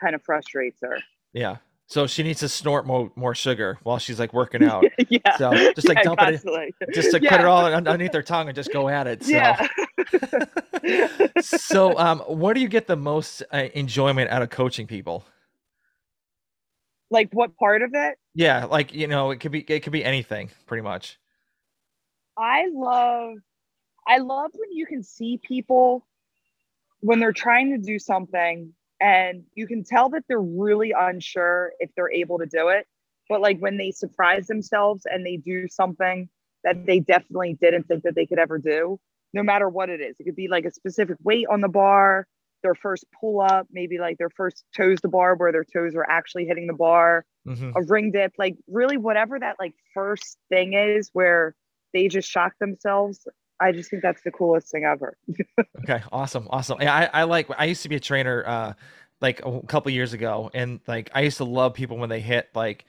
kind 0.00 0.14
of 0.14 0.22
frustrates 0.22 0.78
her 0.82 0.98
yeah. 1.32 1.56
So 1.86 2.06
she 2.06 2.22
needs 2.22 2.40
to 2.40 2.48
snort 2.48 2.86
more 2.86 3.10
more 3.16 3.34
sugar 3.34 3.78
while 3.82 3.98
she's 3.98 4.20
like 4.20 4.32
working 4.32 4.62
out. 4.62 4.84
yeah. 5.08 5.36
So 5.36 5.50
just 5.74 5.88
like 5.88 5.98
yeah, 5.98 6.02
dump 6.04 6.20
constantly. 6.20 6.72
it, 6.80 6.94
just 6.94 7.12
like 7.12 7.22
yeah. 7.22 7.30
put 7.30 7.40
it 7.40 7.46
all 7.46 7.66
underneath 7.66 8.14
her 8.14 8.22
tongue 8.22 8.48
and 8.48 8.54
just 8.54 8.72
go 8.72 8.88
at 8.88 9.06
it. 9.08 9.24
So. 9.24 9.32
Yeah. 9.32 9.66
so, 11.40 11.98
um, 11.98 12.20
what 12.20 12.54
do 12.54 12.60
you 12.60 12.68
get 12.68 12.86
the 12.86 12.96
most 12.96 13.42
uh, 13.52 13.68
enjoyment 13.74 14.30
out 14.30 14.42
of 14.42 14.50
coaching 14.50 14.86
people? 14.86 15.24
Like 17.10 17.28
what 17.32 17.56
part 17.56 17.82
of 17.82 17.90
it? 17.94 18.18
Yeah, 18.34 18.66
like 18.66 18.94
you 18.94 19.08
know, 19.08 19.32
it 19.32 19.40
could 19.40 19.50
be 19.50 19.64
it 19.68 19.80
could 19.80 19.92
be 19.92 20.04
anything, 20.04 20.50
pretty 20.66 20.82
much. 20.82 21.18
I 22.38 22.68
love, 22.72 23.38
I 24.06 24.18
love 24.18 24.52
when 24.54 24.70
you 24.70 24.86
can 24.86 25.02
see 25.02 25.40
people 25.42 26.06
when 27.00 27.18
they're 27.18 27.32
trying 27.32 27.70
to 27.70 27.78
do 27.78 27.98
something 27.98 28.72
and 29.00 29.44
you 29.54 29.66
can 29.66 29.82
tell 29.84 30.10
that 30.10 30.24
they're 30.28 30.40
really 30.40 30.92
unsure 30.96 31.72
if 31.80 31.90
they're 31.96 32.12
able 32.12 32.38
to 32.38 32.46
do 32.46 32.68
it 32.68 32.86
but 33.28 33.40
like 33.40 33.58
when 33.58 33.76
they 33.76 33.90
surprise 33.90 34.46
themselves 34.46 35.06
and 35.10 35.24
they 35.24 35.36
do 35.36 35.66
something 35.68 36.28
that 36.64 36.84
they 36.84 37.00
definitely 37.00 37.56
didn't 37.60 37.84
think 37.84 38.02
that 38.02 38.14
they 38.14 38.26
could 38.26 38.38
ever 38.38 38.58
do 38.58 38.98
no 39.32 39.42
matter 39.42 39.68
what 39.68 39.88
it 39.88 40.00
is 40.00 40.16
it 40.18 40.24
could 40.24 40.36
be 40.36 40.48
like 40.48 40.64
a 40.64 40.70
specific 40.70 41.16
weight 41.22 41.46
on 41.50 41.60
the 41.60 41.68
bar 41.68 42.26
their 42.62 42.74
first 42.74 43.06
pull 43.18 43.40
up 43.40 43.66
maybe 43.70 43.98
like 43.98 44.18
their 44.18 44.30
first 44.30 44.64
toes 44.76 45.00
to 45.00 45.08
bar 45.08 45.34
where 45.34 45.52
their 45.52 45.64
toes 45.64 45.94
are 45.94 46.08
actually 46.08 46.44
hitting 46.44 46.66
the 46.66 46.74
bar 46.74 47.24
mm-hmm. 47.48 47.70
a 47.74 47.82
ring 47.82 48.10
dip 48.10 48.32
like 48.38 48.56
really 48.68 48.96
whatever 48.96 49.38
that 49.38 49.56
like 49.58 49.74
first 49.94 50.36
thing 50.50 50.74
is 50.74 51.08
where 51.14 51.54
they 51.92 52.08
just 52.08 52.28
shock 52.28 52.52
themselves 52.60 53.26
I 53.60 53.72
just 53.72 53.90
think 53.90 54.02
that's 54.02 54.22
the 54.22 54.30
coolest 54.30 54.70
thing 54.70 54.84
ever. 54.84 55.16
okay, 55.80 56.02
awesome, 56.10 56.48
awesome. 56.50 56.80
Yeah, 56.80 56.94
I, 56.94 57.20
I 57.20 57.22
like. 57.24 57.48
I 57.58 57.66
used 57.66 57.82
to 57.82 57.88
be 57.88 57.96
a 57.96 58.00
trainer, 58.00 58.44
uh, 58.46 58.72
like 59.20 59.44
a 59.44 59.60
couple 59.62 59.92
years 59.92 60.12
ago, 60.12 60.50
and 60.54 60.80
like 60.86 61.10
I 61.14 61.20
used 61.22 61.36
to 61.38 61.44
love 61.44 61.74
people 61.74 61.98
when 61.98 62.08
they 62.08 62.20
hit 62.20 62.48
like 62.54 62.86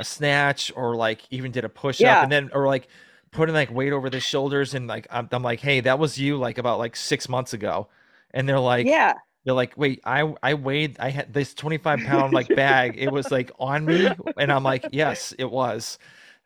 a 0.00 0.04
snatch 0.04 0.72
or 0.74 0.96
like 0.96 1.22
even 1.30 1.52
did 1.52 1.64
a 1.64 1.68
push 1.68 2.00
up, 2.02 2.22
and 2.22 2.32
then 2.32 2.50
or 2.54 2.66
like 2.66 2.88
putting 3.32 3.54
like 3.54 3.70
weight 3.70 3.92
over 3.92 4.08
their 4.08 4.20
shoulders, 4.20 4.74
and 4.74 4.86
like 4.86 5.06
I'm, 5.10 5.28
I'm 5.30 5.42
like, 5.42 5.60
hey, 5.60 5.80
that 5.80 5.98
was 5.98 6.18
you 6.18 6.38
like 6.38 6.58
about 6.58 6.78
like 6.78 6.96
six 6.96 7.28
months 7.28 7.52
ago, 7.52 7.88
and 8.32 8.48
they're 8.48 8.60
like, 8.60 8.86
yeah. 8.86 9.14
They're 9.44 9.54
like, 9.54 9.76
wait, 9.76 10.00
I 10.06 10.34
I 10.42 10.54
weighed, 10.54 10.96
I 10.98 11.10
had 11.10 11.34
this 11.34 11.52
25 11.52 12.00
pound 12.00 12.32
like 12.32 12.48
bag. 12.56 12.94
it 12.96 13.12
was 13.12 13.30
like 13.30 13.50
on 13.58 13.84
me, 13.84 14.08
and 14.38 14.50
I'm 14.50 14.62
like, 14.62 14.86
yes, 14.92 15.34
it 15.38 15.50
was. 15.50 15.98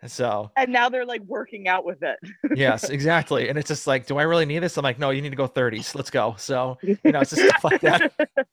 So 0.06 0.52
and 0.56 0.72
now 0.72 0.88
they're 0.88 1.04
like 1.04 1.22
working 1.22 1.66
out 1.66 1.84
with 1.84 2.02
it. 2.02 2.18
yes, 2.54 2.88
exactly. 2.88 3.48
And 3.48 3.58
it's 3.58 3.68
just 3.68 3.86
like, 3.86 4.06
do 4.06 4.16
I 4.18 4.22
really 4.22 4.46
need 4.46 4.60
this? 4.60 4.76
I'm 4.76 4.84
like, 4.84 4.98
no, 4.98 5.10
you 5.10 5.20
need 5.20 5.30
to 5.30 5.36
go 5.36 5.48
30s. 5.48 5.94
Let's 5.94 6.10
go. 6.10 6.36
So 6.38 6.78
you 6.82 6.96
know, 7.04 7.20
it's 7.20 7.30
just 7.30 7.42
stuff 7.42 7.64
like 7.64 7.80
that. 7.82 8.12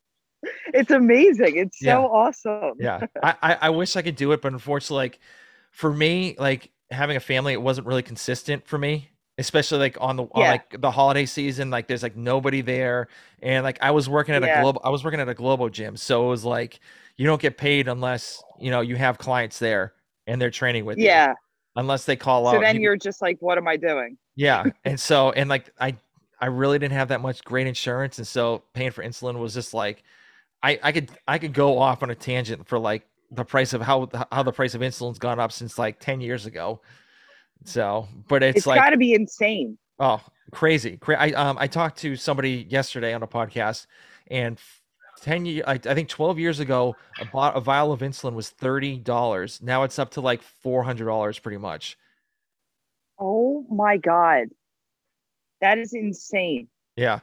It's 0.76 0.92
amazing. 0.92 1.56
It's 1.56 1.80
so 1.80 1.86
yeah. 1.86 1.98
awesome. 1.98 2.74
yeah. 2.80 3.08
I, 3.24 3.36
I, 3.42 3.58
I 3.62 3.70
wish 3.72 3.96
I 3.96 4.04
could 4.04 4.16
do 4.16 4.32
it, 4.32 4.44
but 4.44 4.54
unfortunately, 4.54 4.98
like 4.98 5.20
for 5.72 5.92
me, 5.92 6.36
like 6.38 6.72
having 6.92 7.18
a 7.18 7.20
family, 7.20 7.54
it 7.54 7.62
wasn't 7.62 7.88
really 7.88 8.04
consistent 8.04 8.68
for 8.68 8.78
me. 8.78 9.10
Especially 9.38 9.80
like 9.80 9.98
on 10.00 10.18
the 10.18 10.24
yeah. 10.24 10.30
on 10.42 10.42
like 10.52 10.82
the 10.82 10.92
holiday 10.92 11.26
season, 11.26 11.72
like 11.72 11.88
there's 11.88 12.04
like 12.04 12.16
nobody 12.16 12.62
there, 12.62 13.08
and 13.42 13.66
like 13.66 13.80
I 13.82 13.92
was 13.92 14.08
working 14.08 14.34
at 14.34 14.44
yeah. 14.44 14.60
a 14.60 14.62
global, 14.62 14.82
I 14.84 14.90
was 14.90 15.04
working 15.04 15.20
at 15.20 15.28
a 15.28 15.34
global 15.34 15.68
gym, 15.68 15.98
so 15.98 16.28
it 16.28 16.30
was 16.30 16.46
like 16.46 16.80
you 17.18 17.26
don't 17.26 17.42
get 17.42 17.58
paid 17.58 17.88
unless 17.88 18.42
you 18.60 18.72
know 18.72 18.80
you 18.80 18.96
have 18.96 19.18
clients 19.18 19.60
there 19.60 19.94
and 20.28 20.42
they're 20.42 20.52
training 20.52 20.86
with 20.86 20.98
you, 20.98 21.06
yeah. 21.06 21.30
you. 21.30 21.36
Unless 21.78 22.06
they 22.06 22.16
call 22.16 22.46
so 22.46 22.50
out. 22.50 22.54
So 22.56 22.62
then 22.62 22.82
you, 22.82 22.90
are 22.90 22.98
just 22.98 23.22
like, 23.22 23.38
what 23.42 23.58
am 23.58 23.68
I 23.68 23.78
doing? 23.78 24.18
Yeah. 24.36 24.66
and 24.86 25.00
so, 25.00 25.32
and 25.32 25.50
like, 25.50 25.72
I, 25.80 25.96
I 26.40 26.48
really 26.48 26.80
didn't 26.80 26.94
have 26.94 27.10
that 27.10 27.22
much 27.22 27.44
great 27.44 27.68
insurance. 27.68 28.18
And 28.18 28.28
so 28.28 28.64
paying 28.74 28.92
for 28.92 29.04
insulin 29.04 29.38
was 29.40 29.54
just 29.54 29.74
like, 29.74 30.04
I, 30.64 30.80
I 30.82 30.92
could, 30.92 31.12
I 31.28 31.38
could 31.38 31.54
go 31.54 31.78
off 31.78 32.04
on 32.04 32.10
a 32.10 32.16
tangent 32.16 32.68
for 32.68 32.80
like 32.80 33.06
the 33.32 33.46
price 33.46 33.74
of 33.74 33.82
how, 33.82 34.10
how 34.32 34.44
the 34.44 34.52
price 34.52 34.74
of 34.74 34.82
insulin's 34.82 35.20
gone 35.20 35.40
up 35.40 35.52
since 35.52 35.78
like 35.78 36.00
10 36.00 36.22
years 36.22 36.46
ago. 36.46 36.82
So, 37.64 38.08
but 38.28 38.44
it's, 38.44 38.60
it's 38.60 38.68
like, 38.68 38.80
gotta 38.80 38.98
be 38.98 39.14
insane. 39.14 39.78
Oh, 40.00 40.22
crazy. 40.52 41.00
I, 41.08 41.32
um, 41.32 41.58
I 41.60 41.68
talked 41.68 42.00
to 42.00 42.16
somebody 42.16 42.68
yesterday 42.70 43.14
on 43.14 43.24
a 43.24 43.28
podcast 43.28 43.88
and 44.28 44.60
10 45.22 45.46
years, 45.46 45.64
I, 45.68 45.74
I, 45.74 45.94
think 45.94 46.10
12 46.10 46.40
years 46.40 46.60
ago, 46.60 46.96
a, 47.20 47.26
bot, 47.26 47.56
a 47.56 47.62
vial 47.62 47.92
of 47.92 48.02
insulin 48.02 48.34
was 48.34 48.52
$30. 48.60 49.62
Now 49.62 49.84
it's 49.84 50.00
up 50.00 50.12
to 50.12 50.22
like 50.22 50.42
$400 50.64 51.42
pretty 51.42 51.58
much. 51.58 51.98
Oh 53.20 53.66
my 53.70 53.98
God. 53.98 54.48
That 55.62 55.78
is 55.78 55.94
insane. 55.94 56.68
Yeah. 56.96 57.20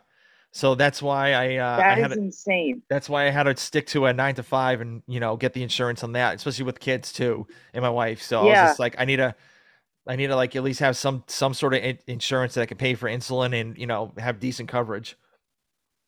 So 0.52 0.74
that's 0.74 1.00
why 1.00 1.32
I, 1.32 1.56
uh, 1.56 1.76
that 1.76 1.98
I 1.98 2.06
is 2.06 2.16
insane. 2.16 2.82
That's 2.88 3.08
why 3.08 3.26
I 3.26 3.30
had 3.30 3.44
to 3.44 3.56
stick 3.56 3.86
to 3.88 4.06
a 4.06 4.12
nine 4.12 4.34
to 4.34 4.42
five 4.42 4.80
and, 4.80 5.02
you 5.06 5.20
know, 5.20 5.36
get 5.36 5.54
the 5.54 5.62
insurance 5.62 6.04
on 6.04 6.12
that, 6.12 6.36
especially 6.36 6.64
with 6.64 6.78
kids 6.78 7.12
too 7.12 7.46
and 7.72 7.82
my 7.82 7.90
wife. 7.90 8.22
So 8.22 8.46
yeah. 8.46 8.60
I 8.60 8.62
was 8.62 8.70
just 8.70 8.80
like, 8.80 8.96
I 8.98 9.04
need 9.04 9.16
to, 9.16 9.34
I 10.06 10.16
need 10.16 10.26
to 10.26 10.36
like 10.36 10.54
at 10.56 10.62
least 10.62 10.80
have 10.80 10.96
some, 10.96 11.24
some 11.26 11.54
sort 11.54 11.74
of 11.74 11.98
insurance 12.06 12.54
that 12.54 12.62
I 12.62 12.66
can 12.66 12.76
pay 12.76 12.94
for 12.94 13.08
insulin 13.08 13.58
and, 13.58 13.78
you 13.78 13.86
know, 13.86 14.12
have 14.18 14.40
decent 14.40 14.68
coverage. 14.68 15.16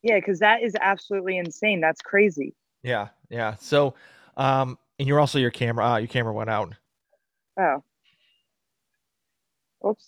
Yeah, 0.05 0.17
because 0.17 0.39
that 0.41 0.63
is 0.63 0.77
absolutely 0.79 1.39
insane. 1.39 1.81
That's 1.81 2.03
crazy. 2.03 2.55
Yeah, 2.83 3.09
yeah. 3.31 3.55
So, 3.59 3.95
um, 4.37 4.79
and 4.99 5.09
you're 5.09 5.19
also 5.19 5.39
your 5.39 5.51
camera. 5.51 5.85
Uh, 5.93 5.97
your 5.97 6.09
camera 6.09 6.35
went 6.35 6.51
out. 6.51 6.75
Oh. 7.59 7.83
Oops. 9.89 10.07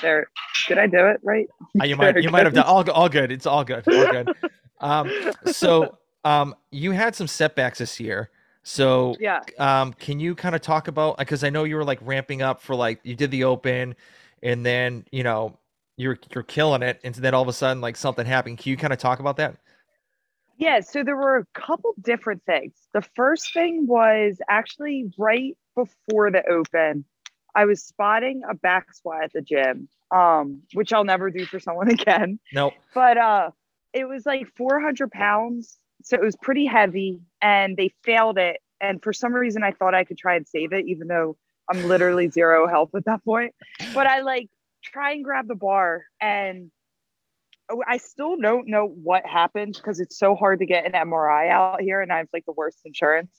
There. 0.00 0.28
Did 0.68 0.78
I 0.78 0.86
do 0.86 1.06
it 1.06 1.20
right? 1.24 1.48
Uh, 1.80 1.84
you 1.84 1.96
might. 1.98 2.22
You 2.22 2.30
might 2.30 2.44
have 2.46 2.54
done 2.54 2.64
all. 2.64 2.88
All 2.92 3.08
good. 3.08 3.32
It's 3.32 3.46
all 3.46 3.64
good. 3.64 3.86
All 3.88 4.06
good. 4.12 4.30
um. 4.80 5.10
So, 5.46 5.98
um, 6.24 6.54
you 6.70 6.92
had 6.92 7.16
some 7.16 7.26
setbacks 7.26 7.78
this 7.78 7.98
year. 7.98 8.30
So 8.62 9.16
Yeah. 9.18 9.40
um, 9.58 9.92
can 9.94 10.20
you 10.20 10.36
kind 10.36 10.54
of 10.54 10.60
talk 10.60 10.86
about 10.86 11.18
because 11.18 11.42
I 11.42 11.50
know 11.50 11.64
you 11.64 11.74
were 11.74 11.84
like 11.84 11.98
ramping 12.02 12.42
up 12.42 12.62
for 12.62 12.76
like 12.76 13.00
you 13.02 13.16
did 13.16 13.32
the 13.32 13.42
open, 13.42 13.96
and 14.42 14.64
then 14.64 15.04
you 15.10 15.24
know 15.24 15.58
you're 15.96 16.18
you're 16.34 16.44
killing 16.44 16.82
it, 16.82 17.00
and 17.04 17.14
then 17.14 17.34
all 17.34 17.42
of 17.42 17.48
a 17.48 17.52
sudden 17.52 17.80
like 17.80 17.96
something 17.96 18.26
happened. 18.26 18.58
Can 18.58 18.70
you 18.70 18.76
kind 18.76 18.92
of 18.92 18.98
talk 18.98 19.20
about 19.20 19.36
that? 19.36 19.56
Yeah, 20.56 20.80
so 20.80 21.02
there 21.02 21.16
were 21.16 21.38
a 21.38 21.46
couple 21.58 21.94
different 22.00 22.44
things. 22.44 22.74
The 22.92 23.02
first 23.16 23.54
thing 23.54 23.86
was 23.86 24.38
actually 24.48 25.10
right 25.16 25.56
before 25.74 26.30
the 26.30 26.46
open, 26.46 27.06
I 27.54 27.64
was 27.64 27.82
spotting 27.82 28.42
a 28.48 28.54
back 28.54 28.94
squat 28.94 29.24
at 29.24 29.32
the 29.32 29.40
gym, 29.40 29.88
um, 30.14 30.62
which 30.74 30.92
I'll 30.92 31.04
never 31.04 31.30
do 31.30 31.46
for 31.46 31.58
someone 31.58 31.88
again. 31.90 32.38
Nope. 32.52 32.74
But 32.94 33.16
uh, 33.16 33.50
it 33.92 34.06
was 34.06 34.26
like 34.26 34.46
400 34.56 35.10
pounds, 35.10 35.78
so 36.02 36.16
it 36.16 36.22
was 36.22 36.36
pretty 36.36 36.66
heavy, 36.66 37.20
and 37.40 37.76
they 37.76 37.92
failed 38.04 38.38
it. 38.38 38.58
And 38.80 39.02
for 39.02 39.12
some 39.12 39.32
reason, 39.32 39.62
I 39.62 39.72
thought 39.72 39.94
I 39.94 40.04
could 40.04 40.18
try 40.18 40.36
and 40.36 40.46
save 40.46 40.72
it, 40.72 40.86
even 40.86 41.08
though 41.08 41.36
I'm 41.70 41.86
literally 41.86 42.28
zero 42.28 42.66
health 42.66 42.90
at 42.94 43.04
that 43.04 43.24
point. 43.24 43.54
But 43.94 44.06
I 44.06 44.20
like 44.20 44.48
try 44.82 45.12
and 45.12 45.24
grab 45.24 45.46
the 45.46 45.54
bar 45.54 46.04
and 46.20 46.70
Oh, 47.70 47.82
I 47.86 47.98
still 47.98 48.36
don't 48.36 48.66
know 48.66 48.86
what 48.86 49.24
happened 49.24 49.74
because 49.76 50.00
it's 50.00 50.18
so 50.18 50.34
hard 50.34 50.58
to 50.58 50.66
get 50.66 50.86
an 50.86 50.92
MRI 50.92 51.50
out 51.50 51.80
here 51.80 52.00
and 52.00 52.12
I 52.12 52.18
have 52.18 52.28
like 52.32 52.44
the 52.44 52.52
worst 52.52 52.80
insurance. 52.84 53.30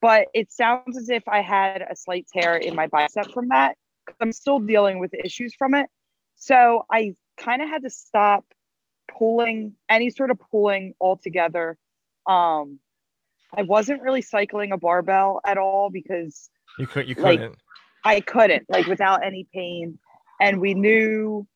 But 0.00 0.28
it 0.34 0.50
sounds 0.50 0.96
as 0.96 1.10
if 1.10 1.22
I 1.28 1.42
had 1.42 1.82
a 1.82 1.94
slight 1.94 2.26
tear 2.32 2.56
in 2.56 2.74
my 2.74 2.86
bicep 2.86 3.30
from 3.32 3.48
that. 3.48 3.76
I'm 4.20 4.32
still 4.32 4.58
dealing 4.58 4.98
with 4.98 5.12
issues 5.14 5.54
from 5.54 5.74
it. 5.74 5.86
So 6.36 6.84
I 6.90 7.14
kind 7.36 7.62
of 7.62 7.68
had 7.68 7.82
to 7.82 7.90
stop 7.90 8.44
pulling 9.10 9.74
any 9.88 10.10
sort 10.10 10.30
of 10.30 10.38
pulling 10.50 10.94
altogether. 11.00 11.76
Um, 12.26 12.78
I 13.56 13.62
wasn't 13.62 14.02
really 14.02 14.22
cycling 14.22 14.72
a 14.72 14.78
barbell 14.78 15.40
at 15.46 15.58
all 15.58 15.90
because 15.90 16.48
You 16.78 16.86
could 16.86 17.08
you 17.08 17.14
couldn't. 17.14 17.56
I 18.04 18.20
couldn't, 18.20 18.64
like 18.68 18.86
without 18.86 19.24
any 19.24 19.46
pain. 19.54 19.98
And 20.44 20.60
we 20.60 20.74
knew 20.74 21.46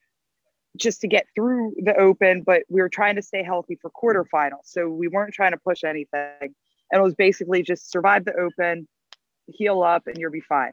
just 0.76 1.01
to 1.01 1.09
get 1.09 1.26
through 1.34 1.74
the 1.78 1.97
open, 1.97 2.43
but 2.43 2.62
we 2.68 2.80
were 2.80 2.89
trying 2.89 3.16
to 3.16 3.22
stay 3.22 3.43
healthy 3.43 3.76
for 3.80 3.91
quarterfinals. 3.91 4.64
So 4.64 4.89
we 4.89 5.09
weren't 5.09 5.34
trying 5.34 5.53
to 5.53 5.59
push 5.59 5.84
anything. 5.84 6.55
And 6.91 7.01
it 7.01 7.03
was 7.03 7.14
basically 7.14 7.62
just 7.62 7.91
survive 7.91 8.24
the 8.24 8.34
open, 8.34 8.89
heal 9.47 9.82
up, 9.82 10.07
and 10.07 10.16
you'll 10.16 10.30
be 10.30 10.41
fine. 10.41 10.72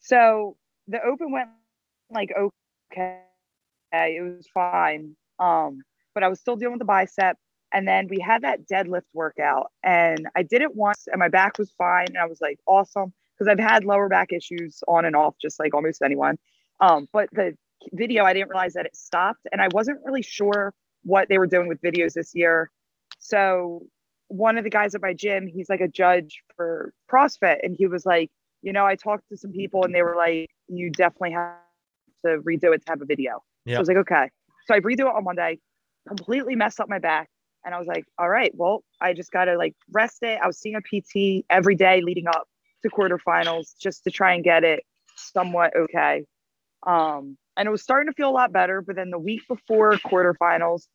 So 0.00 0.56
the 0.86 1.02
open 1.02 1.32
went 1.32 1.48
like 2.10 2.30
okay. 2.92 3.20
It 3.92 4.22
was 4.22 4.46
fine. 4.52 5.16
Um, 5.38 5.80
but 6.14 6.22
I 6.22 6.28
was 6.28 6.40
still 6.40 6.56
dealing 6.56 6.74
with 6.74 6.80
the 6.80 6.86
bicep. 6.86 7.36
And 7.74 7.88
then 7.88 8.06
we 8.08 8.18
had 8.18 8.42
that 8.42 8.68
deadlift 8.68 9.08
workout. 9.14 9.70
And 9.82 10.28
I 10.36 10.42
did 10.42 10.62
it 10.62 10.74
once 10.74 11.08
and 11.10 11.18
my 11.18 11.28
back 11.28 11.58
was 11.58 11.72
fine. 11.76 12.06
And 12.08 12.18
I 12.18 12.26
was 12.26 12.40
like, 12.40 12.58
awesome. 12.66 13.12
Because 13.34 13.50
I've 13.50 13.58
had 13.58 13.84
lower 13.84 14.08
back 14.08 14.32
issues 14.32 14.82
on 14.86 15.04
and 15.04 15.16
off, 15.16 15.34
just 15.40 15.58
like 15.58 15.74
almost 15.74 16.02
anyone. 16.02 16.38
Um, 16.82 17.08
but 17.12 17.28
the 17.32 17.54
video, 17.92 18.24
I 18.24 18.34
didn't 18.34 18.50
realize 18.50 18.74
that 18.74 18.84
it 18.84 18.96
stopped. 18.96 19.46
And 19.50 19.62
I 19.62 19.68
wasn't 19.72 20.00
really 20.04 20.22
sure 20.22 20.74
what 21.04 21.28
they 21.28 21.38
were 21.38 21.46
doing 21.46 21.68
with 21.68 21.80
videos 21.80 22.12
this 22.12 22.34
year. 22.34 22.70
So 23.18 23.86
one 24.28 24.58
of 24.58 24.64
the 24.64 24.70
guys 24.70 24.94
at 24.94 25.00
my 25.00 25.14
gym, 25.14 25.46
he's 25.46 25.68
like 25.68 25.80
a 25.80 25.88
judge 25.88 26.42
for 26.56 26.92
CrossFit. 27.10 27.58
And 27.62 27.76
he 27.76 27.86
was 27.86 28.04
like, 28.04 28.30
you 28.62 28.72
know, 28.72 28.84
I 28.84 28.96
talked 28.96 29.28
to 29.30 29.36
some 29.36 29.52
people 29.52 29.84
and 29.84 29.94
they 29.94 30.02
were 30.02 30.16
like, 30.16 30.50
you 30.68 30.90
definitely 30.90 31.32
have 31.32 31.54
to 32.26 32.38
redo 32.38 32.74
it 32.74 32.84
to 32.84 32.90
have 32.90 33.00
a 33.00 33.04
video. 33.04 33.34
So 33.34 33.70
Yeah. 33.70 33.76
I 33.76 33.78
was 33.78 33.88
like, 33.88 33.98
okay. 33.98 34.30
So 34.66 34.74
I 34.74 34.80
redo 34.80 35.00
it 35.00 35.14
on 35.14 35.24
Monday, 35.24 35.58
completely 36.06 36.56
messed 36.56 36.80
up 36.80 36.88
my 36.88 36.98
back. 36.98 37.28
And 37.64 37.74
I 37.74 37.78
was 37.78 37.86
like, 37.86 38.04
all 38.18 38.28
right, 38.28 38.52
well, 38.54 38.82
I 39.00 39.12
just 39.12 39.30
got 39.30 39.44
to 39.44 39.56
like 39.56 39.74
rest 39.92 40.18
it. 40.22 40.40
I 40.42 40.46
was 40.48 40.58
seeing 40.58 40.74
a 40.74 40.80
PT 40.80 41.44
every 41.48 41.76
day 41.76 42.00
leading 42.00 42.26
up 42.26 42.48
to 42.82 42.90
quarterfinals 42.90 43.76
just 43.80 44.02
to 44.04 44.10
try 44.10 44.34
and 44.34 44.42
get 44.42 44.64
it 44.64 44.82
somewhat 45.16 45.76
okay. 45.76 46.24
Um, 46.86 47.36
and 47.56 47.66
it 47.66 47.70
was 47.70 47.82
starting 47.82 48.10
to 48.10 48.14
feel 48.14 48.28
a 48.28 48.30
lot 48.30 48.52
better. 48.52 48.80
But 48.80 48.96
then 48.96 49.10
the 49.10 49.18
week 49.18 49.42
before 49.48 49.92
quarterfinals, 49.98 50.86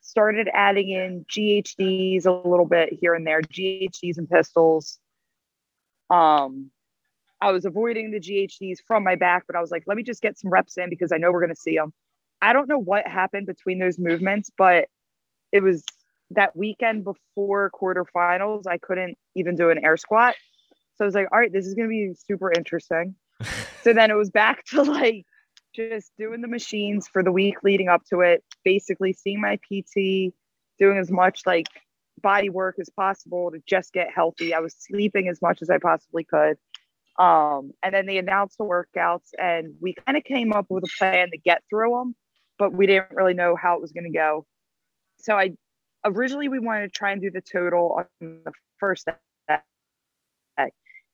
started 0.00 0.48
adding 0.52 0.90
in 0.90 1.24
GHDs 1.26 2.26
a 2.26 2.48
little 2.48 2.66
bit 2.66 2.92
here 3.00 3.14
and 3.14 3.26
there, 3.26 3.42
GHDs 3.42 4.18
and 4.18 4.28
pistols. 4.28 4.98
Um, 6.08 6.70
I 7.40 7.52
was 7.52 7.64
avoiding 7.64 8.10
the 8.10 8.20
GHDs 8.20 8.78
from 8.86 9.04
my 9.04 9.14
back, 9.14 9.44
but 9.46 9.56
I 9.56 9.60
was 9.60 9.70
like, 9.70 9.84
let 9.86 9.96
me 9.96 10.02
just 10.02 10.22
get 10.22 10.38
some 10.38 10.50
reps 10.50 10.76
in 10.76 10.90
because 10.90 11.12
I 11.12 11.16
know 11.16 11.30
we're 11.32 11.40
going 11.40 11.54
to 11.54 11.60
see 11.60 11.76
them. 11.76 11.92
I 12.42 12.52
don't 12.52 12.68
know 12.68 12.78
what 12.78 13.06
happened 13.06 13.46
between 13.46 13.78
those 13.78 13.98
movements, 13.98 14.50
but 14.56 14.88
it 15.52 15.62
was 15.62 15.84
that 16.30 16.56
weekend 16.56 17.04
before 17.04 17.70
quarterfinals. 17.70 18.66
I 18.66 18.78
couldn't 18.78 19.16
even 19.34 19.56
do 19.56 19.70
an 19.70 19.84
air 19.84 19.96
squat. 19.96 20.34
So 20.96 21.04
I 21.04 21.06
was 21.06 21.14
like, 21.14 21.28
all 21.32 21.38
right, 21.38 21.52
this 21.52 21.66
is 21.66 21.74
going 21.74 21.88
to 21.88 21.90
be 21.90 22.14
super 22.14 22.52
interesting. 22.52 23.14
so 23.82 23.92
then 23.92 24.10
it 24.10 24.16
was 24.16 24.30
back 24.30 24.64
to 24.66 24.82
like 24.82 25.24
just 25.74 26.12
doing 26.18 26.40
the 26.40 26.48
machines 26.48 27.08
for 27.08 27.22
the 27.22 27.32
week 27.32 27.62
leading 27.62 27.88
up 27.88 28.04
to 28.10 28.20
it, 28.20 28.44
basically 28.64 29.12
seeing 29.12 29.40
my 29.40 29.56
PT, 29.56 30.34
doing 30.78 30.98
as 30.98 31.10
much 31.10 31.42
like 31.46 31.66
body 32.22 32.50
work 32.50 32.76
as 32.80 32.88
possible 32.90 33.50
to 33.50 33.60
just 33.66 33.92
get 33.92 34.08
healthy. 34.14 34.54
I 34.54 34.60
was 34.60 34.74
sleeping 34.78 35.28
as 35.28 35.40
much 35.40 35.62
as 35.62 35.70
I 35.70 35.78
possibly 35.78 36.24
could. 36.24 36.56
Um, 37.18 37.72
and 37.82 37.94
then 37.94 38.06
they 38.06 38.18
announced 38.18 38.56
the 38.58 38.64
workouts, 38.64 39.30
and 39.38 39.74
we 39.80 39.94
kind 39.94 40.16
of 40.16 40.24
came 40.24 40.52
up 40.52 40.66
with 40.70 40.84
a 40.84 40.98
plan 40.98 41.30
to 41.30 41.38
get 41.38 41.62
through 41.68 41.90
them, 41.90 42.14
but 42.58 42.72
we 42.72 42.86
didn't 42.86 43.10
really 43.10 43.34
know 43.34 43.56
how 43.56 43.74
it 43.74 43.82
was 43.82 43.92
going 43.92 44.10
to 44.10 44.16
go. 44.16 44.46
So 45.18 45.34
I 45.36 45.52
originally 46.04 46.48
we 46.48 46.58
wanted 46.58 46.92
to 46.92 46.98
try 46.98 47.12
and 47.12 47.20
do 47.20 47.30
the 47.30 47.42
total 47.42 47.98
on 47.98 48.06
the 48.20 48.52
first 48.78 49.06
day 49.06 49.12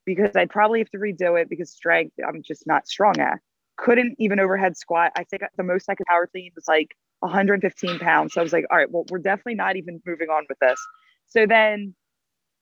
because 0.07 0.37
I'd 0.37 0.51
probably 0.51 0.79
have 0.79 0.91
to 0.91 0.99
redo 0.99 1.41
it 1.41 1.51
because 1.51 1.71
strength 1.71 2.15
I'm 2.27 2.43
just 2.43 2.67
not 2.67 2.87
strong 2.87 3.19
at. 3.19 3.41
Couldn't 3.77 4.17
even 4.19 4.41
overhead 4.41 4.77
squat. 4.77 5.13
I 5.17 5.25
think 5.25 5.43
the 5.57 5.63
most 5.63 5.89
I 5.89 5.95
could 5.95 6.07
power 6.07 6.27
clean 6.27 6.51
was 6.55 6.67
like 6.67 6.97
115 7.21 7.99
pounds. 7.99 8.35
So 8.35 8.41
I 8.41 8.45
was 8.45 8.53
like, 8.53 8.65
all 8.71 8.77
right, 8.77 8.91
well, 8.91 9.05
we're 9.11 9.19
definitely 9.19 9.55
not 9.55 9.77
even 9.77 10.01
moving 10.07 10.29
on 10.29 10.45
with 10.49 10.59
this. 10.59 10.79
So 11.27 11.47
then 11.47 11.95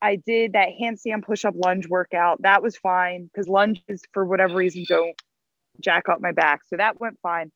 I 0.03 0.17
did 0.17 0.53
that 0.53 0.71
handstand 0.81 1.25
push 1.25 1.45
up 1.45 1.55
lunge 1.57 1.89
workout. 1.89 2.43
That 2.43 2.62
was 2.62 2.77
fine 2.77 3.25
because 3.25 3.49
lunges, 3.49 4.03
for 4.12 4.25
whatever 4.25 4.55
reason, 4.55 4.85
don't 4.89 5.15
jack 5.81 6.09
up 6.09 6.21
my 6.21 6.33
back. 6.33 6.61
So 6.67 6.77
that 6.77 7.01
went 7.01 7.19
fine. 7.23 7.51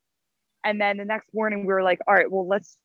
And 0.65 0.81
then 0.81 0.97
the 0.97 1.05
next 1.05 1.29
morning, 1.33 1.61
we 1.67 1.73
were 1.73 1.83
like, 1.83 2.01
all 2.07 2.15
right, 2.15 2.31
well, 2.31 2.47
let's 2.47 2.77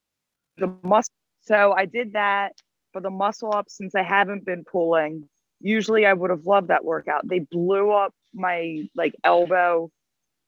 the 0.58 0.74
muscle. 0.84 1.14
So 1.42 1.74
I 1.74 1.86
did 1.86 2.14
that 2.14 2.54
for 2.94 3.02
the 3.02 3.10
muscle 3.10 3.54
up 3.54 3.66
since 3.70 3.96
I 3.96 4.04
haven't 4.04 4.46
been 4.46 4.64
pulling. 4.64 5.28
Usually 5.60 6.06
I 6.06 6.14
would 6.14 6.30
have 6.30 6.46
loved 6.46 6.68
that 6.68 6.86
workout. 6.86 7.28
They 7.28 7.40
blew 7.40 7.92
up 7.92 8.14
my 8.34 8.88
like 8.96 9.14
elbow 9.24 9.90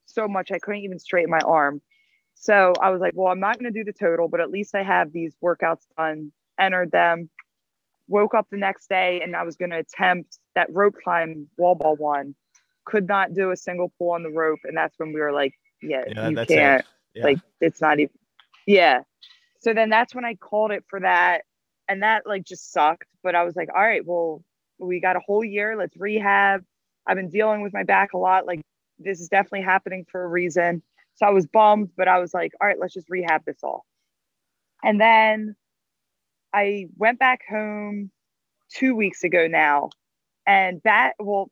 so 0.06 0.28
much 0.28 0.52
I 0.52 0.60
couldn't 0.60 0.82
even 0.82 1.00
straighten 1.00 1.32
my 1.32 1.40
arm. 1.40 1.82
So 2.36 2.74
I 2.82 2.90
was 2.90 3.02
like, 3.02 3.14
well, 3.16 3.32
I'm 3.32 3.40
not 3.40 3.58
going 3.58 3.72
to 3.72 3.78
do 3.78 3.84
the 3.84 3.98
total, 3.98 4.28
but 4.28 4.42
at 4.42 4.52
least 4.52 4.76
I 4.76 4.84
have 4.84 5.12
these 5.12 5.34
workouts 5.44 5.86
done, 5.98 6.32
entered 6.60 6.92
them, 6.92 7.30
woke 8.08 8.34
up 8.34 8.48
the 8.52 8.58
next 8.58 8.88
day, 8.88 9.22
and 9.22 9.36
I 9.36 9.44
was 9.44 9.56
going 9.56 9.72
to 9.72 9.78
attempt 9.78 10.38
that 10.54 10.72
rope 10.72 10.96
climb 11.04 11.48
wall 11.58 11.76
ball 11.76 11.96
one. 11.96 12.36
Could 12.86 13.08
not 13.08 13.34
do 13.34 13.52
a 13.52 13.58
single 13.58 13.92
pull 13.98 14.12
on 14.12 14.22
the 14.22 14.30
rope. 14.30 14.60
And 14.64 14.78
that's 14.78 14.98
when 15.00 15.12
we 15.12 15.20
were 15.20 15.32
like, 15.32 15.54
yeah, 15.82 16.04
Yeah, 16.08 16.30
you 16.30 16.36
can't. 16.46 16.86
Yeah. 17.16 17.24
Like, 17.24 17.40
it's 17.62 17.82
not 17.82 18.00
even, 18.00 18.14
yeah. 18.68 19.02
So 19.60 19.74
then 19.74 19.90
that's 19.90 20.14
when 20.14 20.26
I 20.26 20.36
called 20.36 20.72
it 20.72 20.84
for 20.88 21.00
that. 21.00 21.44
And 21.88 22.04
that 22.04 22.28
like 22.28 22.44
just 22.44 22.72
sucked. 22.72 23.08
But 23.24 23.36
I 23.36 23.44
was 23.44 23.56
like, 23.56 23.70
all 23.74 23.82
right, 23.82 24.06
well, 24.06 24.44
we 24.78 25.00
got 25.00 25.16
a 25.16 25.22
whole 25.26 25.44
year. 25.44 25.76
Let's 25.78 25.96
rehab. 25.98 26.64
I've 27.08 27.16
been 27.16 27.30
dealing 27.30 27.62
with 27.62 27.74
my 27.74 27.84
back 27.84 28.14
a 28.14 28.18
lot. 28.18 28.46
Like, 28.46 28.62
this 29.00 29.20
is 29.20 29.30
definitely 29.30 29.62
happening 29.64 30.06
for 30.10 30.24
a 30.24 30.28
reason. 30.28 30.82
So 31.16 31.26
I 31.26 31.30
was 31.30 31.46
bummed, 31.48 31.90
but 31.96 32.08
I 32.08 32.20
was 32.20 32.34
like, 32.34 32.52
all 32.60 32.68
right, 32.68 32.80
let's 32.80 32.94
just 32.94 33.10
rehab 33.10 33.44
this 33.46 33.60
all. 33.64 33.86
And 34.84 35.00
then 35.00 35.56
I 36.54 36.88
went 36.98 37.20
back 37.20 37.42
home 37.50 38.12
two 38.70 38.96
weeks 38.96 39.24
ago 39.24 39.48
now. 39.48 39.90
And 40.46 40.82
that, 40.84 41.14
well, 41.20 41.50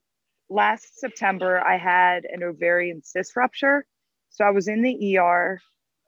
last 0.50 1.00
September, 1.00 1.60
I 1.66 1.78
had 1.78 2.26
an 2.26 2.44
ovarian 2.44 3.02
cyst 3.04 3.36
rupture. 3.36 3.86
So 4.30 4.46
I 4.46 4.52
was 4.52 4.68
in 4.68 4.82
the 4.82 5.18
ER 5.18 5.60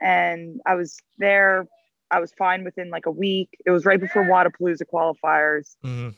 and 0.02 0.60
I 0.66 0.76
was 0.76 0.98
there. 1.18 1.68
I 2.12 2.20
was 2.20 2.32
fine 2.38 2.64
within 2.64 2.90
like 2.90 3.06
a 3.06 3.12
week. 3.12 3.50
It 3.66 3.72
was 3.72 3.86
right 3.86 4.00
before 4.00 4.24
Wodapalooza 4.24 4.84
qualifiers 4.92 5.76
Mhm. 5.84 6.16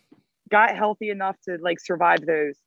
got 0.50 0.76
healthy 0.76 1.10
enough 1.10 1.40
to 1.42 1.58
like 1.62 1.80
survive 1.80 2.26
those. 2.26 2.58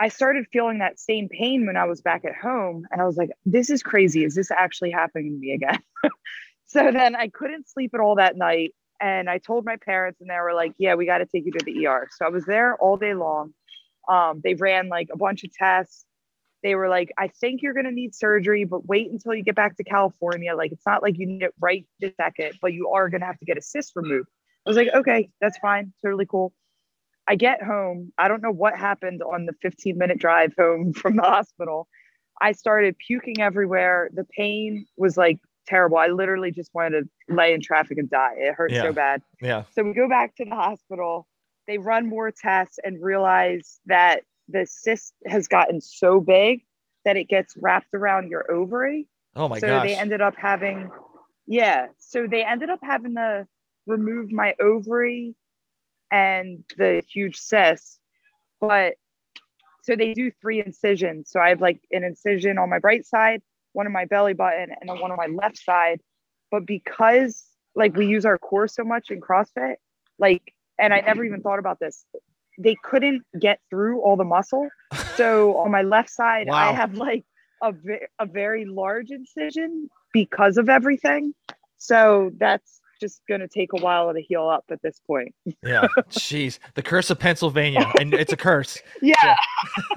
I 0.00 0.08
started 0.08 0.46
feeling 0.50 0.78
that 0.78 0.98
same 0.98 1.28
pain 1.28 1.66
when 1.66 1.76
I 1.76 1.84
was 1.84 2.00
back 2.00 2.24
at 2.24 2.34
home. 2.34 2.86
And 2.90 3.02
I 3.02 3.04
was 3.04 3.18
like, 3.18 3.30
this 3.44 3.68
is 3.68 3.82
crazy. 3.82 4.24
Is 4.24 4.34
this 4.34 4.50
actually 4.50 4.90
happening 4.90 5.32
to 5.34 5.38
me 5.38 5.52
again? 5.52 5.78
so 6.66 6.90
then 6.90 7.14
I 7.14 7.28
couldn't 7.28 7.68
sleep 7.68 7.90
at 7.92 8.00
all 8.00 8.16
that 8.16 8.34
night. 8.34 8.74
And 8.98 9.28
I 9.28 9.38
told 9.38 9.66
my 9.66 9.76
parents, 9.76 10.20
and 10.20 10.30
they 10.30 10.38
were 10.38 10.54
like, 10.54 10.72
yeah, 10.78 10.94
we 10.94 11.04
got 11.04 11.18
to 11.18 11.26
take 11.26 11.44
you 11.44 11.52
to 11.52 11.64
the 11.64 11.86
ER. 11.86 12.08
So 12.16 12.24
I 12.24 12.30
was 12.30 12.46
there 12.46 12.76
all 12.76 12.96
day 12.96 13.12
long. 13.12 13.52
Um, 14.08 14.40
they 14.42 14.54
ran 14.54 14.88
like 14.88 15.08
a 15.12 15.18
bunch 15.18 15.44
of 15.44 15.52
tests. 15.52 16.06
They 16.62 16.74
were 16.74 16.88
like, 16.88 17.10
I 17.18 17.28
think 17.28 17.62
you're 17.62 17.74
going 17.74 17.86
to 17.86 17.92
need 17.92 18.14
surgery, 18.14 18.64
but 18.64 18.86
wait 18.86 19.10
until 19.10 19.34
you 19.34 19.42
get 19.42 19.54
back 19.54 19.76
to 19.76 19.84
California. 19.84 20.54
Like, 20.54 20.72
it's 20.72 20.86
not 20.86 21.02
like 21.02 21.18
you 21.18 21.26
need 21.26 21.42
it 21.42 21.54
right 21.60 21.86
this 22.00 22.12
second, 22.16 22.58
but 22.60 22.72
you 22.72 22.90
are 22.90 23.08
going 23.08 23.20
to 23.20 23.26
have 23.26 23.38
to 23.38 23.44
get 23.44 23.58
a 23.58 23.62
cyst 23.62 23.92
removed. 23.96 24.28
I 24.66 24.70
was 24.70 24.76
like, 24.76 24.88
okay, 24.94 25.30
that's 25.40 25.58
fine. 25.58 25.92
Totally 26.04 26.26
cool. 26.26 26.52
I 27.30 27.36
get 27.36 27.62
home. 27.62 28.12
I 28.18 28.26
don't 28.26 28.42
know 28.42 28.50
what 28.50 28.76
happened 28.76 29.22
on 29.22 29.46
the 29.46 29.52
15 29.62 29.96
minute 29.96 30.18
drive 30.18 30.52
home 30.58 30.92
from 31.00 31.14
the 31.14 31.22
hospital. 31.22 31.86
I 32.40 32.50
started 32.52 32.96
puking 32.98 33.40
everywhere. 33.40 34.10
The 34.12 34.24
pain 34.24 34.84
was 34.96 35.16
like 35.16 35.38
terrible. 35.68 35.96
I 35.98 36.08
literally 36.08 36.50
just 36.50 36.72
wanted 36.74 37.08
to 37.28 37.34
lay 37.34 37.54
in 37.54 37.60
traffic 37.60 37.98
and 37.98 38.10
die. 38.10 38.34
It 38.36 38.54
hurt 38.54 38.72
Yeah. 38.72 38.82
so 38.82 38.92
bad. 38.92 39.22
Yeah. 39.40 39.62
So 39.76 39.84
we 39.84 39.92
go 39.92 40.08
back 40.08 40.34
to 40.36 40.44
the 40.44 40.56
hospital. 40.56 41.28
They 41.68 41.78
run 41.78 42.08
more 42.08 42.32
tests 42.32 42.80
and 42.82 43.00
realize 43.00 43.78
that 43.86 44.22
the 44.48 44.66
cyst 44.66 45.14
has 45.26 45.46
gotten 45.46 45.80
so 45.80 46.20
big 46.20 46.62
that 47.04 47.16
it 47.16 47.28
gets 47.28 47.54
wrapped 47.56 47.94
around 47.94 48.28
your 48.28 48.50
ovary. 48.50 49.06
Oh 49.36 49.48
my 49.48 49.60
gosh. 49.60 49.60
so 49.60 49.66
gosh. 49.68 49.86
they 49.86 49.94
ended 49.94 50.20
up 50.20 50.34
having, 50.36 50.90
yeah. 51.46 51.86
So 51.98 52.26
they 52.26 52.42
ended 52.44 52.70
up 52.70 52.80
having 52.82 53.14
to 53.14 53.46
remove 53.86 54.32
my 54.32 54.54
ovary 54.60 55.36
and 56.10 56.64
the 56.76 57.02
huge 57.12 57.36
cyst. 57.36 57.98
But 58.60 58.94
so 59.82 59.96
they 59.96 60.12
do 60.12 60.30
three 60.40 60.62
incisions. 60.64 61.30
So 61.30 61.40
I 61.40 61.50
have 61.50 61.60
like 61.60 61.80
an 61.90 62.04
incision 62.04 62.58
on 62.58 62.68
my 62.70 62.78
right 62.82 63.04
side, 63.04 63.42
one 63.72 63.86
on 63.86 63.92
my 63.92 64.04
belly 64.04 64.34
button, 64.34 64.68
and 64.78 64.88
then 64.88 65.00
one 65.00 65.10
on 65.10 65.16
my 65.16 65.26
left 65.26 65.58
side. 65.58 66.00
But 66.50 66.66
because 66.66 67.44
like 67.74 67.96
we 67.96 68.06
use 68.06 68.26
our 68.26 68.38
core 68.38 68.68
so 68.68 68.84
much 68.84 69.10
in 69.10 69.20
CrossFit, 69.20 69.76
like, 70.18 70.54
and 70.78 70.92
I 70.92 71.00
never 71.00 71.24
even 71.24 71.40
thought 71.40 71.58
about 71.58 71.78
this, 71.78 72.04
they 72.58 72.76
couldn't 72.82 73.22
get 73.38 73.60
through 73.70 74.00
all 74.02 74.16
the 74.16 74.24
muscle. 74.24 74.68
So 75.16 75.56
on 75.58 75.70
my 75.70 75.82
left 75.82 76.10
side, 76.10 76.48
I 76.48 76.72
have 76.72 76.94
like 76.94 77.24
a, 77.62 77.72
a 78.18 78.26
very 78.26 78.64
large 78.64 79.10
incision 79.10 79.88
because 80.12 80.56
of 80.56 80.68
everything. 80.68 81.34
So 81.78 82.30
that's 82.38 82.79
just 83.00 83.22
going 83.28 83.40
to 83.40 83.48
take 83.48 83.72
a 83.72 83.80
while 83.80 84.12
to 84.12 84.20
heal 84.20 84.48
up 84.48 84.64
at 84.70 84.80
this 84.82 85.00
point. 85.06 85.34
yeah. 85.64 85.86
Jeez. 86.10 86.58
The 86.74 86.82
curse 86.82 87.10
of 87.10 87.18
Pennsylvania. 87.18 87.90
And 87.98 88.12
it's 88.14 88.32
a 88.32 88.36
curse. 88.36 88.78
Yeah. 89.02 89.36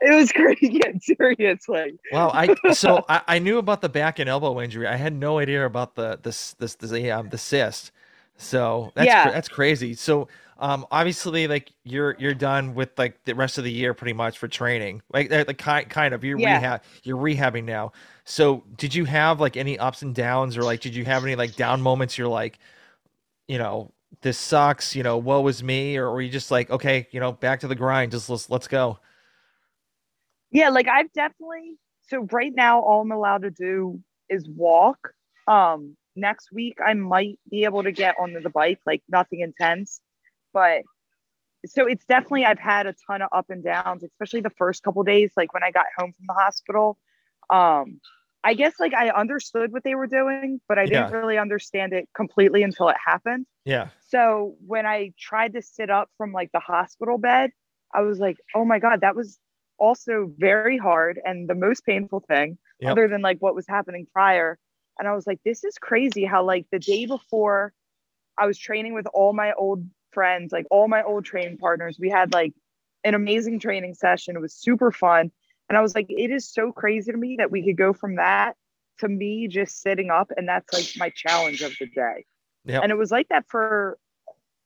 it 0.00 0.14
was 0.14 0.32
crazy. 0.32 0.56
Yeah, 0.84 0.92
seriously. 1.00 1.98
Wow, 2.12 2.30
I 2.32 2.54
so 2.72 3.04
I, 3.08 3.22
I 3.28 3.38
knew 3.38 3.58
about 3.58 3.80
the 3.80 3.88
back 3.88 4.18
and 4.18 4.28
elbow 4.28 4.60
injury. 4.60 4.86
I 4.86 4.96
had 4.96 5.14
no 5.14 5.38
idea 5.38 5.64
about 5.64 5.94
the 5.94 6.18
this 6.22 6.54
this 6.58 6.74
the 6.76 7.10
um 7.10 7.28
the 7.28 7.38
cyst. 7.38 7.92
So 8.36 8.92
that's 8.94 9.06
Yeah. 9.06 9.30
that's 9.30 9.48
crazy. 9.48 9.94
So 9.94 10.28
um 10.58 10.86
obviously 10.90 11.46
like 11.46 11.72
you're 11.84 12.16
you're 12.18 12.34
done 12.34 12.74
with 12.74 12.90
like 12.98 13.22
the 13.24 13.34
rest 13.34 13.58
of 13.58 13.64
the 13.64 13.72
year 13.72 13.94
pretty 13.94 14.12
much 14.14 14.38
for 14.38 14.48
training. 14.48 15.02
Like 15.12 15.30
like 15.30 15.58
kind 15.58 15.88
kind 15.88 16.14
of 16.14 16.24
you're 16.24 16.36
Yeah. 16.36 16.64
rehab 16.64 16.82
you're 17.02 17.18
rehabbing 17.18 17.64
now. 17.64 17.92
So 18.24 18.64
did 18.76 18.94
you 18.94 19.04
have 19.04 19.40
like 19.40 19.56
any 19.56 19.78
ups 19.78 20.02
and 20.02 20.14
downs 20.14 20.56
or 20.56 20.64
like 20.64 20.80
did 20.80 20.94
you 20.94 21.04
have 21.04 21.24
any 21.24 21.36
like 21.36 21.56
down 21.56 21.80
moments 21.82 22.16
you're 22.18 22.28
like 22.28 22.58
you 23.48 23.58
know 23.58 23.92
this 24.22 24.38
sucks, 24.38 24.96
you 24.96 25.02
know, 25.02 25.18
woe 25.18 25.46
is 25.48 25.62
me 25.64 25.96
or 25.98 26.10
were 26.12 26.22
you 26.22 26.30
just 26.30 26.50
like 26.50 26.70
okay, 26.70 27.08
you 27.12 27.20
know, 27.20 27.32
back 27.32 27.60
to 27.60 27.68
the 27.68 27.76
grind, 27.76 28.12
just 28.12 28.30
let's 28.30 28.50
let's 28.50 28.68
go. 28.68 28.98
Yeah, 30.50 30.70
like 30.70 30.88
I've 30.88 31.12
definitely 31.12 31.76
so 32.08 32.26
right 32.32 32.52
now 32.54 32.80
all 32.80 33.02
I'm 33.02 33.12
allowed 33.12 33.42
to 33.42 33.50
do 33.50 34.00
is 34.28 34.48
walk. 34.48 34.98
Um 35.46 35.96
next 36.14 36.50
week 36.52 36.78
I 36.84 36.94
might 36.94 37.38
be 37.50 37.64
able 37.64 37.82
to 37.82 37.92
get 37.92 38.16
onto 38.18 38.40
the 38.40 38.50
bike, 38.50 38.80
like 38.86 39.02
nothing 39.08 39.40
intense. 39.40 40.00
But 40.56 40.82
so 41.66 41.86
it's 41.86 42.04
definitely 42.06 42.44
I've 42.46 42.58
had 42.58 42.86
a 42.86 42.94
ton 43.06 43.22
of 43.22 43.28
up 43.32 43.50
and 43.50 43.62
downs, 43.62 44.02
especially 44.04 44.40
the 44.40 44.50
first 44.50 44.82
couple 44.82 45.02
days, 45.02 45.32
like 45.36 45.52
when 45.54 45.62
I 45.62 45.70
got 45.70 45.86
home 45.98 46.12
from 46.12 46.26
the 46.26 46.34
hospital. 46.34 46.98
Um 47.50 48.00
I 48.44 48.54
guess 48.54 48.74
like 48.80 48.94
I 48.94 49.10
understood 49.10 49.72
what 49.72 49.84
they 49.84 49.94
were 49.96 50.06
doing, 50.06 50.60
but 50.68 50.78
I 50.78 50.86
didn't 50.86 51.10
Yeah. 51.10 51.10
really 51.10 51.38
understand 51.38 51.92
it 51.92 52.08
completely 52.14 52.62
until 52.62 52.88
it 52.88 52.96
happened. 53.04 53.46
Yeah. 53.64 53.88
So 54.08 54.54
when 54.66 54.86
I 54.86 55.12
tried 55.18 55.54
to 55.54 55.62
sit 55.62 55.90
up 55.90 56.08
from 56.16 56.32
like 56.32 56.52
the 56.52 56.60
hospital 56.60 57.18
bed, 57.18 57.50
I 57.94 58.02
was 58.02 58.18
like, 58.20 58.38
oh 58.54 58.64
my 58.64 58.78
God, 58.78 59.00
that 59.02 59.16
was 59.16 59.38
also 59.78 60.32
very 60.38 60.78
hard 60.78 61.20
and 61.24 61.48
the 61.48 61.54
most 61.54 61.84
painful 61.84 62.20
thing, 62.20 62.58
Yep. 62.80 62.92
other 62.92 63.08
than 63.08 63.20
like 63.20 63.38
what 63.40 63.54
was 63.54 63.66
happening 63.68 64.06
prior. 64.12 64.58
And 64.98 65.08
I 65.08 65.14
was 65.14 65.26
like, 65.26 65.40
this 65.44 65.64
is 65.64 65.76
crazy 65.78 66.24
how 66.24 66.44
like 66.44 66.66
the 66.72 66.78
day 66.78 67.06
before 67.06 67.72
I 68.38 68.46
was 68.46 68.58
training 68.58 68.94
with 68.94 69.06
all 69.14 69.32
my 69.32 69.52
old 69.54 69.84
friends, 70.16 70.50
like 70.50 70.64
all 70.70 70.88
my 70.88 71.02
old 71.02 71.26
training 71.26 71.58
partners. 71.58 71.98
We 72.00 72.08
had 72.08 72.32
like 72.32 72.54
an 73.04 73.14
amazing 73.14 73.60
training 73.60 73.92
session. 73.92 74.34
It 74.34 74.40
was 74.40 74.54
super 74.54 74.90
fun. 74.90 75.30
And 75.68 75.76
I 75.76 75.82
was 75.82 75.94
like, 75.94 76.06
it 76.08 76.30
is 76.30 76.48
so 76.48 76.72
crazy 76.72 77.12
to 77.12 77.18
me 77.18 77.36
that 77.36 77.50
we 77.50 77.62
could 77.62 77.76
go 77.76 77.92
from 77.92 78.16
that 78.16 78.56
to 79.00 79.08
me 79.08 79.46
just 79.46 79.82
sitting 79.82 80.10
up. 80.10 80.32
And 80.34 80.48
that's 80.48 80.72
like 80.72 80.86
my 80.96 81.10
challenge 81.14 81.60
of 81.60 81.74
the 81.78 81.86
day. 81.86 82.24
Yep. 82.64 82.82
And 82.82 82.90
it 82.90 82.96
was 82.96 83.10
like 83.10 83.28
that 83.28 83.44
for 83.46 83.98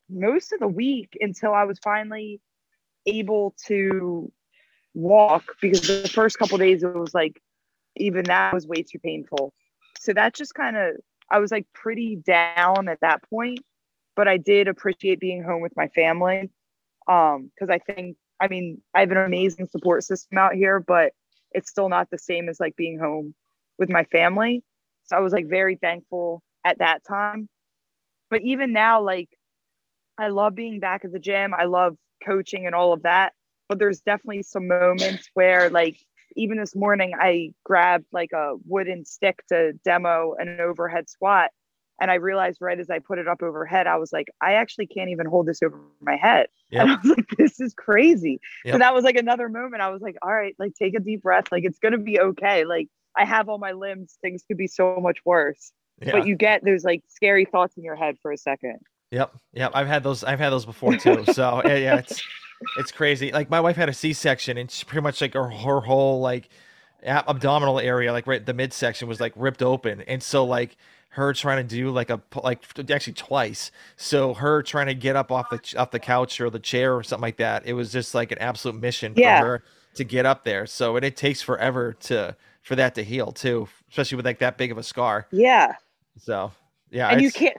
most 0.09 0.53
of 0.53 0.61
the 0.61 0.69
week 0.69 1.19
until 1.21 1.53
I 1.53 1.65
was 1.65 1.81
finally 1.83 2.41
able 3.07 3.57
to 3.67 4.31
walk 4.95 5.57
because 5.61 5.81
the 5.83 6.09
first 6.09 6.39
couple 6.39 6.59
days 6.59 6.85
it 6.85 6.95
was 6.95 7.15
like 7.15 7.41
even 7.97 8.25
that 8.27 8.55
was 8.55 8.69
way 8.69 8.83
too 8.83 9.01
painful. 9.01 9.53
So 9.99 10.13
that 10.13 10.35
just 10.35 10.55
kind 10.55 10.77
of 10.77 10.97
I 11.29 11.39
was 11.39 11.51
like 11.51 11.67
pretty 11.73 12.17
down 12.17 12.89
at 12.89 13.01
that 13.01 13.23
point, 13.29 13.61
but 14.21 14.29
I 14.29 14.37
did 14.37 14.69
appreciate 14.69 15.19
being 15.19 15.43
home 15.43 15.63
with 15.63 15.75
my 15.79 15.89
family. 15.89 16.51
Um, 17.09 17.51
because 17.55 17.71
I 17.71 17.79
think 17.79 18.19
I 18.39 18.49
mean 18.49 18.83
I 18.95 19.01
have 19.01 19.11
an 19.11 19.17
amazing 19.17 19.67
support 19.69 20.05
system 20.05 20.37
out 20.37 20.53
here, 20.53 20.79
but 20.79 21.15
it's 21.53 21.71
still 21.71 21.89
not 21.89 22.11
the 22.11 22.19
same 22.19 22.51
as 22.51 22.61
like 22.61 22.77
being 22.77 22.99
home 22.99 23.35
with 23.79 23.89
my 23.89 24.05
family. 24.05 24.63
So 25.05 25.17
I 25.17 25.21
was 25.21 25.33
like 25.33 25.49
very 25.49 25.77
thankful 25.77 26.43
at 26.67 26.81
that 26.81 27.03
time. 27.03 27.49
But 28.29 28.43
even 28.43 28.75
now, 28.75 29.01
like 29.01 29.31
I 30.19 30.29
love 30.29 30.55
being 30.55 30.81
back 30.81 31.07
at 31.07 31.13
the 31.13 31.19
gym. 31.19 31.55
I 31.55 31.65
love 31.65 31.97
coaching 32.23 32.67
and 32.67 32.75
all 32.75 32.93
of 32.93 33.05
that. 33.05 33.33
But 33.71 33.79
there's 33.79 34.03
definitely 34.03 34.43
some 34.43 34.69
moments 34.69 35.31
where, 35.33 35.71
like, 35.71 35.97
even 36.37 36.59
this 36.59 36.77
morning, 36.77 37.13
I 37.19 37.53
grabbed 37.65 38.05
like 38.13 38.33
a 38.33 38.57
wooden 38.67 39.07
stick 39.07 39.43
to 39.49 39.73
demo 39.83 40.35
an 40.39 40.61
overhead 40.61 41.09
squat. 41.09 41.53
And 42.01 42.11
I 42.11 42.15
realized 42.15 42.59
right 42.61 42.79
as 42.81 42.89
I 42.89 42.99
put 42.99 43.19
it 43.19 43.29
up 43.29 43.43
overhead, 43.43 43.87
I 43.87 43.97
was 43.97 44.13
like, 44.13 44.29
I 44.41 44.55
actually 44.55 44.87
can't 44.87 45.11
even 45.11 45.27
hold 45.27 45.47
this 45.47 45.63
over 45.63 45.79
my 46.01 46.17
head. 46.17 46.47
Yep. 46.73 46.83
And 46.83 46.91
I 46.93 46.97
was 47.03 47.17
like, 47.17 47.27
this 47.37 47.61
is 47.61 47.75
crazy. 47.75 48.39
So 48.65 48.79
that 48.79 48.95
was 48.95 49.03
like 49.03 49.17
another 49.17 49.49
moment. 49.49 49.83
I 49.83 49.89
was 49.91 50.01
like, 50.01 50.15
all 50.23 50.33
right, 50.33 50.55
like 50.57 50.73
take 50.77 50.95
a 50.95 51.01
deep 51.01 51.23
breath. 51.23 51.47
Like 51.51 51.65
it's 51.65 51.81
going 51.81 51.91
to 51.91 51.99
be 51.99 52.21
okay. 52.21 52.65
Like 52.65 52.87
I 53.17 53.25
have 53.25 53.49
all 53.49 53.59
my 53.59 53.73
limbs. 53.73 54.19
Things 54.23 54.45
could 54.47 54.57
be 54.57 54.69
so 54.69 55.01
much 55.03 55.19
worse. 55.25 55.73
Yeah. 56.01 56.13
But 56.13 56.27
you 56.29 56.37
get 56.37 56.65
those 56.65 56.85
like 56.85 57.03
scary 57.09 57.45
thoughts 57.45 57.77
in 57.77 57.83
your 57.83 57.97
head 57.97 58.19
for 58.23 58.31
a 58.31 58.37
second. 58.37 58.79
Yep, 59.11 59.35
yep. 59.53 59.73
I've 59.75 59.87
had 59.87 60.03
those. 60.03 60.23
I've 60.23 60.39
had 60.39 60.51
those 60.51 60.65
before 60.65 60.97
too. 60.97 61.25
So 61.33 61.63
yeah, 61.65 61.77
yeah, 61.77 61.97
it's 61.97 62.23
it's 62.77 62.93
crazy. 62.93 63.33
Like 63.33 63.51
my 63.51 63.61
wife 63.61 63.77
had 63.77 63.89
a 63.89 63.93
C-section, 63.93 64.57
and 64.57 64.71
she 64.71 64.85
pretty 64.85 65.03
much 65.03 65.21
like 65.21 65.35
her, 65.35 65.51
her 65.51 65.81
whole 65.81 66.21
like 66.21 66.49
abdominal 67.05 67.81
area, 67.81 68.13
like 68.13 68.27
right 68.27 68.45
the 68.45 68.55
midsection, 68.55 69.09
was 69.09 69.21
like 69.21 69.33
ripped 69.37 69.63
open, 69.63 70.03
and 70.03 70.23
so 70.23 70.45
like 70.45 70.77
her 71.11 71.33
trying 71.33 71.67
to 71.67 71.75
do 71.77 71.91
like 71.91 72.11
a 72.11 72.21
like 72.43 72.63
actually 72.91 73.13
twice. 73.15 73.71
So 73.97 74.35
her 74.35 74.63
trying 74.63 74.87
to 74.87 74.95
get 74.95 75.17
up 75.17 75.33
off 75.33 75.51
the 75.51 75.61
off 75.77 75.91
the 75.91 75.99
couch 75.99 76.41
or 76.41 76.51
the 76.51 76.61
chair 76.61 76.95
or 76.95 77.03
something 77.03 77.23
like 77.23 77.37
that. 77.39 77.67
It 77.67 77.73
was 77.73 77.93
just 77.93 78.15
like 78.15 78.33
an 78.33 78.39
absolute 78.39 78.81
mission 78.81 79.15
for 79.15 79.23
her 79.23 79.65
to 79.95 80.05
get 80.05 80.25
up 80.25 80.45
there. 80.45 80.67
So 80.67 80.97
and 80.97 81.05
it 81.05 81.17
takes 81.17 81.43
forever 81.43 81.95
to 82.01 82.37
for 82.63 82.77
that 82.77 82.95
to 82.95 83.03
heal 83.03 83.33
too, 83.33 83.69
especially 83.91 84.17
with 84.17 84.27
like 84.27 84.39
that 84.39 84.57
big 84.57 84.71
of 84.71 84.79
a 84.79 84.83
scar. 84.83 85.27
Yeah. 85.33 85.75
So 86.19 86.53
yeah, 86.91 87.09
and 87.09 87.21
you 87.21 87.33
can't 87.33 87.57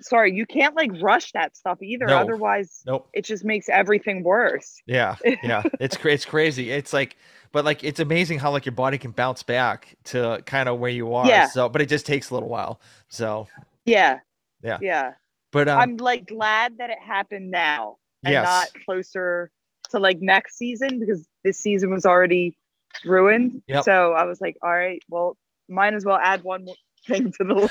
sorry 0.00 0.32
you 0.32 0.46
can't 0.46 0.74
like 0.74 0.90
rush 1.00 1.32
that 1.32 1.56
stuff 1.56 1.80
either 1.82 2.06
No. 2.06 2.18
otherwise 2.18 2.82
Nope. 2.86 3.08
it 3.12 3.24
just 3.24 3.44
makes 3.44 3.68
everything 3.68 4.22
worse 4.24 4.80
Yeah, 4.86 5.16
yeah, 5.42 5.62
it's 5.80 5.96
cra- 5.96 6.12
it's 6.12 6.24
crazy. 6.24 6.70
It's 6.70 6.92
like, 6.92 7.16
but 7.52 7.64
like, 7.64 7.84
it's 7.84 8.00
amazing 8.00 8.38
how 8.38 8.50
like 8.50 8.64
your 8.64 8.72
body 8.74 8.98
can 8.98 9.10
bounce 9.12 9.42
back 9.42 9.94
to 10.04 10.42
kind 10.46 10.68
of 10.68 10.78
where 10.78 10.90
you 10.90 11.14
are. 11.14 11.26
Yeah. 11.26 11.46
So, 11.48 11.68
but 11.68 11.82
it 11.82 11.88
just 11.88 12.06
takes 12.06 12.30
a 12.30 12.34
little 12.34 12.48
while. 12.48 12.80
So, 13.08 13.46
yeah 13.84 14.20
Yeah. 14.62 14.78
yeah 14.80 15.12
but 15.52 15.68
um, 15.68 15.78
i'm 15.78 15.96
like 15.98 16.26
glad 16.28 16.78
that 16.78 16.88
it 16.90 16.98
happened 17.00 17.50
now 17.50 17.96
and 18.24 18.32
Yes. 18.32 18.44
not 18.44 18.84
closer 18.84 19.50
to 19.90 19.98
like 19.98 20.20
next 20.20 20.56
season 20.56 20.98
because 21.00 21.26
this 21.44 21.58
season 21.58 21.90
was 21.90 22.06
already 22.06 22.56
ruined 23.04 23.62
Yep. 23.66 23.84
so 23.84 24.12
i 24.12 24.24
was 24.24 24.40
like 24.40 24.56
all 24.62 24.70
right 24.70 25.02
well 25.08 25.36
might 25.68 25.94
as 25.94 26.04
well 26.04 26.18
add 26.22 26.42
one 26.44 26.66
to 27.06 27.32
the 27.38 27.68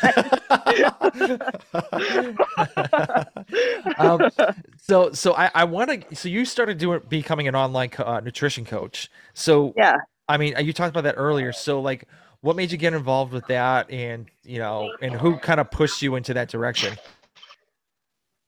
um, 3.97 4.29
so 4.77 5.11
so 5.13 5.33
I 5.33 5.51
I 5.55 5.63
want 5.63 6.09
to. 6.09 6.15
So 6.15 6.29
you 6.29 6.45
started 6.45 6.77
doing 6.77 7.01
becoming 7.07 7.47
an 7.47 7.55
online 7.55 7.89
co- 7.89 8.03
uh, 8.03 8.19
nutrition 8.19 8.65
coach. 8.65 9.09
So 9.33 9.73
yeah 9.77 9.95
I 10.31 10.37
mean, 10.37 10.55
you 10.61 10.71
talked 10.71 10.91
about 10.91 11.03
that 11.03 11.15
earlier. 11.17 11.51
So 11.51 11.81
like, 11.81 12.07
what 12.39 12.55
made 12.55 12.71
you 12.71 12.77
get 12.77 12.93
involved 12.93 13.33
with 13.33 13.45
that, 13.47 13.91
and 13.91 14.27
you 14.43 14.59
know, 14.59 14.89
and 15.01 15.13
who 15.13 15.37
kind 15.37 15.59
of 15.59 15.69
pushed 15.69 16.01
you 16.01 16.15
into 16.15 16.33
that 16.33 16.47
direction? 16.47 16.97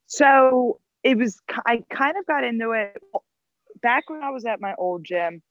So 0.07 0.79
it 1.03 1.17
was, 1.17 1.39
I 1.65 1.83
kind 1.91 2.15
of 2.17 2.25
got 2.25 2.45
into 2.45 2.71
it 2.71 2.97
back 3.81 4.09
when 4.09 4.23
I 4.23 4.29
was 4.29 4.45
at 4.45 4.61
my 4.61 4.73
old 4.77 5.03
gym. 5.03 5.41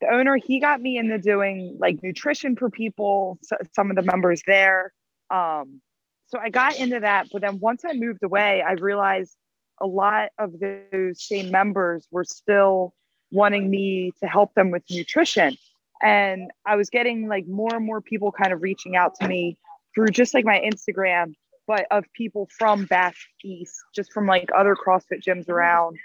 The 0.00 0.08
owner, 0.12 0.36
he 0.36 0.60
got 0.60 0.80
me 0.80 0.98
into 0.98 1.18
doing 1.18 1.76
like 1.80 2.02
nutrition 2.02 2.56
for 2.56 2.70
people, 2.70 3.38
so, 3.42 3.56
some 3.74 3.90
of 3.90 3.96
the 3.96 4.02
members 4.02 4.42
there. 4.46 4.92
Um, 5.30 5.80
so 6.26 6.38
I 6.38 6.48
got 6.50 6.78
into 6.78 7.00
that. 7.00 7.28
But 7.32 7.42
then 7.42 7.58
once 7.58 7.84
I 7.84 7.92
moved 7.92 8.22
away, 8.22 8.62
I 8.66 8.72
realized 8.72 9.36
a 9.80 9.86
lot 9.86 10.30
of 10.38 10.52
those 10.60 11.22
same 11.22 11.50
members 11.50 12.06
were 12.10 12.24
still 12.24 12.94
wanting 13.30 13.70
me 13.70 14.12
to 14.20 14.28
help 14.28 14.54
them 14.54 14.70
with 14.70 14.82
nutrition. 14.90 15.56
And 16.02 16.50
I 16.66 16.76
was 16.76 16.88
getting 16.88 17.28
like 17.28 17.46
more 17.46 17.74
and 17.74 17.84
more 17.84 18.00
people 18.00 18.32
kind 18.32 18.52
of 18.52 18.62
reaching 18.62 18.96
out 18.96 19.14
to 19.16 19.28
me 19.28 19.58
through 19.94 20.08
just 20.08 20.34
like 20.34 20.44
my 20.44 20.60
Instagram, 20.60 21.34
but 21.66 21.86
of 21.90 22.04
people 22.14 22.48
from 22.58 22.86
back 22.86 23.14
east, 23.44 23.76
just 23.94 24.12
from 24.12 24.26
like 24.26 24.48
other 24.56 24.76
CrossFit 24.76 25.22
gyms 25.26 25.48
around 25.48 25.98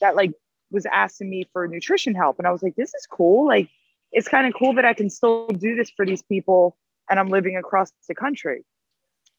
that 0.00 0.16
like 0.16 0.32
was 0.72 0.86
asking 0.86 1.30
me 1.30 1.48
for 1.52 1.68
nutrition 1.68 2.14
help. 2.14 2.38
And 2.38 2.48
I 2.48 2.50
was 2.50 2.62
like, 2.62 2.74
this 2.74 2.94
is 2.94 3.06
cool. 3.06 3.46
Like, 3.46 3.68
it's 4.10 4.28
kind 4.28 4.46
of 4.46 4.54
cool 4.58 4.74
that 4.74 4.84
I 4.84 4.94
can 4.94 5.08
still 5.10 5.46
do 5.48 5.76
this 5.76 5.90
for 5.90 6.04
these 6.04 6.22
people 6.22 6.76
and 7.08 7.18
I'm 7.20 7.28
living 7.28 7.56
across 7.56 7.92
the 8.08 8.14
country. 8.14 8.64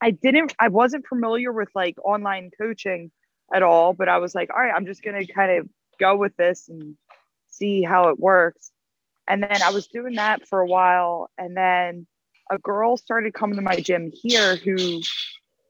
I 0.01 0.11
didn't, 0.11 0.53
I 0.59 0.67
wasn't 0.67 1.07
familiar 1.07 1.51
with 1.51 1.69
like 1.75 1.95
online 2.03 2.51
coaching 2.59 3.11
at 3.53 3.63
all, 3.63 3.93
but 3.93 4.09
I 4.09 4.17
was 4.17 4.35
like, 4.35 4.49
all 4.49 4.59
right, 4.59 4.73
I'm 4.75 4.85
just 4.85 5.03
going 5.03 5.25
to 5.25 5.31
kind 5.31 5.59
of 5.59 5.69
go 5.99 6.15
with 6.15 6.35
this 6.37 6.69
and 6.69 6.95
see 7.49 7.83
how 7.83 8.09
it 8.09 8.19
works. 8.19 8.71
And 9.27 9.41
then 9.41 9.61
I 9.63 9.71
was 9.71 9.87
doing 9.87 10.15
that 10.15 10.47
for 10.47 10.59
a 10.59 10.67
while. 10.67 11.29
And 11.37 11.55
then 11.55 12.07
a 12.51 12.57
girl 12.57 12.97
started 12.97 13.33
coming 13.33 13.55
to 13.55 13.61
my 13.61 13.77
gym 13.77 14.11
here 14.13 14.55
who 14.57 15.01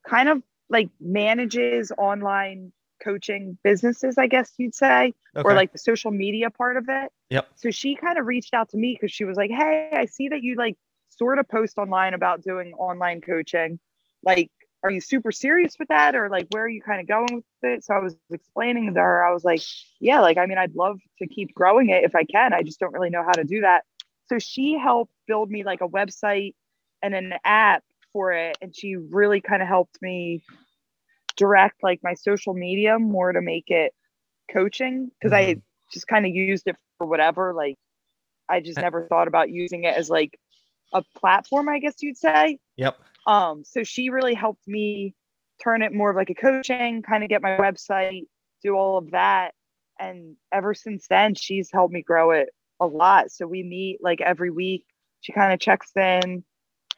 kind 0.07 0.29
of 0.29 0.41
like 0.69 0.89
manages 0.99 1.91
online 1.97 2.71
coaching 3.01 3.57
businesses, 3.63 4.17
I 4.17 4.27
guess 4.27 4.53
you'd 4.57 4.75
say, 4.75 5.13
okay. 5.35 5.47
or 5.47 5.53
like 5.53 5.71
the 5.71 5.77
social 5.77 6.11
media 6.11 6.49
part 6.49 6.77
of 6.77 6.85
it. 6.87 7.11
Yep. 7.29 7.47
So 7.55 7.71
she 7.71 7.95
kind 7.95 8.17
of 8.17 8.25
reached 8.25 8.53
out 8.53 8.69
to 8.69 8.77
me 8.77 8.97
because 8.99 9.11
she 9.13 9.25
was 9.25 9.37
like, 9.37 9.51
Hey, 9.51 9.89
I 9.93 10.05
see 10.05 10.29
that 10.29 10.41
you 10.41 10.55
like 10.55 10.77
sort 11.09 11.39
of 11.39 11.47
post 11.47 11.77
online 11.77 12.13
about 12.13 12.41
doing 12.41 12.73
online 12.73 13.21
coaching. 13.21 13.79
Like, 14.23 14.49
are 14.83 14.91
you 14.91 14.99
super 14.99 15.31
serious 15.31 15.77
with 15.79 15.87
that? 15.87 16.15
Or 16.15 16.29
like, 16.29 16.47
where 16.51 16.63
are 16.63 16.69
you 16.69 16.81
kind 16.81 16.99
of 16.99 17.07
going 17.07 17.35
with 17.35 17.43
it? 17.63 17.85
So 17.85 17.93
I 17.93 17.99
was 17.99 18.15
explaining 18.31 18.93
to 18.93 18.99
her, 18.99 19.25
I 19.25 19.33
was 19.33 19.43
like, 19.43 19.61
Yeah, 19.99 20.21
like, 20.21 20.37
I 20.37 20.45
mean, 20.45 20.57
I'd 20.57 20.75
love 20.75 20.99
to 21.19 21.27
keep 21.27 21.53
growing 21.53 21.89
it 21.89 22.03
if 22.03 22.15
I 22.15 22.23
can. 22.23 22.53
I 22.53 22.63
just 22.63 22.79
don't 22.79 22.93
really 22.93 23.09
know 23.09 23.23
how 23.23 23.33
to 23.33 23.43
do 23.43 23.61
that. 23.61 23.83
So 24.27 24.39
she 24.39 24.77
helped 24.77 25.13
build 25.27 25.49
me 25.49 25.63
like 25.63 25.81
a 25.81 25.87
website 25.87 26.55
and 27.01 27.13
an 27.13 27.33
app 27.43 27.83
for 28.13 28.31
it. 28.31 28.57
And 28.61 28.75
she 28.75 28.95
really 28.95 29.41
kind 29.41 29.61
of 29.61 29.67
helped 29.67 30.01
me 30.01 30.43
direct 31.35 31.83
like 31.83 31.99
my 32.03 32.13
social 32.13 32.53
media 32.53 32.99
more 32.99 33.31
to 33.31 33.41
make 33.41 33.69
it 33.69 33.93
coaching 34.51 35.09
because 35.19 35.35
mm-hmm. 35.35 35.59
I 35.59 35.61
just 35.91 36.07
kind 36.07 36.25
of 36.25 36.31
used 36.33 36.67
it 36.67 36.75
for 36.97 37.07
whatever. 37.07 37.53
Like 37.53 37.77
I 38.49 38.59
just 38.59 38.77
never 38.77 39.07
thought 39.07 39.27
about 39.27 39.49
using 39.49 39.83
it 39.83 39.95
as 39.95 40.09
like 40.09 40.37
a 40.93 41.03
platform, 41.17 41.69
I 41.69 41.79
guess 41.79 41.95
you'd 42.01 42.17
say. 42.17 42.59
Yep. 42.77 42.97
Um, 43.25 43.63
so 43.63 43.83
she 43.83 44.09
really 44.09 44.33
helped 44.33 44.67
me 44.67 45.15
turn 45.63 45.81
it 45.81 45.93
more 45.93 46.09
of 46.09 46.15
like 46.15 46.29
a 46.29 46.35
coaching, 46.35 47.01
kind 47.01 47.23
of 47.23 47.29
get 47.29 47.41
my 47.41 47.57
website, 47.57 48.27
do 48.61 48.75
all 48.75 48.97
of 48.97 49.11
that. 49.11 49.51
And 49.99 50.35
ever 50.51 50.73
since 50.73 51.07
then, 51.07 51.35
she's 51.35 51.69
helped 51.71 51.93
me 51.93 52.01
grow 52.01 52.31
it 52.31 52.49
a 52.79 52.85
lot. 52.85 53.31
So 53.31 53.47
we 53.47 53.63
meet 53.63 53.99
like 54.01 54.21
every 54.21 54.49
week. 54.49 54.85
She 55.21 55.31
kind 55.31 55.53
of 55.53 55.59
checks 55.59 55.91
in, 55.95 56.43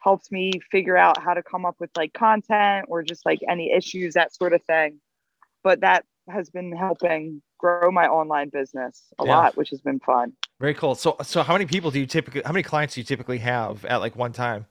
helps 0.06 0.32
me 0.32 0.51
figure 0.72 0.95
out 0.95 1.22
how 1.22 1.34
to 1.34 1.41
come 1.41 1.66
up 1.66 1.76
with 1.80 1.89
like 1.97 2.14
content 2.14 2.86
or 2.88 3.01
just 3.01 3.26
like 3.26 3.39
any 3.49 3.72
issues, 3.72 4.14
that 4.14 4.34
sort 4.34 4.53
of 4.53 4.62
thing. 4.64 4.99
But 5.64 5.82
that 5.82 6.06
has 6.30 6.51
been 6.51 6.72
helping 6.72 7.41
grow 7.58 7.91
my 7.91 8.06
online 8.06 8.49
business 8.49 9.01
a 9.20 9.26
yeah. 9.26 9.36
lot, 9.36 9.58
which 9.58 9.72
has 9.72 9.82
been 9.82 9.99
fun. 9.99 10.34
Very 10.60 10.76
cool. 10.76 10.93
So, 10.93 11.18
so 11.24 11.41
how 11.41 11.53
many 11.53 11.66
people 11.66 11.89
do 11.89 11.99
you 11.99 12.06
typically, 12.06 12.43
how 12.45 12.51
many 12.51 12.62
clients 12.62 12.93
do 12.93 13.01
you 13.01 13.03
typically 13.03 13.39
have 13.39 13.84
at 13.86 13.97
like 13.97 14.16
one 14.16 14.32
time? 14.32 14.68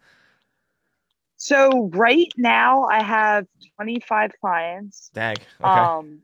So 1.37 1.91
right 1.93 2.33
now 2.37 2.85
I 2.85 3.03
have 3.03 3.47
25 3.77 4.31
clients. 4.41 5.11
Dang. 5.15 5.37
Okay. 5.61 5.69
Um, 5.69 6.21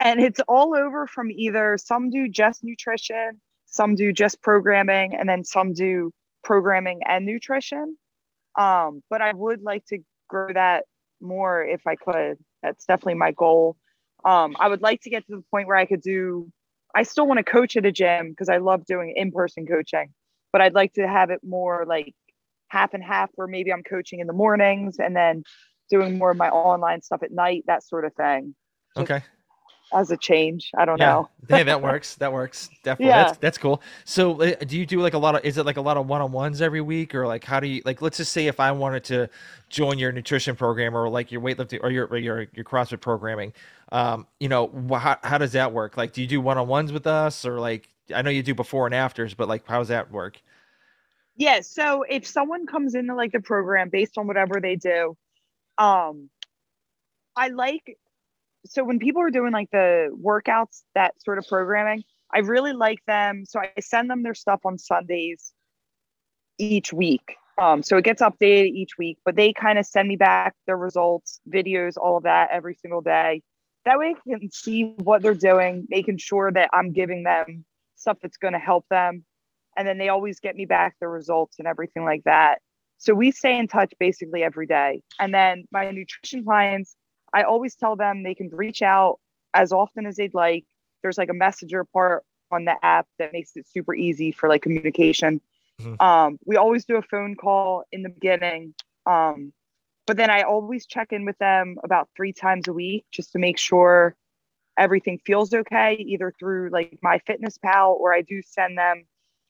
and 0.00 0.20
it's 0.20 0.40
all 0.48 0.76
over 0.76 1.06
from 1.06 1.30
either 1.30 1.78
some 1.78 2.10
do 2.10 2.28
just 2.28 2.62
nutrition, 2.62 3.40
some 3.64 3.94
do 3.94 4.12
just 4.12 4.42
programming, 4.42 5.14
and 5.14 5.26
then 5.26 5.44
some 5.44 5.72
do 5.72 6.12
programming 6.44 7.00
and 7.06 7.24
nutrition. 7.24 7.96
Um, 8.58 9.02
but 9.10 9.20
I 9.22 9.32
would 9.32 9.62
like 9.62 9.84
to 9.86 9.98
grow 10.28 10.52
that 10.52 10.84
more 11.20 11.64
if 11.64 11.86
I 11.86 11.96
could. 11.96 12.38
That's 12.62 12.84
definitely 12.84 13.14
my 13.14 13.32
goal. 13.32 13.76
Um, 14.24 14.56
I 14.58 14.68
would 14.68 14.82
like 14.82 15.00
to 15.02 15.10
get 15.10 15.26
to 15.26 15.36
the 15.36 15.44
point 15.50 15.66
where 15.66 15.76
I 15.76 15.86
could 15.86 16.02
do, 16.02 16.50
I 16.94 17.02
still 17.02 17.26
want 17.26 17.38
to 17.38 17.44
coach 17.44 17.76
at 17.76 17.86
a 17.86 17.92
gym 17.92 18.30
because 18.30 18.48
I 18.48 18.58
love 18.58 18.84
doing 18.84 19.14
in 19.16 19.32
person 19.32 19.66
coaching, 19.66 20.12
but 20.52 20.60
I'd 20.60 20.74
like 20.74 20.92
to 20.94 21.08
have 21.08 21.30
it 21.30 21.40
more 21.42 21.84
like 21.86 22.14
half 22.68 22.94
and 22.94 23.02
half 23.02 23.30
where 23.34 23.48
maybe 23.48 23.72
I'm 23.72 23.82
coaching 23.82 24.20
in 24.20 24.26
the 24.26 24.32
mornings 24.32 24.98
and 24.98 25.16
then 25.16 25.42
doing 25.90 26.18
more 26.18 26.30
of 26.30 26.36
my 26.36 26.48
online 26.48 27.02
stuff 27.02 27.22
at 27.22 27.32
night, 27.32 27.64
that 27.66 27.82
sort 27.82 28.04
of 28.04 28.14
thing. 28.14 28.54
Just 28.96 29.10
okay 29.10 29.24
as 29.92 30.10
a 30.10 30.16
change. 30.16 30.70
I 30.76 30.84
don't 30.84 30.98
yeah. 30.98 31.06
know. 31.06 31.28
hey, 31.48 31.62
that 31.62 31.82
works. 31.82 32.14
That 32.16 32.32
works. 32.32 32.70
Definitely. 32.82 33.10
Yeah. 33.10 33.24
That's 33.24 33.38
that's 33.38 33.58
cool. 33.58 33.82
So 34.04 34.40
uh, 34.40 34.54
do 34.66 34.78
you 34.78 34.86
do 34.86 35.00
like 35.00 35.14
a 35.14 35.18
lot 35.18 35.34
of 35.34 35.44
is 35.44 35.58
it 35.58 35.66
like 35.66 35.76
a 35.76 35.80
lot 35.80 35.96
of 35.96 36.06
one-on-ones 36.06 36.60
every 36.60 36.80
week 36.80 37.14
or 37.14 37.26
like 37.26 37.44
how 37.44 37.60
do 37.60 37.66
you 37.66 37.82
like 37.84 38.02
let's 38.02 38.16
just 38.16 38.32
say 38.32 38.46
if 38.46 38.60
I 38.60 38.72
wanted 38.72 39.04
to 39.04 39.28
join 39.68 39.98
your 39.98 40.12
nutrition 40.12 40.56
program 40.56 40.96
or 40.96 41.08
like 41.08 41.32
your 41.32 41.40
weightlifting 41.40 41.80
or 41.82 41.90
your 41.90 42.06
or 42.06 42.18
your 42.18 42.46
your 42.54 42.64
CrossFit 42.64 43.00
programming, 43.00 43.52
um, 43.90 44.26
you 44.40 44.48
know, 44.48 44.70
how 44.92 45.18
how 45.22 45.38
does 45.38 45.52
that 45.52 45.72
work? 45.72 45.96
Like 45.96 46.12
do 46.12 46.22
you 46.22 46.28
do 46.28 46.40
one-on-ones 46.40 46.92
with 46.92 47.06
us 47.06 47.44
or 47.44 47.60
like 47.60 47.88
I 48.14 48.22
know 48.22 48.30
you 48.30 48.42
do 48.42 48.54
before 48.54 48.86
and 48.86 48.94
afters, 48.94 49.34
but 49.34 49.48
like 49.48 49.66
how 49.66 49.78
does 49.78 49.88
that 49.88 50.10
work? 50.10 50.40
Yeah, 51.36 51.60
so 51.60 52.02
if 52.02 52.26
someone 52.26 52.66
comes 52.66 52.94
into 52.94 53.14
like 53.14 53.32
the 53.32 53.40
program 53.40 53.88
based 53.88 54.18
on 54.18 54.26
whatever 54.26 54.60
they 54.60 54.76
do, 54.76 55.16
um 55.78 56.28
I 57.36 57.48
like 57.48 57.98
so 58.66 58.84
when 58.84 58.98
people 58.98 59.22
are 59.22 59.30
doing 59.30 59.52
like 59.52 59.70
the 59.70 60.08
workouts, 60.22 60.82
that 60.94 61.14
sort 61.22 61.38
of 61.38 61.46
programming, 61.48 62.04
I 62.32 62.38
really 62.38 62.72
like 62.72 62.98
them. 63.06 63.44
So 63.46 63.60
I 63.60 63.72
send 63.80 64.10
them 64.10 64.22
their 64.22 64.34
stuff 64.34 64.60
on 64.64 64.78
Sundays 64.78 65.52
each 66.58 66.92
week. 66.92 67.36
Um, 67.60 67.82
so 67.82 67.96
it 67.96 68.04
gets 68.04 68.22
updated 68.22 68.70
each 68.70 68.96
week, 68.98 69.18
but 69.24 69.36
they 69.36 69.52
kind 69.52 69.78
of 69.78 69.86
send 69.86 70.08
me 70.08 70.16
back 70.16 70.54
their 70.66 70.76
results, 70.76 71.40
videos, 71.48 71.96
all 71.96 72.16
of 72.16 72.22
that 72.22 72.48
every 72.50 72.74
single 72.74 73.02
day. 73.02 73.42
That 73.84 73.98
way 73.98 74.14
I 74.16 74.38
can 74.38 74.50
see 74.50 74.94
what 74.98 75.22
they're 75.22 75.34
doing, 75.34 75.86
making 75.88 76.18
sure 76.18 76.50
that 76.52 76.70
I'm 76.72 76.92
giving 76.92 77.24
them 77.24 77.64
stuff 77.96 78.18
that's 78.22 78.36
going 78.36 78.54
to 78.54 78.58
help 78.58 78.86
them. 78.88 79.24
And 79.76 79.86
then 79.86 79.98
they 79.98 80.08
always 80.08 80.40
get 80.40 80.56
me 80.56 80.64
back 80.66 80.96
the 81.00 81.08
results 81.08 81.58
and 81.58 81.68
everything 81.68 82.04
like 82.04 82.24
that. 82.24 82.60
So 82.98 83.14
we 83.14 83.32
stay 83.32 83.58
in 83.58 83.68
touch 83.68 83.92
basically 83.98 84.44
every 84.44 84.66
day. 84.66 85.02
And 85.18 85.34
then 85.34 85.64
my 85.72 85.90
nutrition 85.90 86.44
clients, 86.44 86.94
I 87.32 87.42
always 87.42 87.74
tell 87.74 87.96
them 87.96 88.22
they 88.22 88.34
can 88.34 88.50
reach 88.50 88.82
out 88.82 89.18
as 89.54 89.72
often 89.72 90.06
as 90.06 90.16
they'd 90.16 90.34
like. 90.34 90.64
There's 91.02 91.18
like 91.18 91.30
a 91.30 91.34
messenger 91.34 91.84
part 91.84 92.24
on 92.50 92.64
the 92.64 92.76
app 92.84 93.06
that 93.18 93.32
makes 93.32 93.56
it 93.56 93.66
super 93.66 93.94
easy 93.94 94.32
for 94.32 94.48
like 94.48 94.62
communication. 94.62 95.40
Mm-hmm. 95.80 96.02
Um, 96.04 96.38
we 96.44 96.56
always 96.56 96.84
do 96.84 96.96
a 96.96 97.02
phone 97.02 97.34
call 97.34 97.84
in 97.90 98.02
the 98.02 98.10
beginning. 98.10 98.74
Um, 99.06 99.52
but 100.06 100.16
then 100.16 100.30
I 100.30 100.42
always 100.42 100.86
check 100.86 101.12
in 101.12 101.24
with 101.24 101.38
them 101.38 101.76
about 101.82 102.08
three 102.16 102.32
times 102.32 102.68
a 102.68 102.72
week 102.72 103.04
just 103.10 103.32
to 103.32 103.38
make 103.38 103.58
sure 103.58 104.16
everything 104.76 105.18
feels 105.24 105.52
okay, 105.52 105.94
either 105.94 106.32
through 106.38 106.70
like 106.70 106.98
MyFitnessPal 107.04 107.94
or 107.98 108.12
I 108.12 108.22
do 108.22 108.42
send 108.42 108.78
them 108.78 109.04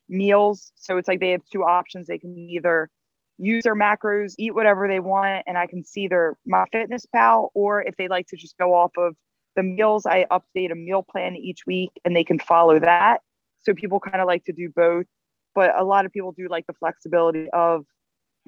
meals. 0.08 0.72
So 0.76 0.96
it's 0.96 1.08
like 1.08 1.20
they 1.20 1.30
have 1.30 1.44
two 1.50 1.64
options. 1.64 2.06
They 2.06 2.18
can 2.18 2.36
either 2.36 2.90
use 3.38 3.64
their 3.64 3.76
macros, 3.76 4.34
eat 4.38 4.54
whatever 4.54 4.88
they 4.88 5.00
want, 5.00 5.44
and 5.46 5.58
I 5.58 5.66
can 5.66 5.84
see 5.84 6.08
their 6.08 6.36
MyFitnessPal. 6.50 7.50
Or 7.54 7.82
if 7.82 7.96
they 7.96 8.08
like 8.08 8.28
to 8.28 8.36
just 8.36 8.56
go 8.58 8.74
off 8.74 8.92
of 8.96 9.16
the 9.56 9.62
meals, 9.62 10.06
I 10.06 10.26
update 10.30 10.72
a 10.72 10.74
meal 10.74 11.02
plan 11.02 11.36
each 11.36 11.66
week, 11.66 11.90
and 12.04 12.14
they 12.14 12.24
can 12.24 12.38
follow 12.38 12.78
that. 12.78 13.20
So 13.62 13.74
people 13.74 14.00
kind 14.00 14.20
of 14.20 14.26
like 14.26 14.44
to 14.44 14.52
do 14.52 14.70
both, 14.74 15.06
but 15.54 15.78
a 15.78 15.84
lot 15.84 16.06
of 16.06 16.12
people 16.12 16.32
do 16.32 16.48
like 16.48 16.66
the 16.66 16.72
flexibility 16.74 17.48
of 17.52 17.84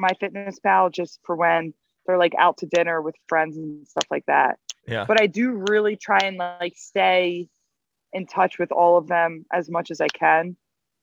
MyFitnessPal 0.01 0.93
just 0.93 1.21
for 1.25 1.37
when 1.37 1.73
they're 2.07 2.19
like 2.19 2.35
out 2.39 2.59
to 2.59 2.67
dinner 2.67 3.01
with 3.01 3.15
friends 3.29 3.57
and 3.57 3.87
stuff 3.87 4.07
like 4.11 4.27
that. 4.27 4.59
Yeah. 4.87 5.05
But 5.07 5.21
I 5.21 5.27
do 5.27 5.65
really 5.69 5.97
try 5.97 6.19
and 6.19 6.37
like 6.37 6.75
stay 6.77 7.49
in 8.13 8.27
touch 8.27 8.59
with 8.59 8.73
all 8.73 8.99
of 8.99 9.07
them 9.07 9.47
as 9.53 9.71
much 9.71 9.91
as 9.91 10.01
I 10.01 10.09
can, 10.09 10.57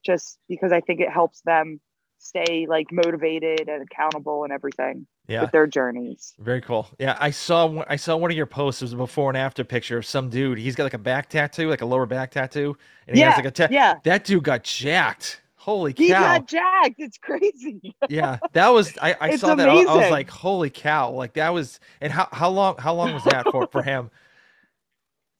just 0.04 0.38
because 0.48 0.72
I 0.72 0.80
think 0.80 1.00
it 1.00 1.10
helps 1.10 1.40
them 1.42 1.80
stay 2.22 2.66
like 2.68 2.86
motivated 2.92 3.68
and 3.68 3.82
accountable 3.82 4.44
and 4.44 4.52
everything 4.52 5.06
yeah. 5.26 5.42
with 5.42 5.50
their 5.50 5.66
journeys. 5.66 6.34
Very 6.38 6.60
cool. 6.60 6.88
Yeah, 6.98 7.16
I 7.20 7.30
saw 7.30 7.84
I 7.88 7.96
saw 7.96 8.16
one 8.16 8.30
of 8.30 8.36
your 8.36 8.46
posts. 8.46 8.80
It 8.80 8.86
was 8.86 8.92
a 8.92 8.96
before 8.96 9.28
and 9.30 9.36
after 9.36 9.64
picture 9.64 9.98
of 9.98 10.06
some 10.06 10.30
dude. 10.30 10.58
He's 10.58 10.76
got 10.76 10.84
like 10.84 10.94
a 10.94 10.98
back 10.98 11.28
tattoo, 11.28 11.68
like 11.68 11.82
a 11.82 11.86
lower 11.86 12.06
back 12.06 12.30
tattoo, 12.30 12.76
and 13.06 13.16
he 13.16 13.20
yeah, 13.20 13.30
has 13.30 13.36
like 13.36 13.46
a 13.46 13.50
ta- 13.50 13.68
yeah. 13.70 13.96
That 14.04 14.24
dude 14.24 14.44
got 14.44 14.62
jacked. 14.62 15.40
Holy 15.56 15.92
cow! 15.92 16.02
He 16.02 16.08
got 16.08 16.48
jacked. 16.48 16.96
It's 16.98 17.18
crazy. 17.18 17.94
yeah, 18.08 18.38
that 18.52 18.68
was 18.68 18.96
I, 19.00 19.16
I 19.20 19.36
saw 19.36 19.52
amazing. 19.52 19.84
that. 19.86 19.90
I, 19.90 19.92
I 19.92 19.96
was 19.96 20.10
like, 20.10 20.30
holy 20.30 20.70
cow! 20.70 21.10
Like 21.10 21.34
that 21.34 21.52
was. 21.52 21.80
And 22.00 22.12
how 22.12 22.28
how 22.32 22.50
long 22.50 22.76
how 22.78 22.94
long 22.94 23.12
was 23.12 23.24
that 23.24 23.46
for 23.50 23.68
for 23.70 23.82
him? 23.82 24.10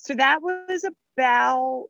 So 0.04 0.16
that 0.16 0.42
was 0.42 0.84
about 1.16 1.86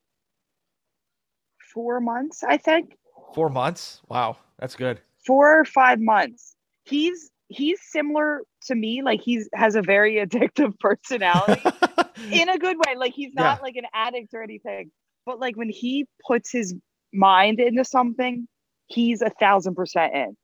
four 1.73 1.99
months, 1.99 2.45
I 2.45 2.59
think. 2.59 2.99
Four 3.35 3.49
months. 3.49 4.03
Wow. 4.07 4.37
That's 4.63 4.77
good. 4.77 5.01
Four 5.27 5.59
or 5.59 5.65
five 5.65 5.99
months. 5.99 6.55
He's 6.85 7.33
he's 7.49 7.81
similar 7.83 8.43
to 8.67 8.77
me. 8.77 9.03
Like 9.03 9.21
he's 9.21 9.49
has 9.57 9.75
a 9.75 9.83
very 9.83 10.15
addictive 10.25 10.79
personality. 10.79 11.61
in 12.31 12.49
a 12.49 12.57
good 12.59 12.77
way. 12.87 12.95
Like 12.97 13.13
he's 13.13 13.35
not 13.35 13.59
Yeah. 13.59 13.63
like 13.63 13.75
an 13.75 13.87
addict 13.93 14.33
or 14.35 14.41
anything, 14.41 14.93
but 15.27 15.41
like 15.41 15.57
when 15.57 15.69
he 15.69 16.07
puts 16.25 16.53
his 16.53 16.77
mind 17.13 17.59
into 17.59 17.85
something, 17.85 18.47
he's 18.87 19.21
a 19.21 19.31
thousand 19.31 19.75
percent 19.75 20.15
in. 20.15 20.37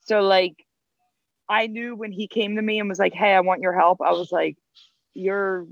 So 0.00 0.20
like, 0.20 0.52
I 1.48 1.66
knew 1.66 1.96
when 1.96 2.12
he 2.12 2.28
came 2.28 2.56
to 2.56 2.62
me 2.62 2.78
and 2.78 2.90
was 2.90 2.98
like, 2.98 3.14
"Hey, 3.14 3.32
I 3.32 3.40
want 3.40 3.62
your 3.62 3.74
help," 3.74 4.02
I 4.02 4.12
was 4.12 4.30
like, 4.30 4.58
"You're 5.14 5.66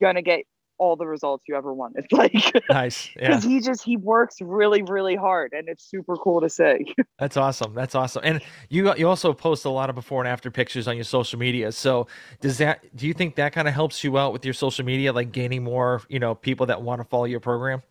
gonna 0.00 0.22
get 0.22 0.44
all 0.78 0.96
the 0.96 1.06
results 1.06 1.44
you 1.48 1.56
ever 1.56 1.72
wanted." 1.72 2.06
Like, 2.12 2.52
Nice. 2.68 3.08
Yeah. 3.16 3.28
because 3.28 3.44
he 3.44 3.60
just 3.60 3.82
he 3.84 3.96
works 3.96 4.36
really 4.40 4.82
really 4.82 5.16
hard, 5.16 5.52
and 5.52 5.68
it's 5.68 5.84
super 5.84 6.16
cool 6.16 6.40
to 6.40 6.48
see. 6.48 6.94
That's 7.18 7.36
awesome. 7.36 7.74
That's 7.74 7.94
awesome. 7.94 8.22
And 8.24 8.40
you 8.68 8.94
you 8.96 9.08
also 9.08 9.32
post 9.32 9.64
a 9.64 9.70
lot 9.70 9.88
of 9.88 9.94
before 9.94 10.20
and 10.22 10.28
after 10.28 10.50
pictures 10.50 10.88
on 10.88 10.96
your 10.96 11.04
social 11.04 11.38
media. 11.38 11.72
So 11.72 12.06
does 12.40 12.58
that 12.58 12.80
do 12.96 13.06
you 13.06 13.14
think 13.14 13.36
that 13.36 13.52
kind 13.52 13.68
of 13.68 13.74
helps 13.74 14.02
you 14.04 14.18
out 14.18 14.32
with 14.32 14.44
your 14.44 14.54
social 14.54 14.84
media, 14.84 15.12
like 15.12 15.32
gaining 15.32 15.62
more, 15.64 16.02
you 16.08 16.18
know, 16.18 16.34
people 16.34 16.66
that 16.66 16.82
want 16.82 17.00
to 17.00 17.04
follow 17.04 17.24
your 17.24 17.40
program? 17.40 17.82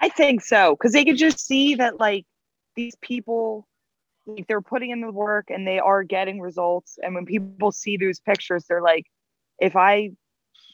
I 0.00 0.08
think 0.08 0.42
so 0.42 0.76
because 0.76 0.92
they 0.92 1.04
can 1.04 1.16
just 1.16 1.44
see 1.46 1.74
that 1.74 2.00
like 2.00 2.24
these 2.74 2.94
people 3.02 3.66
like 4.26 4.46
they're 4.46 4.60
putting 4.60 4.90
in 4.90 5.00
the 5.00 5.10
work 5.10 5.46
and 5.50 5.66
they 5.66 5.78
are 5.78 6.02
getting 6.02 6.40
results. 6.40 6.98
And 7.02 7.14
when 7.14 7.26
people 7.26 7.72
see 7.72 7.96
those 7.96 8.20
pictures, 8.20 8.64
they're 8.68 8.82
like, 8.82 9.06
if 9.58 9.76
I 9.76 10.10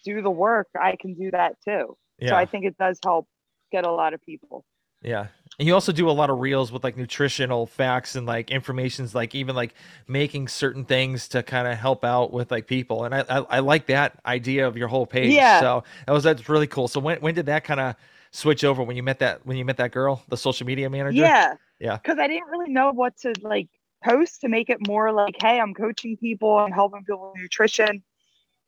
do 0.07 0.23
the 0.23 0.31
work, 0.31 0.69
I 0.81 0.97
can 0.97 1.15
do 1.15 1.31
that 1.33 1.57
too. 1.65 1.97
Yeah. 2.19 2.31
So 2.31 2.37
I 2.37 2.47
think 2.47 2.65
it 2.65 2.79
does 2.79 2.99
help 3.05 3.27
get 3.73 3.85
a 3.85 3.91
lot 3.91 4.15
of 4.15 4.23
people. 4.23 4.65
Yeah. 5.03 5.27
And 5.59 5.67
you 5.67 5.75
also 5.75 5.93
do 5.93 6.09
a 6.09 6.13
lot 6.13 6.31
of 6.31 6.39
reels 6.39 6.71
with 6.71 6.85
like 6.85 6.97
nutritional 6.97 7.67
facts 7.67 8.15
and 8.15 8.27
like 8.27 8.51
informations, 8.51 9.15
like 9.15 9.35
even 9.35 9.55
like 9.57 9.75
making 10.07 10.49
certain 10.49 10.85
things 10.85 11.29
to 11.29 11.43
kind 11.43 11.67
of 11.69 11.77
help 11.77 12.05
out 12.05 12.33
with 12.33 12.51
like 12.51 12.67
people. 12.67 13.05
And 13.05 13.15
I, 13.15 13.25
I 13.29 13.39
I 13.39 13.59
like 13.61 13.87
that 13.87 14.19
idea 14.25 14.67
of 14.67 14.77
your 14.77 14.89
whole 14.89 15.07
page. 15.07 15.33
Yeah. 15.33 15.61
So 15.61 15.85
that 16.07 16.13
was 16.13 16.25
that's 16.25 16.49
really 16.49 16.67
cool. 16.67 16.89
So 16.89 17.01
when 17.01 17.19
when 17.21 17.35
did 17.35 17.47
that 17.47 17.65
kind 17.65 17.81
of 17.81 17.95
switch 18.33 18.65
over 18.65 18.83
when 18.83 18.97
you 18.97 19.03
met 19.03 19.19
that 19.21 19.47
when 19.47 19.57
you 19.57 19.65
met 19.65 19.77
that 19.79 19.93
girl, 19.93 20.23
the 20.29 20.37
social 20.37 20.67
media 20.67 20.89
manager? 20.91 21.19
Yeah. 21.19 21.55
Yeah. 21.81 21.97
Because 21.97 22.19
I 22.19 22.27
didn't 22.27 22.49
really 22.49 22.71
know 22.71 22.93
what 22.93 23.17
to 23.19 23.33
like 23.43 23.69
post 24.05 24.43
to 24.43 24.49
make 24.49 24.71
it 24.71 24.87
more 24.87 25.13
like, 25.13 25.37
hey, 25.41 25.59
I'm 25.61 25.75
coaching 25.75 26.17
people, 26.17 26.57
I'm 26.57 26.73
helping 26.73 27.05
people 27.05 27.33
with 27.33 27.43
nutrition. 27.43 28.03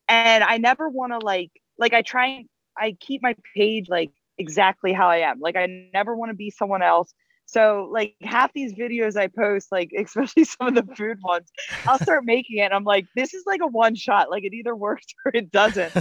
And 0.08 0.44
I 0.44 0.58
never 0.58 0.88
want 0.88 1.12
to 1.12 1.18
like 1.18 1.50
like 1.78 1.92
I 1.92 2.02
try 2.02 2.26
and 2.26 2.48
I 2.76 2.96
keep 3.00 3.22
my 3.22 3.34
page 3.56 3.88
like 3.88 4.10
exactly 4.38 4.92
how 4.92 5.08
I 5.08 5.18
am. 5.18 5.40
Like 5.40 5.56
I 5.56 5.88
never 5.92 6.16
want 6.16 6.30
to 6.30 6.36
be 6.36 6.50
someone 6.50 6.82
else. 6.82 7.12
So 7.48 7.88
like 7.90 8.14
half 8.20 8.52
these 8.52 8.74
videos 8.74 9.16
I 9.16 9.28
post, 9.28 9.68
like 9.72 9.90
especially 9.98 10.44
some 10.44 10.68
of 10.68 10.74
the 10.74 10.94
food 10.94 11.18
ones, 11.22 11.50
I'll 11.86 11.98
start 11.98 12.24
making 12.24 12.58
it. 12.58 12.64
And 12.64 12.74
I'm 12.74 12.84
like, 12.84 13.06
this 13.16 13.32
is 13.32 13.44
like 13.46 13.60
a 13.62 13.66
one 13.66 13.94
shot. 13.94 14.30
Like 14.30 14.44
it 14.44 14.52
either 14.52 14.76
works 14.76 15.06
or 15.24 15.32
it 15.34 15.50
doesn't. 15.50 15.92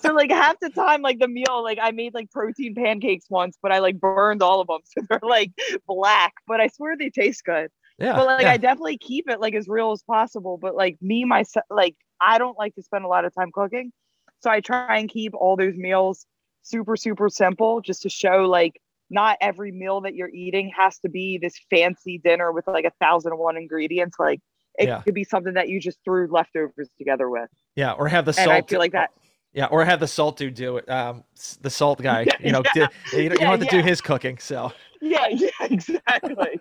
So 0.00 0.12
like 0.12 0.30
half 0.30 0.58
the 0.60 0.70
time, 0.70 1.02
like 1.02 1.20
the 1.20 1.28
meal, 1.28 1.62
like 1.62 1.78
I 1.80 1.92
made 1.92 2.12
like 2.12 2.30
protein 2.32 2.74
pancakes 2.74 3.26
once, 3.30 3.56
but 3.62 3.70
I 3.72 3.78
like 3.78 4.00
burned 4.00 4.42
all 4.42 4.60
of 4.60 4.66
them, 4.66 4.80
so 4.84 5.06
they're 5.08 5.20
like 5.22 5.52
black. 5.86 6.34
But 6.48 6.60
I 6.60 6.68
swear 6.68 6.96
they 6.96 7.10
taste 7.10 7.44
good. 7.44 7.70
Yeah. 7.98 8.14
But 8.14 8.26
like 8.26 8.42
yeah. 8.42 8.52
I 8.52 8.56
definitely 8.56 8.98
keep 8.98 9.28
it 9.28 9.40
like 9.40 9.54
as 9.54 9.68
real 9.68 9.92
as 9.92 10.02
possible. 10.02 10.58
But 10.58 10.74
like 10.74 10.96
me 11.00 11.24
myself, 11.24 11.64
like 11.70 11.96
I 12.20 12.38
don't 12.38 12.58
like 12.58 12.74
to 12.76 12.82
spend 12.82 13.04
a 13.04 13.08
lot 13.08 13.24
of 13.24 13.34
time 13.34 13.50
cooking, 13.52 13.92
so 14.40 14.50
I 14.50 14.60
try 14.60 14.98
and 14.98 15.08
keep 15.08 15.34
all 15.34 15.56
those 15.56 15.76
meals 15.76 16.26
super 16.62 16.96
super 16.96 17.28
simple, 17.28 17.80
just 17.80 18.02
to 18.02 18.08
show 18.08 18.46
like 18.48 18.80
not 19.08 19.36
every 19.40 19.70
meal 19.70 20.00
that 20.00 20.14
you're 20.14 20.30
eating 20.30 20.72
has 20.76 20.98
to 20.98 21.08
be 21.08 21.38
this 21.38 21.54
fancy 21.70 22.18
dinner 22.18 22.50
with 22.52 22.66
like 22.66 22.84
a 22.84 22.92
thousand 23.00 23.32
and 23.32 23.38
one 23.40 23.56
ingredients. 23.56 24.16
Like 24.18 24.40
it 24.78 24.88
Yeah. 24.88 25.00
could 25.02 25.14
be 25.14 25.24
something 25.24 25.54
that 25.54 25.68
you 25.68 25.80
just 25.80 25.98
threw 26.04 26.26
leftovers 26.28 26.90
together 26.98 27.30
with. 27.30 27.48
Yeah, 27.76 27.92
or 27.92 28.08
have 28.08 28.24
the 28.24 28.30
And 28.30 28.34
salt. 28.34 28.50
I 28.50 28.62
feel 28.62 28.78
like 28.80 28.92
that. 28.92 29.10
Yeah, 29.56 29.66
or 29.70 29.86
have 29.86 30.00
the 30.00 30.06
salt 30.06 30.36
dude 30.36 30.52
do 30.52 30.76
it. 30.76 30.86
Um, 30.86 31.24
the 31.62 31.70
salt 31.70 32.02
guy. 32.02 32.24
Yeah, 32.24 32.34
you 32.40 32.52
know, 32.52 32.62
yeah. 32.76 32.88
di- 33.10 33.22
you 33.22 33.30
don't, 33.30 33.40
you 33.40 33.46
don't 33.46 33.58
have 33.58 33.60
to 33.60 33.76
do 33.76 33.80
his 33.80 34.02
cooking. 34.02 34.36
So 34.36 34.70
Yeah, 35.00 35.28
yeah, 35.30 35.48
exactly. 35.62 36.60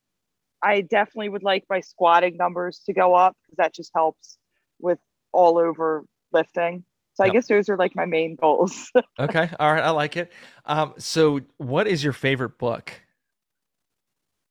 I 0.63 0.81
definitely 0.81 1.29
would 1.29 1.43
like 1.43 1.63
my 1.69 1.79
squatting 1.81 2.37
numbers 2.37 2.81
to 2.85 2.93
go 2.93 3.15
up 3.15 3.35
because 3.45 3.57
that 3.57 3.73
just 3.73 3.91
helps 3.93 4.37
with 4.79 4.99
all 5.31 5.57
over 5.57 6.05
lifting. 6.31 6.83
So 7.13 7.23
I 7.23 7.27
Yep. 7.27 7.33
guess 7.33 7.47
those 7.47 7.69
are 7.69 7.77
like 7.77 7.95
my 7.95 8.05
main 8.05 8.35
goals. 8.35 8.91
Okay. 9.19 9.49
All 9.59 9.73
right. 9.73 9.83
I 9.83 9.89
like 9.89 10.15
it. 10.15 10.31
Um, 10.65 10.93
so 10.99 11.41
what 11.57 11.87
is 11.87 12.03
your 12.03 12.13
favorite 12.13 12.57
book? 12.59 12.93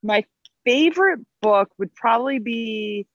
my 0.02 0.24
favorite 0.64 1.20
book 1.42 1.70
would 1.78 1.94
probably 1.94 2.38
be 2.38 3.06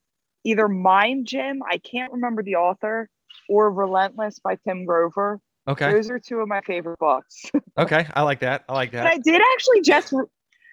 either 0.44 0.68
Mind 0.68 1.26
Gym, 1.26 1.62
I 1.70 1.78
can't 1.78 2.12
remember 2.12 2.42
the 2.42 2.56
author, 2.56 3.08
or 3.48 3.70
Relentless 3.70 4.38
by 4.40 4.56
Tim 4.66 4.84
Grover. 4.84 5.40
Okay. 5.68 5.90
Those 5.92 6.10
are 6.10 6.18
two 6.18 6.38
of 6.38 6.48
my 6.48 6.60
favorite 6.62 6.98
books. 6.98 7.44
Okay. 7.78 8.06
I 8.12 8.22
like 8.22 8.40
that. 8.40 8.64
I 8.68 8.74
like 8.74 8.90
But 8.92 8.98
that. 9.02 9.12
I 9.14 9.18
did 9.18 9.40
actually 9.54 9.80
just, 9.80 10.12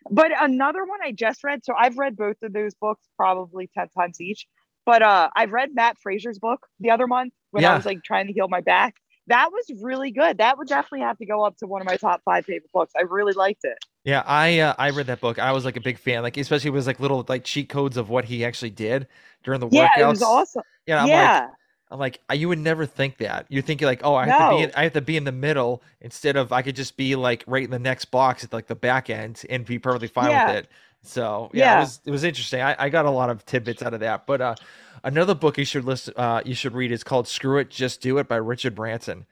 but 0.10 0.32
another 0.39 0.86
one 0.86 0.99
I 1.03 1.12
just 1.12 1.43
read. 1.43 1.66
So 1.66 1.74
I've 1.78 1.97
read 1.97 2.16
both 2.18 2.38
of 2.43 2.53
those 2.53 2.74
books 2.76 3.03
probably 3.18 3.70
10 3.78 3.89
times 3.97 4.22
each. 4.22 4.47
But 4.86 5.01
uh, 5.03 5.30
I 5.36 5.45
read 5.45 5.76
Matt 5.76 5.97
Fraser's 6.01 6.39
book 6.39 6.66
the 6.80 6.91
other 6.91 7.07
month 7.07 7.34
when 7.51 7.64
Yeah. 7.64 7.70
I 7.72 7.76
was 7.76 7.86
like 7.86 8.03
trying 8.03 8.28
to 8.28 8.34
heal 8.34 8.47
my 8.47 8.62
back. 8.62 8.95
That 9.28 9.51
was 9.51 9.66
really 9.82 10.12
good. 10.12 10.39
That 10.39 10.57
would 10.57 10.68
definitely 10.68 11.01
have 11.01 11.18
to 11.20 11.26
go 11.26 11.43
up 11.45 11.57
to 11.57 11.68
one 11.68 11.82
of 11.82 11.86
my 11.86 11.97
top 11.97 12.22
five 12.26 12.45
favorite 12.45 12.72
books. 12.74 12.93
I 12.97 13.03
really 13.03 13.34
liked 13.34 13.62
it. 13.64 13.78
Yeah, 14.03 14.24
I 14.26 14.60
uh, 14.60 14.76
I 14.78 14.89
read 14.91 15.07
that 15.07 15.20
book. 15.22 15.39
I 15.39 15.51
was 15.51 15.66
like 15.66 15.76
a 15.78 15.82
big 15.82 15.99
fan. 15.99 16.24
Like 16.24 16.38
especially 16.38 16.72
with 16.72 16.88
like 16.88 16.99
little 16.99 17.26
like 17.28 17.43
cheat 17.43 17.70
codes 17.70 17.97
of 17.97 18.10
what 18.10 18.26
he 18.26 18.45
actually 18.45 18.70
did 18.72 19.07
during 19.43 19.60
the 19.60 19.70
Yeah, 19.70 19.89
workouts. 19.89 19.93
it 20.01 20.05
was 20.07 20.22
awesome. 20.22 20.64
Yeah, 20.86 21.03
I'm 21.03 21.12
like 21.12 21.34
yeah, 21.34 21.47
I'm 21.91 21.99
like 21.99 22.19
uh, 22.29 22.35
you 22.35 22.47
would 22.49 22.59
never 22.59 22.85
think 22.85 23.17
that. 23.17 23.45
You're 23.49 23.63
thinking 23.63 23.85
like, 23.87 24.01
oh, 24.03 24.13
I 24.15 24.27
have 24.27 24.51
to 24.51 24.57
be 24.57 24.63
in, 24.63 24.71
I 24.75 24.83
have 24.83 24.93
to 24.93 25.01
be 25.01 25.17
in 25.17 25.23
the 25.23 25.31
middle 25.31 25.81
instead 26.01 26.35
of 26.35 26.51
I 26.51 26.61
could 26.61 26.75
just 26.75 26.97
be 26.97 27.15
like 27.15 27.43
right 27.47 27.63
in 27.63 27.71
the 27.71 27.79
next 27.79 28.05
box 28.05 28.43
at 28.43 28.53
like 28.53 28.67
the 28.67 28.75
back 28.75 29.09
end 29.09 29.41
and 29.49 29.65
be 29.65 29.79
perfectly 29.79 30.07
fine 30.07 30.29
Yeah. 30.29 30.47
with 30.47 30.55
it. 30.65 30.69
So 31.01 31.49
yeah, 31.53 31.77
it 31.77 31.79
was 31.81 31.99
it 32.05 32.11
was 32.11 32.23
interesting. 32.23 32.61
I, 32.61 32.75
I 32.77 32.89
got 32.89 33.05
a 33.05 33.09
lot 33.11 33.29
of 33.29 33.45
tidbits 33.45 33.81
out 33.81 33.93
of 33.93 34.01
that. 34.01 34.25
But 34.27 34.41
uh, 34.41 34.55
another 35.03 35.33
book 35.33 35.57
you 35.57 35.65
should 35.65 35.85
list 35.85 36.09
uh 36.15 36.41
you 36.45 36.53
should 36.53 36.73
read 36.73 36.91
is 36.91 37.03
called 37.03 37.27
Screw 37.27 37.57
It, 37.57 37.69
Just 37.69 38.01
Do 38.01 38.17
It 38.19 38.27
by 38.27 38.35
Richard 38.35 38.75
Branson. 38.75 39.25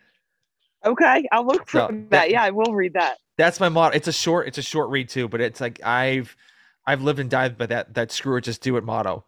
okay. 0.86 1.28
I'll 1.32 1.46
look 1.46 1.68
for 1.68 1.80
So, 1.80 1.88
that. 1.88 2.10
that- 2.12 2.30
Yeah, 2.30 2.44
I 2.44 2.52
will 2.52 2.74
read 2.74 2.94
that. 2.94 3.18
That's 3.38 3.60
my 3.60 3.70
motto. 3.70 3.96
It's 3.96 4.08
a 4.08 4.14
short. 4.14 4.48
It's 4.48 4.58
a 4.58 4.64
short 4.64 4.90
read 4.90 5.10
too, 5.10 5.28
but 5.28 5.42
it's 5.42 5.62
like 5.62 5.80
I've 5.84 6.36
I've 6.88 7.04
lived 7.04 7.20
and 7.20 7.30
died 7.30 7.56
by 7.58 7.68
that 7.68 7.94
that 7.94 8.12
screw 8.12 8.38
it, 8.38 8.42
just 8.46 8.62
do 8.64 8.78
it 8.78 8.84
motto. 8.84 9.26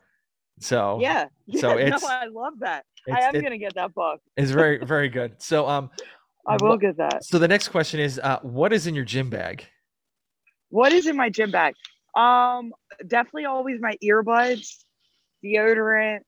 So 0.59 0.99
Yeah. 1.01 1.27
so 1.57 1.77
it's- 1.77 2.01
no, 2.01 2.07
I 2.07 2.25
love 2.25 2.53
that. 2.59 2.85
I 3.11 3.21
am 3.21 3.35
it- 3.35 3.41
gonna 3.41 3.57
get 3.57 3.75
that 3.75 3.93
book. 3.93 4.21
it's 4.37 4.51
very 4.51 4.83
very 4.83 5.09
good. 5.09 5.41
So 5.41 5.67
um, 5.67 5.89
I 6.47 6.57
will 6.59 6.77
get 6.77 6.97
that. 6.97 7.23
So 7.23 7.37
the 7.37 7.47
next 7.47 7.69
question 7.69 7.99
is, 7.99 8.19
uh, 8.19 8.39
what 8.41 8.73
is 8.73 8.87
in 8.87 8.95
your 8.95 9.05
gym 9.05 9.29
bag? 9.29 9.65
What 10.69 10.91
is 10.93 11.07
in 11.07 11.15
my 11.15 11.29
gym 11.29 11.51
bag? 11.51 11.75
Um, 12.15 12.73
definitely 13.05 13.45
always 13.45 13.79
my 13.79 13.97
earbuds, 14.03 14.83
deodorant. 15.43 16.19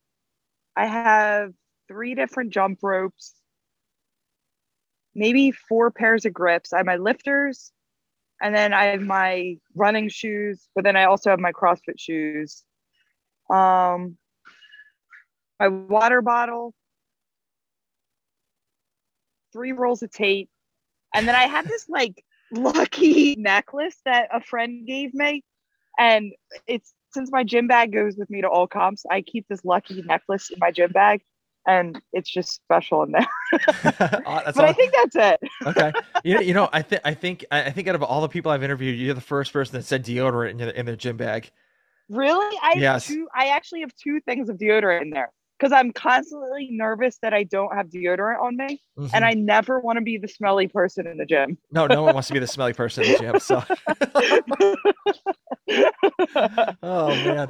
I 0.76 0.86
have 0.86 1.52
three 1.88 2.16
different 2.16 2.52
jump 2.52 2.80
ropes, 2.82 3.34
maybe 5.16 5.52
four 5.52 5.92
pairs 5.92 6.26
of 6.26 6.34
grips. 6.34 6.72
I 6.74 6.78
have 6.78 6.86
my 6.86 6.98
lifters, 6.98 7.72
and 8.42 8.56
then 8.56 8.74
I 8.74 8.86
have 8.86 9.02
my 9.02 9.58
running 9.76 10.10
shoes, 10.10 10.68
but 10.76 10.84
then 10.84 10.96
I 10.96 11.06
also 11.06 11.30
have 11.30 11.40
my 11.40 11.52
CrossFit 11.52 12.00
shoes. 12.00 12.64
Um, 13.50 14.18
my 15.62 15.68
water 15.68 16.24
bottle, 16.24 16.74
three 19.54 19.74
rolls 19.74 20.02
of 20.02 20.12
tape, 20.12 20.50
and 21.14 21.28
then 21.28 21.36
I 21.36 21.44
have 21.44 21.68
this 21.68 21.88
like 21.88 22.24
lucky 22.52 23.36
necklace 23.38 23.96
that 24.06 24.30
a 24.34 24.42
friend 24.42 24.88
gave 24.88 25.14
me, 25.14 25.44
and 26.00 26.34
it's 26.66 26.94
since 27.14 27.32
my 27.32 27.44
gym 27.44 27.68
bag 27.68 27.94
goes 27.94 28.16
with 28.18 28.30
me 28.32 28.42
to 28.42 28.50
all 28.50 28.66
comps, 28.66 29.06
I 29.12 29.22
keep 29.22 29.48
this 29.50 29.64
lucky 29.64 30.02
necklace 30.02 30.50
in 30.50 30.58
my 30.60 30.72
gym 30.72 30.92
bag, 30.92 31.22
and 31.68 32.02
it's 32.12 32.32
just 32.32 32.56
special 32.56 33.04
in 33.04 33.12
there. 33.12 33.28
But 34.26 34.66
I 34.66 34.74
think 34.74 34.94
that's 34.94 35.16
it. 35.44 35.50
okay. 35.68 35.94
You 36.24 36.36
know, 36.36 36.42
you 36.42 36.54
know, 36.56 36.70
I 36.74 36.82
think 36.82 37.02
I 37.06 37.14
think 37.14 37.46
I 37.52 37.70
think 37.70 37.88
out 37.88 37.96
of 37.96 38.02
all 38.02 38.22
the 38.22 38.30
people 38.30 38.52
I've 38.52 38.64
interviewed, 38.64 38.98
you're 38.98 39.14
the 39.14 39.22
first 39.22 39.54
person 39.54 39.74
that 39.74 39.84
said 39.84 40.04
deodorant 40.04 40.52
in, 40.52 40.60
your, 40.60 40.70
in 40.70 40.86
their 40.88 40.96
gym 40.96 41.18
bag. 41.18 41.52
Really? 42.10 42.58
I 42.64 42.76
Yes. 42.78 43.08
two 43.08 43.28
I 43.36 43.50
actually 43.50 43.82
have 43.82 43.94
two 43.96 44.22
things 44.22 44.50
of 44.50 44.58
deodorant 44.58 45.04
in 45.04 45.10
there 45.12 45.32
because 45.62 45.72
I'm 45.72 45.94
constantly 45.94 46.70
nervous 46.72 47.20
that 47.22 47.36
I 47.36 47.44
don't 47.44 47.76
have 47.76 47.88
deodorant 47.88 48.42
on 48.42 48.58
me 48.58 48.82
Mhm. 48.98 49.12
and 49.14 49.24
I 49.24 49.34
never 49.34 49.80
want 49.80 49.98
to 49.98 50.02
be 50.02 50.18
the 50.18 50.28
smelly 50.28 50.68
person 50.68 51.06
in 51.06 51.18
the 51.18 51.26
gym. 51.26 51.60
no, 51.72 51.86
no 51.86 52.02
one 52.02 52.16
wants 52.16 52.30
to 52.30 52.34
be 52.34 52.40
the 52.40 52.48
smelly 52.48 52.74
person 52.74 53.04
in 53.04 53.12
the 53.12 53.20
gym. 53.20 53.40
So, 53.40 53.64
oh 56.84 57.16
man. 57.16 57.48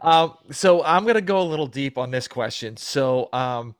Um, 0.00 0.34
so 0.50 0.82
I'm 0.82 1.04
gonna 1.04 1.20
go 1.20 1.42
a 1.42 1.44
little 1.44 1.66
deep 1.66 1.98
on 1.98 2.10
this 2.10 2.26
question. 2.28 2.78
So, 2.78 3.28
um, 3.34 3.74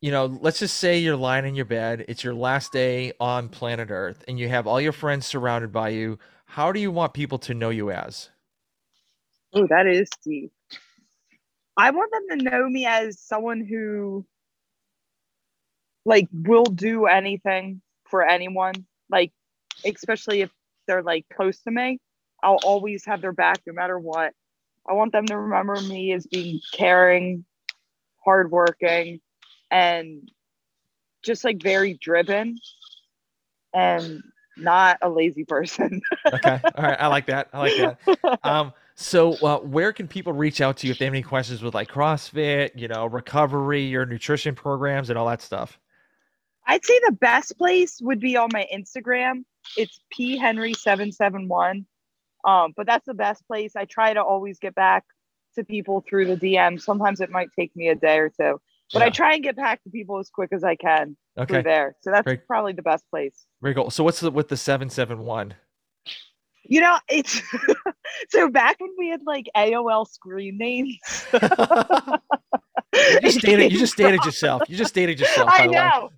you 0.00 0.12
know, 0.12 0.26
let's 0.26 0.60
just 0.60 0.76
say 0.76 0.98
you're 0.98 1.16
lying 1.16 1.44
in 1.44 1.56
your 1.56 1.64
bed. 1.64 2.04
It's 2.06 2.22
your 2.22 2.34
last 2.34 2.72
day 2.72 3.14
on 3.18 3.48
planet 3.48 3.90
Earth, 3.90 4.22
and 4.28 4.38
you 4.38 4.48
have 4.48 4.68
all 4.68 4.80
your 4.80 4.92
friends 4.92 5.26
surrounded 5.26 5.72
by 5.72 5.88
you. 5.88 6.20
How 6.44 6.70
do 6.70 6.78
you 6.78 6.92
want 6.92 7.14
people 7.14 7.38
to 7.40 7.54
know 7.54 7.70
you 7.70 7.90
as? 7.90 8.30
oh, 9.54 9.66
that 9.66 9.86
is 9.88 10.08
deep. 10.24 10.52
I 11.78 11.90
want 11.92 12.10
them 12.12 12.38
to 12.40 12.50
know 12.50 12.68
me 12.68 12.86
as 12.86 13.20
someone 13.20 13.64
who 13.64 14.26
like 16.04 16.28
will 16.32 16.64
do 16.64 17.06
anything 17.06 17.80
for 18.10 18.26
anyone, 18.26 18.74
like 19.10 19.32
especially 19.86 20.40
if 20.40 20.50
they're 20.86 21.02
like 21.02 21.26
close 21.34 21.60
to 21.62 21.70
me. 21.70 22.00
I'll 22.42 22.58
always 22.64 23.04
have 23.06 23.20
their 23.20 23.32
back 23.32 23.60
no 23.66 23.72
matter 23.72 23.98
what. 23.98 24.32
I 24.88 24.94
want 24.94 25.12
them 25.12 25.26
to 25.26 25.36
remember 25.36 25.80
me 25.80 26.12
as 26.12 26.26
being 26.26 26.60
caring, 26.72 27.44
hardworking, 28.24 29.20
and 29.70 30.28
just 31.22 31.44
like 31.44 31.62
very 31.62 31.94
driven 31.94 32.56
and 33.74 34.22
not 34.56 34.98
a 35.02 35.08
lazy 35.08 35.44
person. 35.44 36.00
Okay, 36.32 36.60
all 36.74 36.84
right, 36.84 37.00
I 37.00 37.06
like 37.06 37.26
that. 37.26 37.48
I 37.54 37.58
like 37.58 37.76
that. 37.76 37.98
Um, 38.44 38.72
so 39.00 39.34
uh, 39.34 39.58
where 39.60 39.92
can 39.92 40.08
people 40.08 40.32
reach 40.32 40.60
out 40.60 40.76
to 40.78 40.88
you 40.88 40.90
if 40.90 40.98
they 40.98 41.04
have 41.04 41.14
any 41.14 41.22
questions 41.22 41.62
with 41.62 41.72
like 41.72 41.88
CrossFit, 41.88 42.70
you 42.74 42.88
know, 42.88 43.06
recovery, 43.06 43.84
your 43.84 44.04
nutrition 44.04 44.56
programs, 44.56 45.08
and 45.08 45.16
all 45.16 45.28
that 45.28 45.40
stuff? 45.40 45.78
I'd 46.66 46.84
say 46.84 46.98
the 47.06 47.12
best 47.12 47.56
place 47.56 48.00
would 48.02 48.18
be 48.18 48.36
on 48.36 48.48
my 48.52 48.66
Instagram. 48.74 49.44
It's 49.76 50.00
p 50.10 50.36
henry 50.36 50.74
seven 50.74 51.12
seven 51.12 51.46
one. 51.46 51.86
Um, 52.44 52.72
but 52.76 52.86
that's 52.86 53.06
the 53.06 53.14
best 53.14 53.46
place. 53.46 53.76
I 53.76 53.84
try 53.84 54.14
to 54.14 54.22
always 54.22 54.58
get 54.58 54.74
back 54.74 55.04
to 55.54 55.62
people 55.62 56.04
through 56.08 56.34
the 56.34 56.36
DM. 56.36 56.80
Sometimes 56.80 57.20
it 57.20 57.30
might 57.30 57.50
take 57.56 57.74
me 57.76 57.88
a 57.88 57.94
day 57.94 58.18
or 58.18 58.30
two, 58.30 58.60
but 58.92 59.02
I 59.02 59.10
try 59.10 59.34
and 59.34 59.44
get 59.44 59.54
back 59.54 59.80
to 59.84 59.90
people 59.90 60.18
as 60.18 60.28
quick 60.28 60.50
as 60.52 60.64
I 60.64 60.74
can 60.74 61.16
through 61.46 61.62
there. 61.62 61.94
So 62.00 62.10
that's 62.10 62.42
probably 62.48 62.72
the 62.72 62.82
best 62.82 63.04
place. 63.10 63.46
very 63.62 63.76
cool. 63.76 63.90
So 63.90 64.02
what's 64.02 64.18
the, 64.18 64.32
with 64.32 64.48
the 64.48 64.56
seven 64.56 64.90
seven 64.90 65.20
one? 65.20 65.54
You 66.68 66.82
know, 66.82 66.98
it's 67.08 67.40
so 68.28 68.50
back 68.50 68.78
when 68.78 68.90
we 68.98 69.08
had 69.08 69.22
like 69.26 69.46
AOL 69.56 70.06
screen 70.06 70.58
names. 70.58 70.98
You 71.32 71.40
just 73.22 73.38
stated 73.40 73.72
you 73.72 73.78
just 73.78 73.94
stated 73.94 74.22
yourself. 74.24 74.62
You 74.68 74.76
just 74.76 74.90
stated 74.90 75.18
yourself. 75.18 75.48
I 75.50 75.60
by 75.60 75.64
the 75.64 75.72
way. 75.72 75.76
know. 75.76 76.10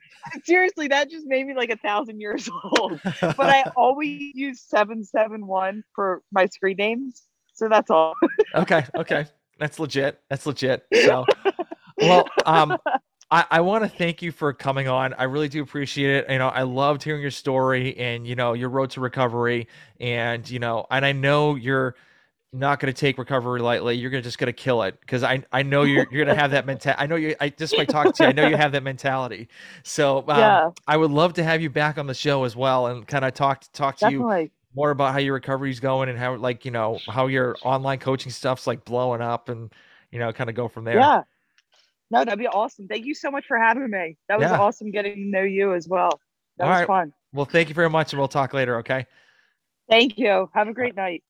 Seriously, 0.44 0.88
that 0.88 1.08
just 1.08 1.26
made 1.26 1.46
me 1.46 1.54
like 1.54 1.70
a 1.70 1.76
thousand 1.76 2.20
years 2.20 2.48
old. 2.64 3.00
but 3.02 3.40
I 3.40 3.64
always 3.76 4.32
use 4.34 4.60
771 4.62 5.82
for 5.94 6.22
my 6.32 6.46
screen 6.46 6.76
names. 6.76 7.22
So 7.54 7.68
that's 7.68 7.90
all. 7.90 8.14
okay, 8.54 8.84
okay, 8.96 9.26
that's 9.58 9.78
legit. 9.78 10.20
That's 10.28 10.46
legit. 10.46 10.84
So, 11.04 11.24
well, 11.98 12.26
um, 12.44 12.76
I, 13.30 13.44
I 13.50 13.60
want 13.60 13.84
to 13.84 13.88
thank 13.88 14.22
you 14.22 14.32
for 14.32 14.52
coming 14.52 14.88
on. 14.88 15.14
I 15.14 15.24
really 15.24 15.48
do 15.48 15.62
appreciate 15.62 16.10
it. 16.10 16.30
You 16.30 16.38
know, 16.38 16.48
I 16.48 16.62
loved 16.62 17.02
hearing 17.02 17.22
your 17.22 17.30
story 17.30 17.96
and 17.96 18.26
you 18.26 18.34
know 18.34 18.54
your 18.54 18.68
road 18.68 18.90
to 18.90 19.00
recovery, 19.00 19.68
and 20.00 20.48
you 20.48 20.58
know, 20.58 20.86
and 20.90 21.04
I 21.06 21.12
know 21.12 21.54
you're 21.54 21.94
not 22.52 22.80
going 22.80 22.92
to 22.92 22.98
take 22.98 23.18
recovery 23.18 23.60
lightly. 23.60 23.96
You're 23.96 24.10
gonna 24.10 24.22
just 24.22 24.38
going 24.38 24.48
to 24.48 24.52
kill 24.52 24.82
it 24.82 25.00
because 25.00 25.22
I 25.22 25.44
I 25.52 25.62
know 25.62 25.84
you're 25.84 26.06
you're 26.10 26.24
going 26.24 26.34
to 26.36 26.40
have 26.40 26.52
that 26.52 26.66
mentality. 26.66 27.02
I 27.02 27.06
know 27.06 27.16
you. 27.16 27.36
I 27.40 27.50
just 27.50 27.76
by 27.76 27.84
talking 27.86 28.12
to 28.14 28.24
you, 28.24 28.28
I 28.30 28.32
know 28.32 28.44
you 28.44 28.56
have 28.56 28.72
that 28.72 28.82
mentality. 28.82 29.48
So, 29.84 30.24
um, 30.28 30.28
yeah, 30.38 30.60
I 30.86 30.96
would 30.96 31.10
love 31.12 31.34
to 31.34 31.44
have 31.44 31.62
you 31.62 31.70
back 31.70 31.98
on 31.98 32.06
the 32.06 32.14
show 32.14 32.44
as 32.44 32.56
well 32.56 32.86
and 32.88 33.06
kind 33.06 33.24
of 33.24 33.34
talk 33.34 33.64
talk 33.72 33.96
to 33.98 34.08
you 34.08 34.28
more 34.74 34.90
about 34.90 35.12
how 35.12 35.18
your 35.18 35.34
recovery 35.34 35.70
is 35.70 35.80
going 35.80 36.08
and 36.08 36.18
how 36.18 36.36
like 36.36 36.64
you 36.64 36.70
know 36.72 37.04
how 37.08 37.26
your 37.28 37.58
online 37.62 37.98
coaching 37.98 38.32
stuff's 38.32 38.66
like 38.66 38.84
blowing 38.84 39.20
up 39.20 39.48
and 39.48 39.72
you 40.12 40.18
know 40.18 40.32
kind 40.32 40.50
of 40.50 40.56
go 40.56 40.68
from 40.68 40.84
there 40.84 41.00
Yeah. 41.00 41.24
No, 42.10 42.24
that'd 42.24 42.38
be 42.38 42.48
awesome. 42.48 42.88
Thank 42.88 43.06
you 43.06 43.14
so 43.14 43.30
much 43.30 43.44
for 43.46 43.56
having 43.58 43.88
me. 43.90 44.16
That 44.28 44.38
was 44.40 44.50
Yeah. 44.50 44.58
awesome 44.58 44.90
getting 44.90 45.14
to 45.14 45.20
know 45.20 45.42
you 45.42 45.74
as 45.74 45.86
well. 45.88 46.20
That 46.58 46.64
All 46.64 46.70
was 46.70 46.78
right. 46.80 46.86
fun. 46.86 47.12
well 47.32 47.44
thank 47.46 47.68
you 47.68 47.74
very 47.76 47.88
much 47.88 48.12
and 48.12 48.18
we'll 48.18 48.26
talk 48.28 48.52
later 48.52 48.78
okay 48.78 49.06
Thank 49.88 50.18
you. 50.18 50.48
Have 50.54 50.68
a 50.68 50.72
great 50.72 50.94
night. 50.94 51.22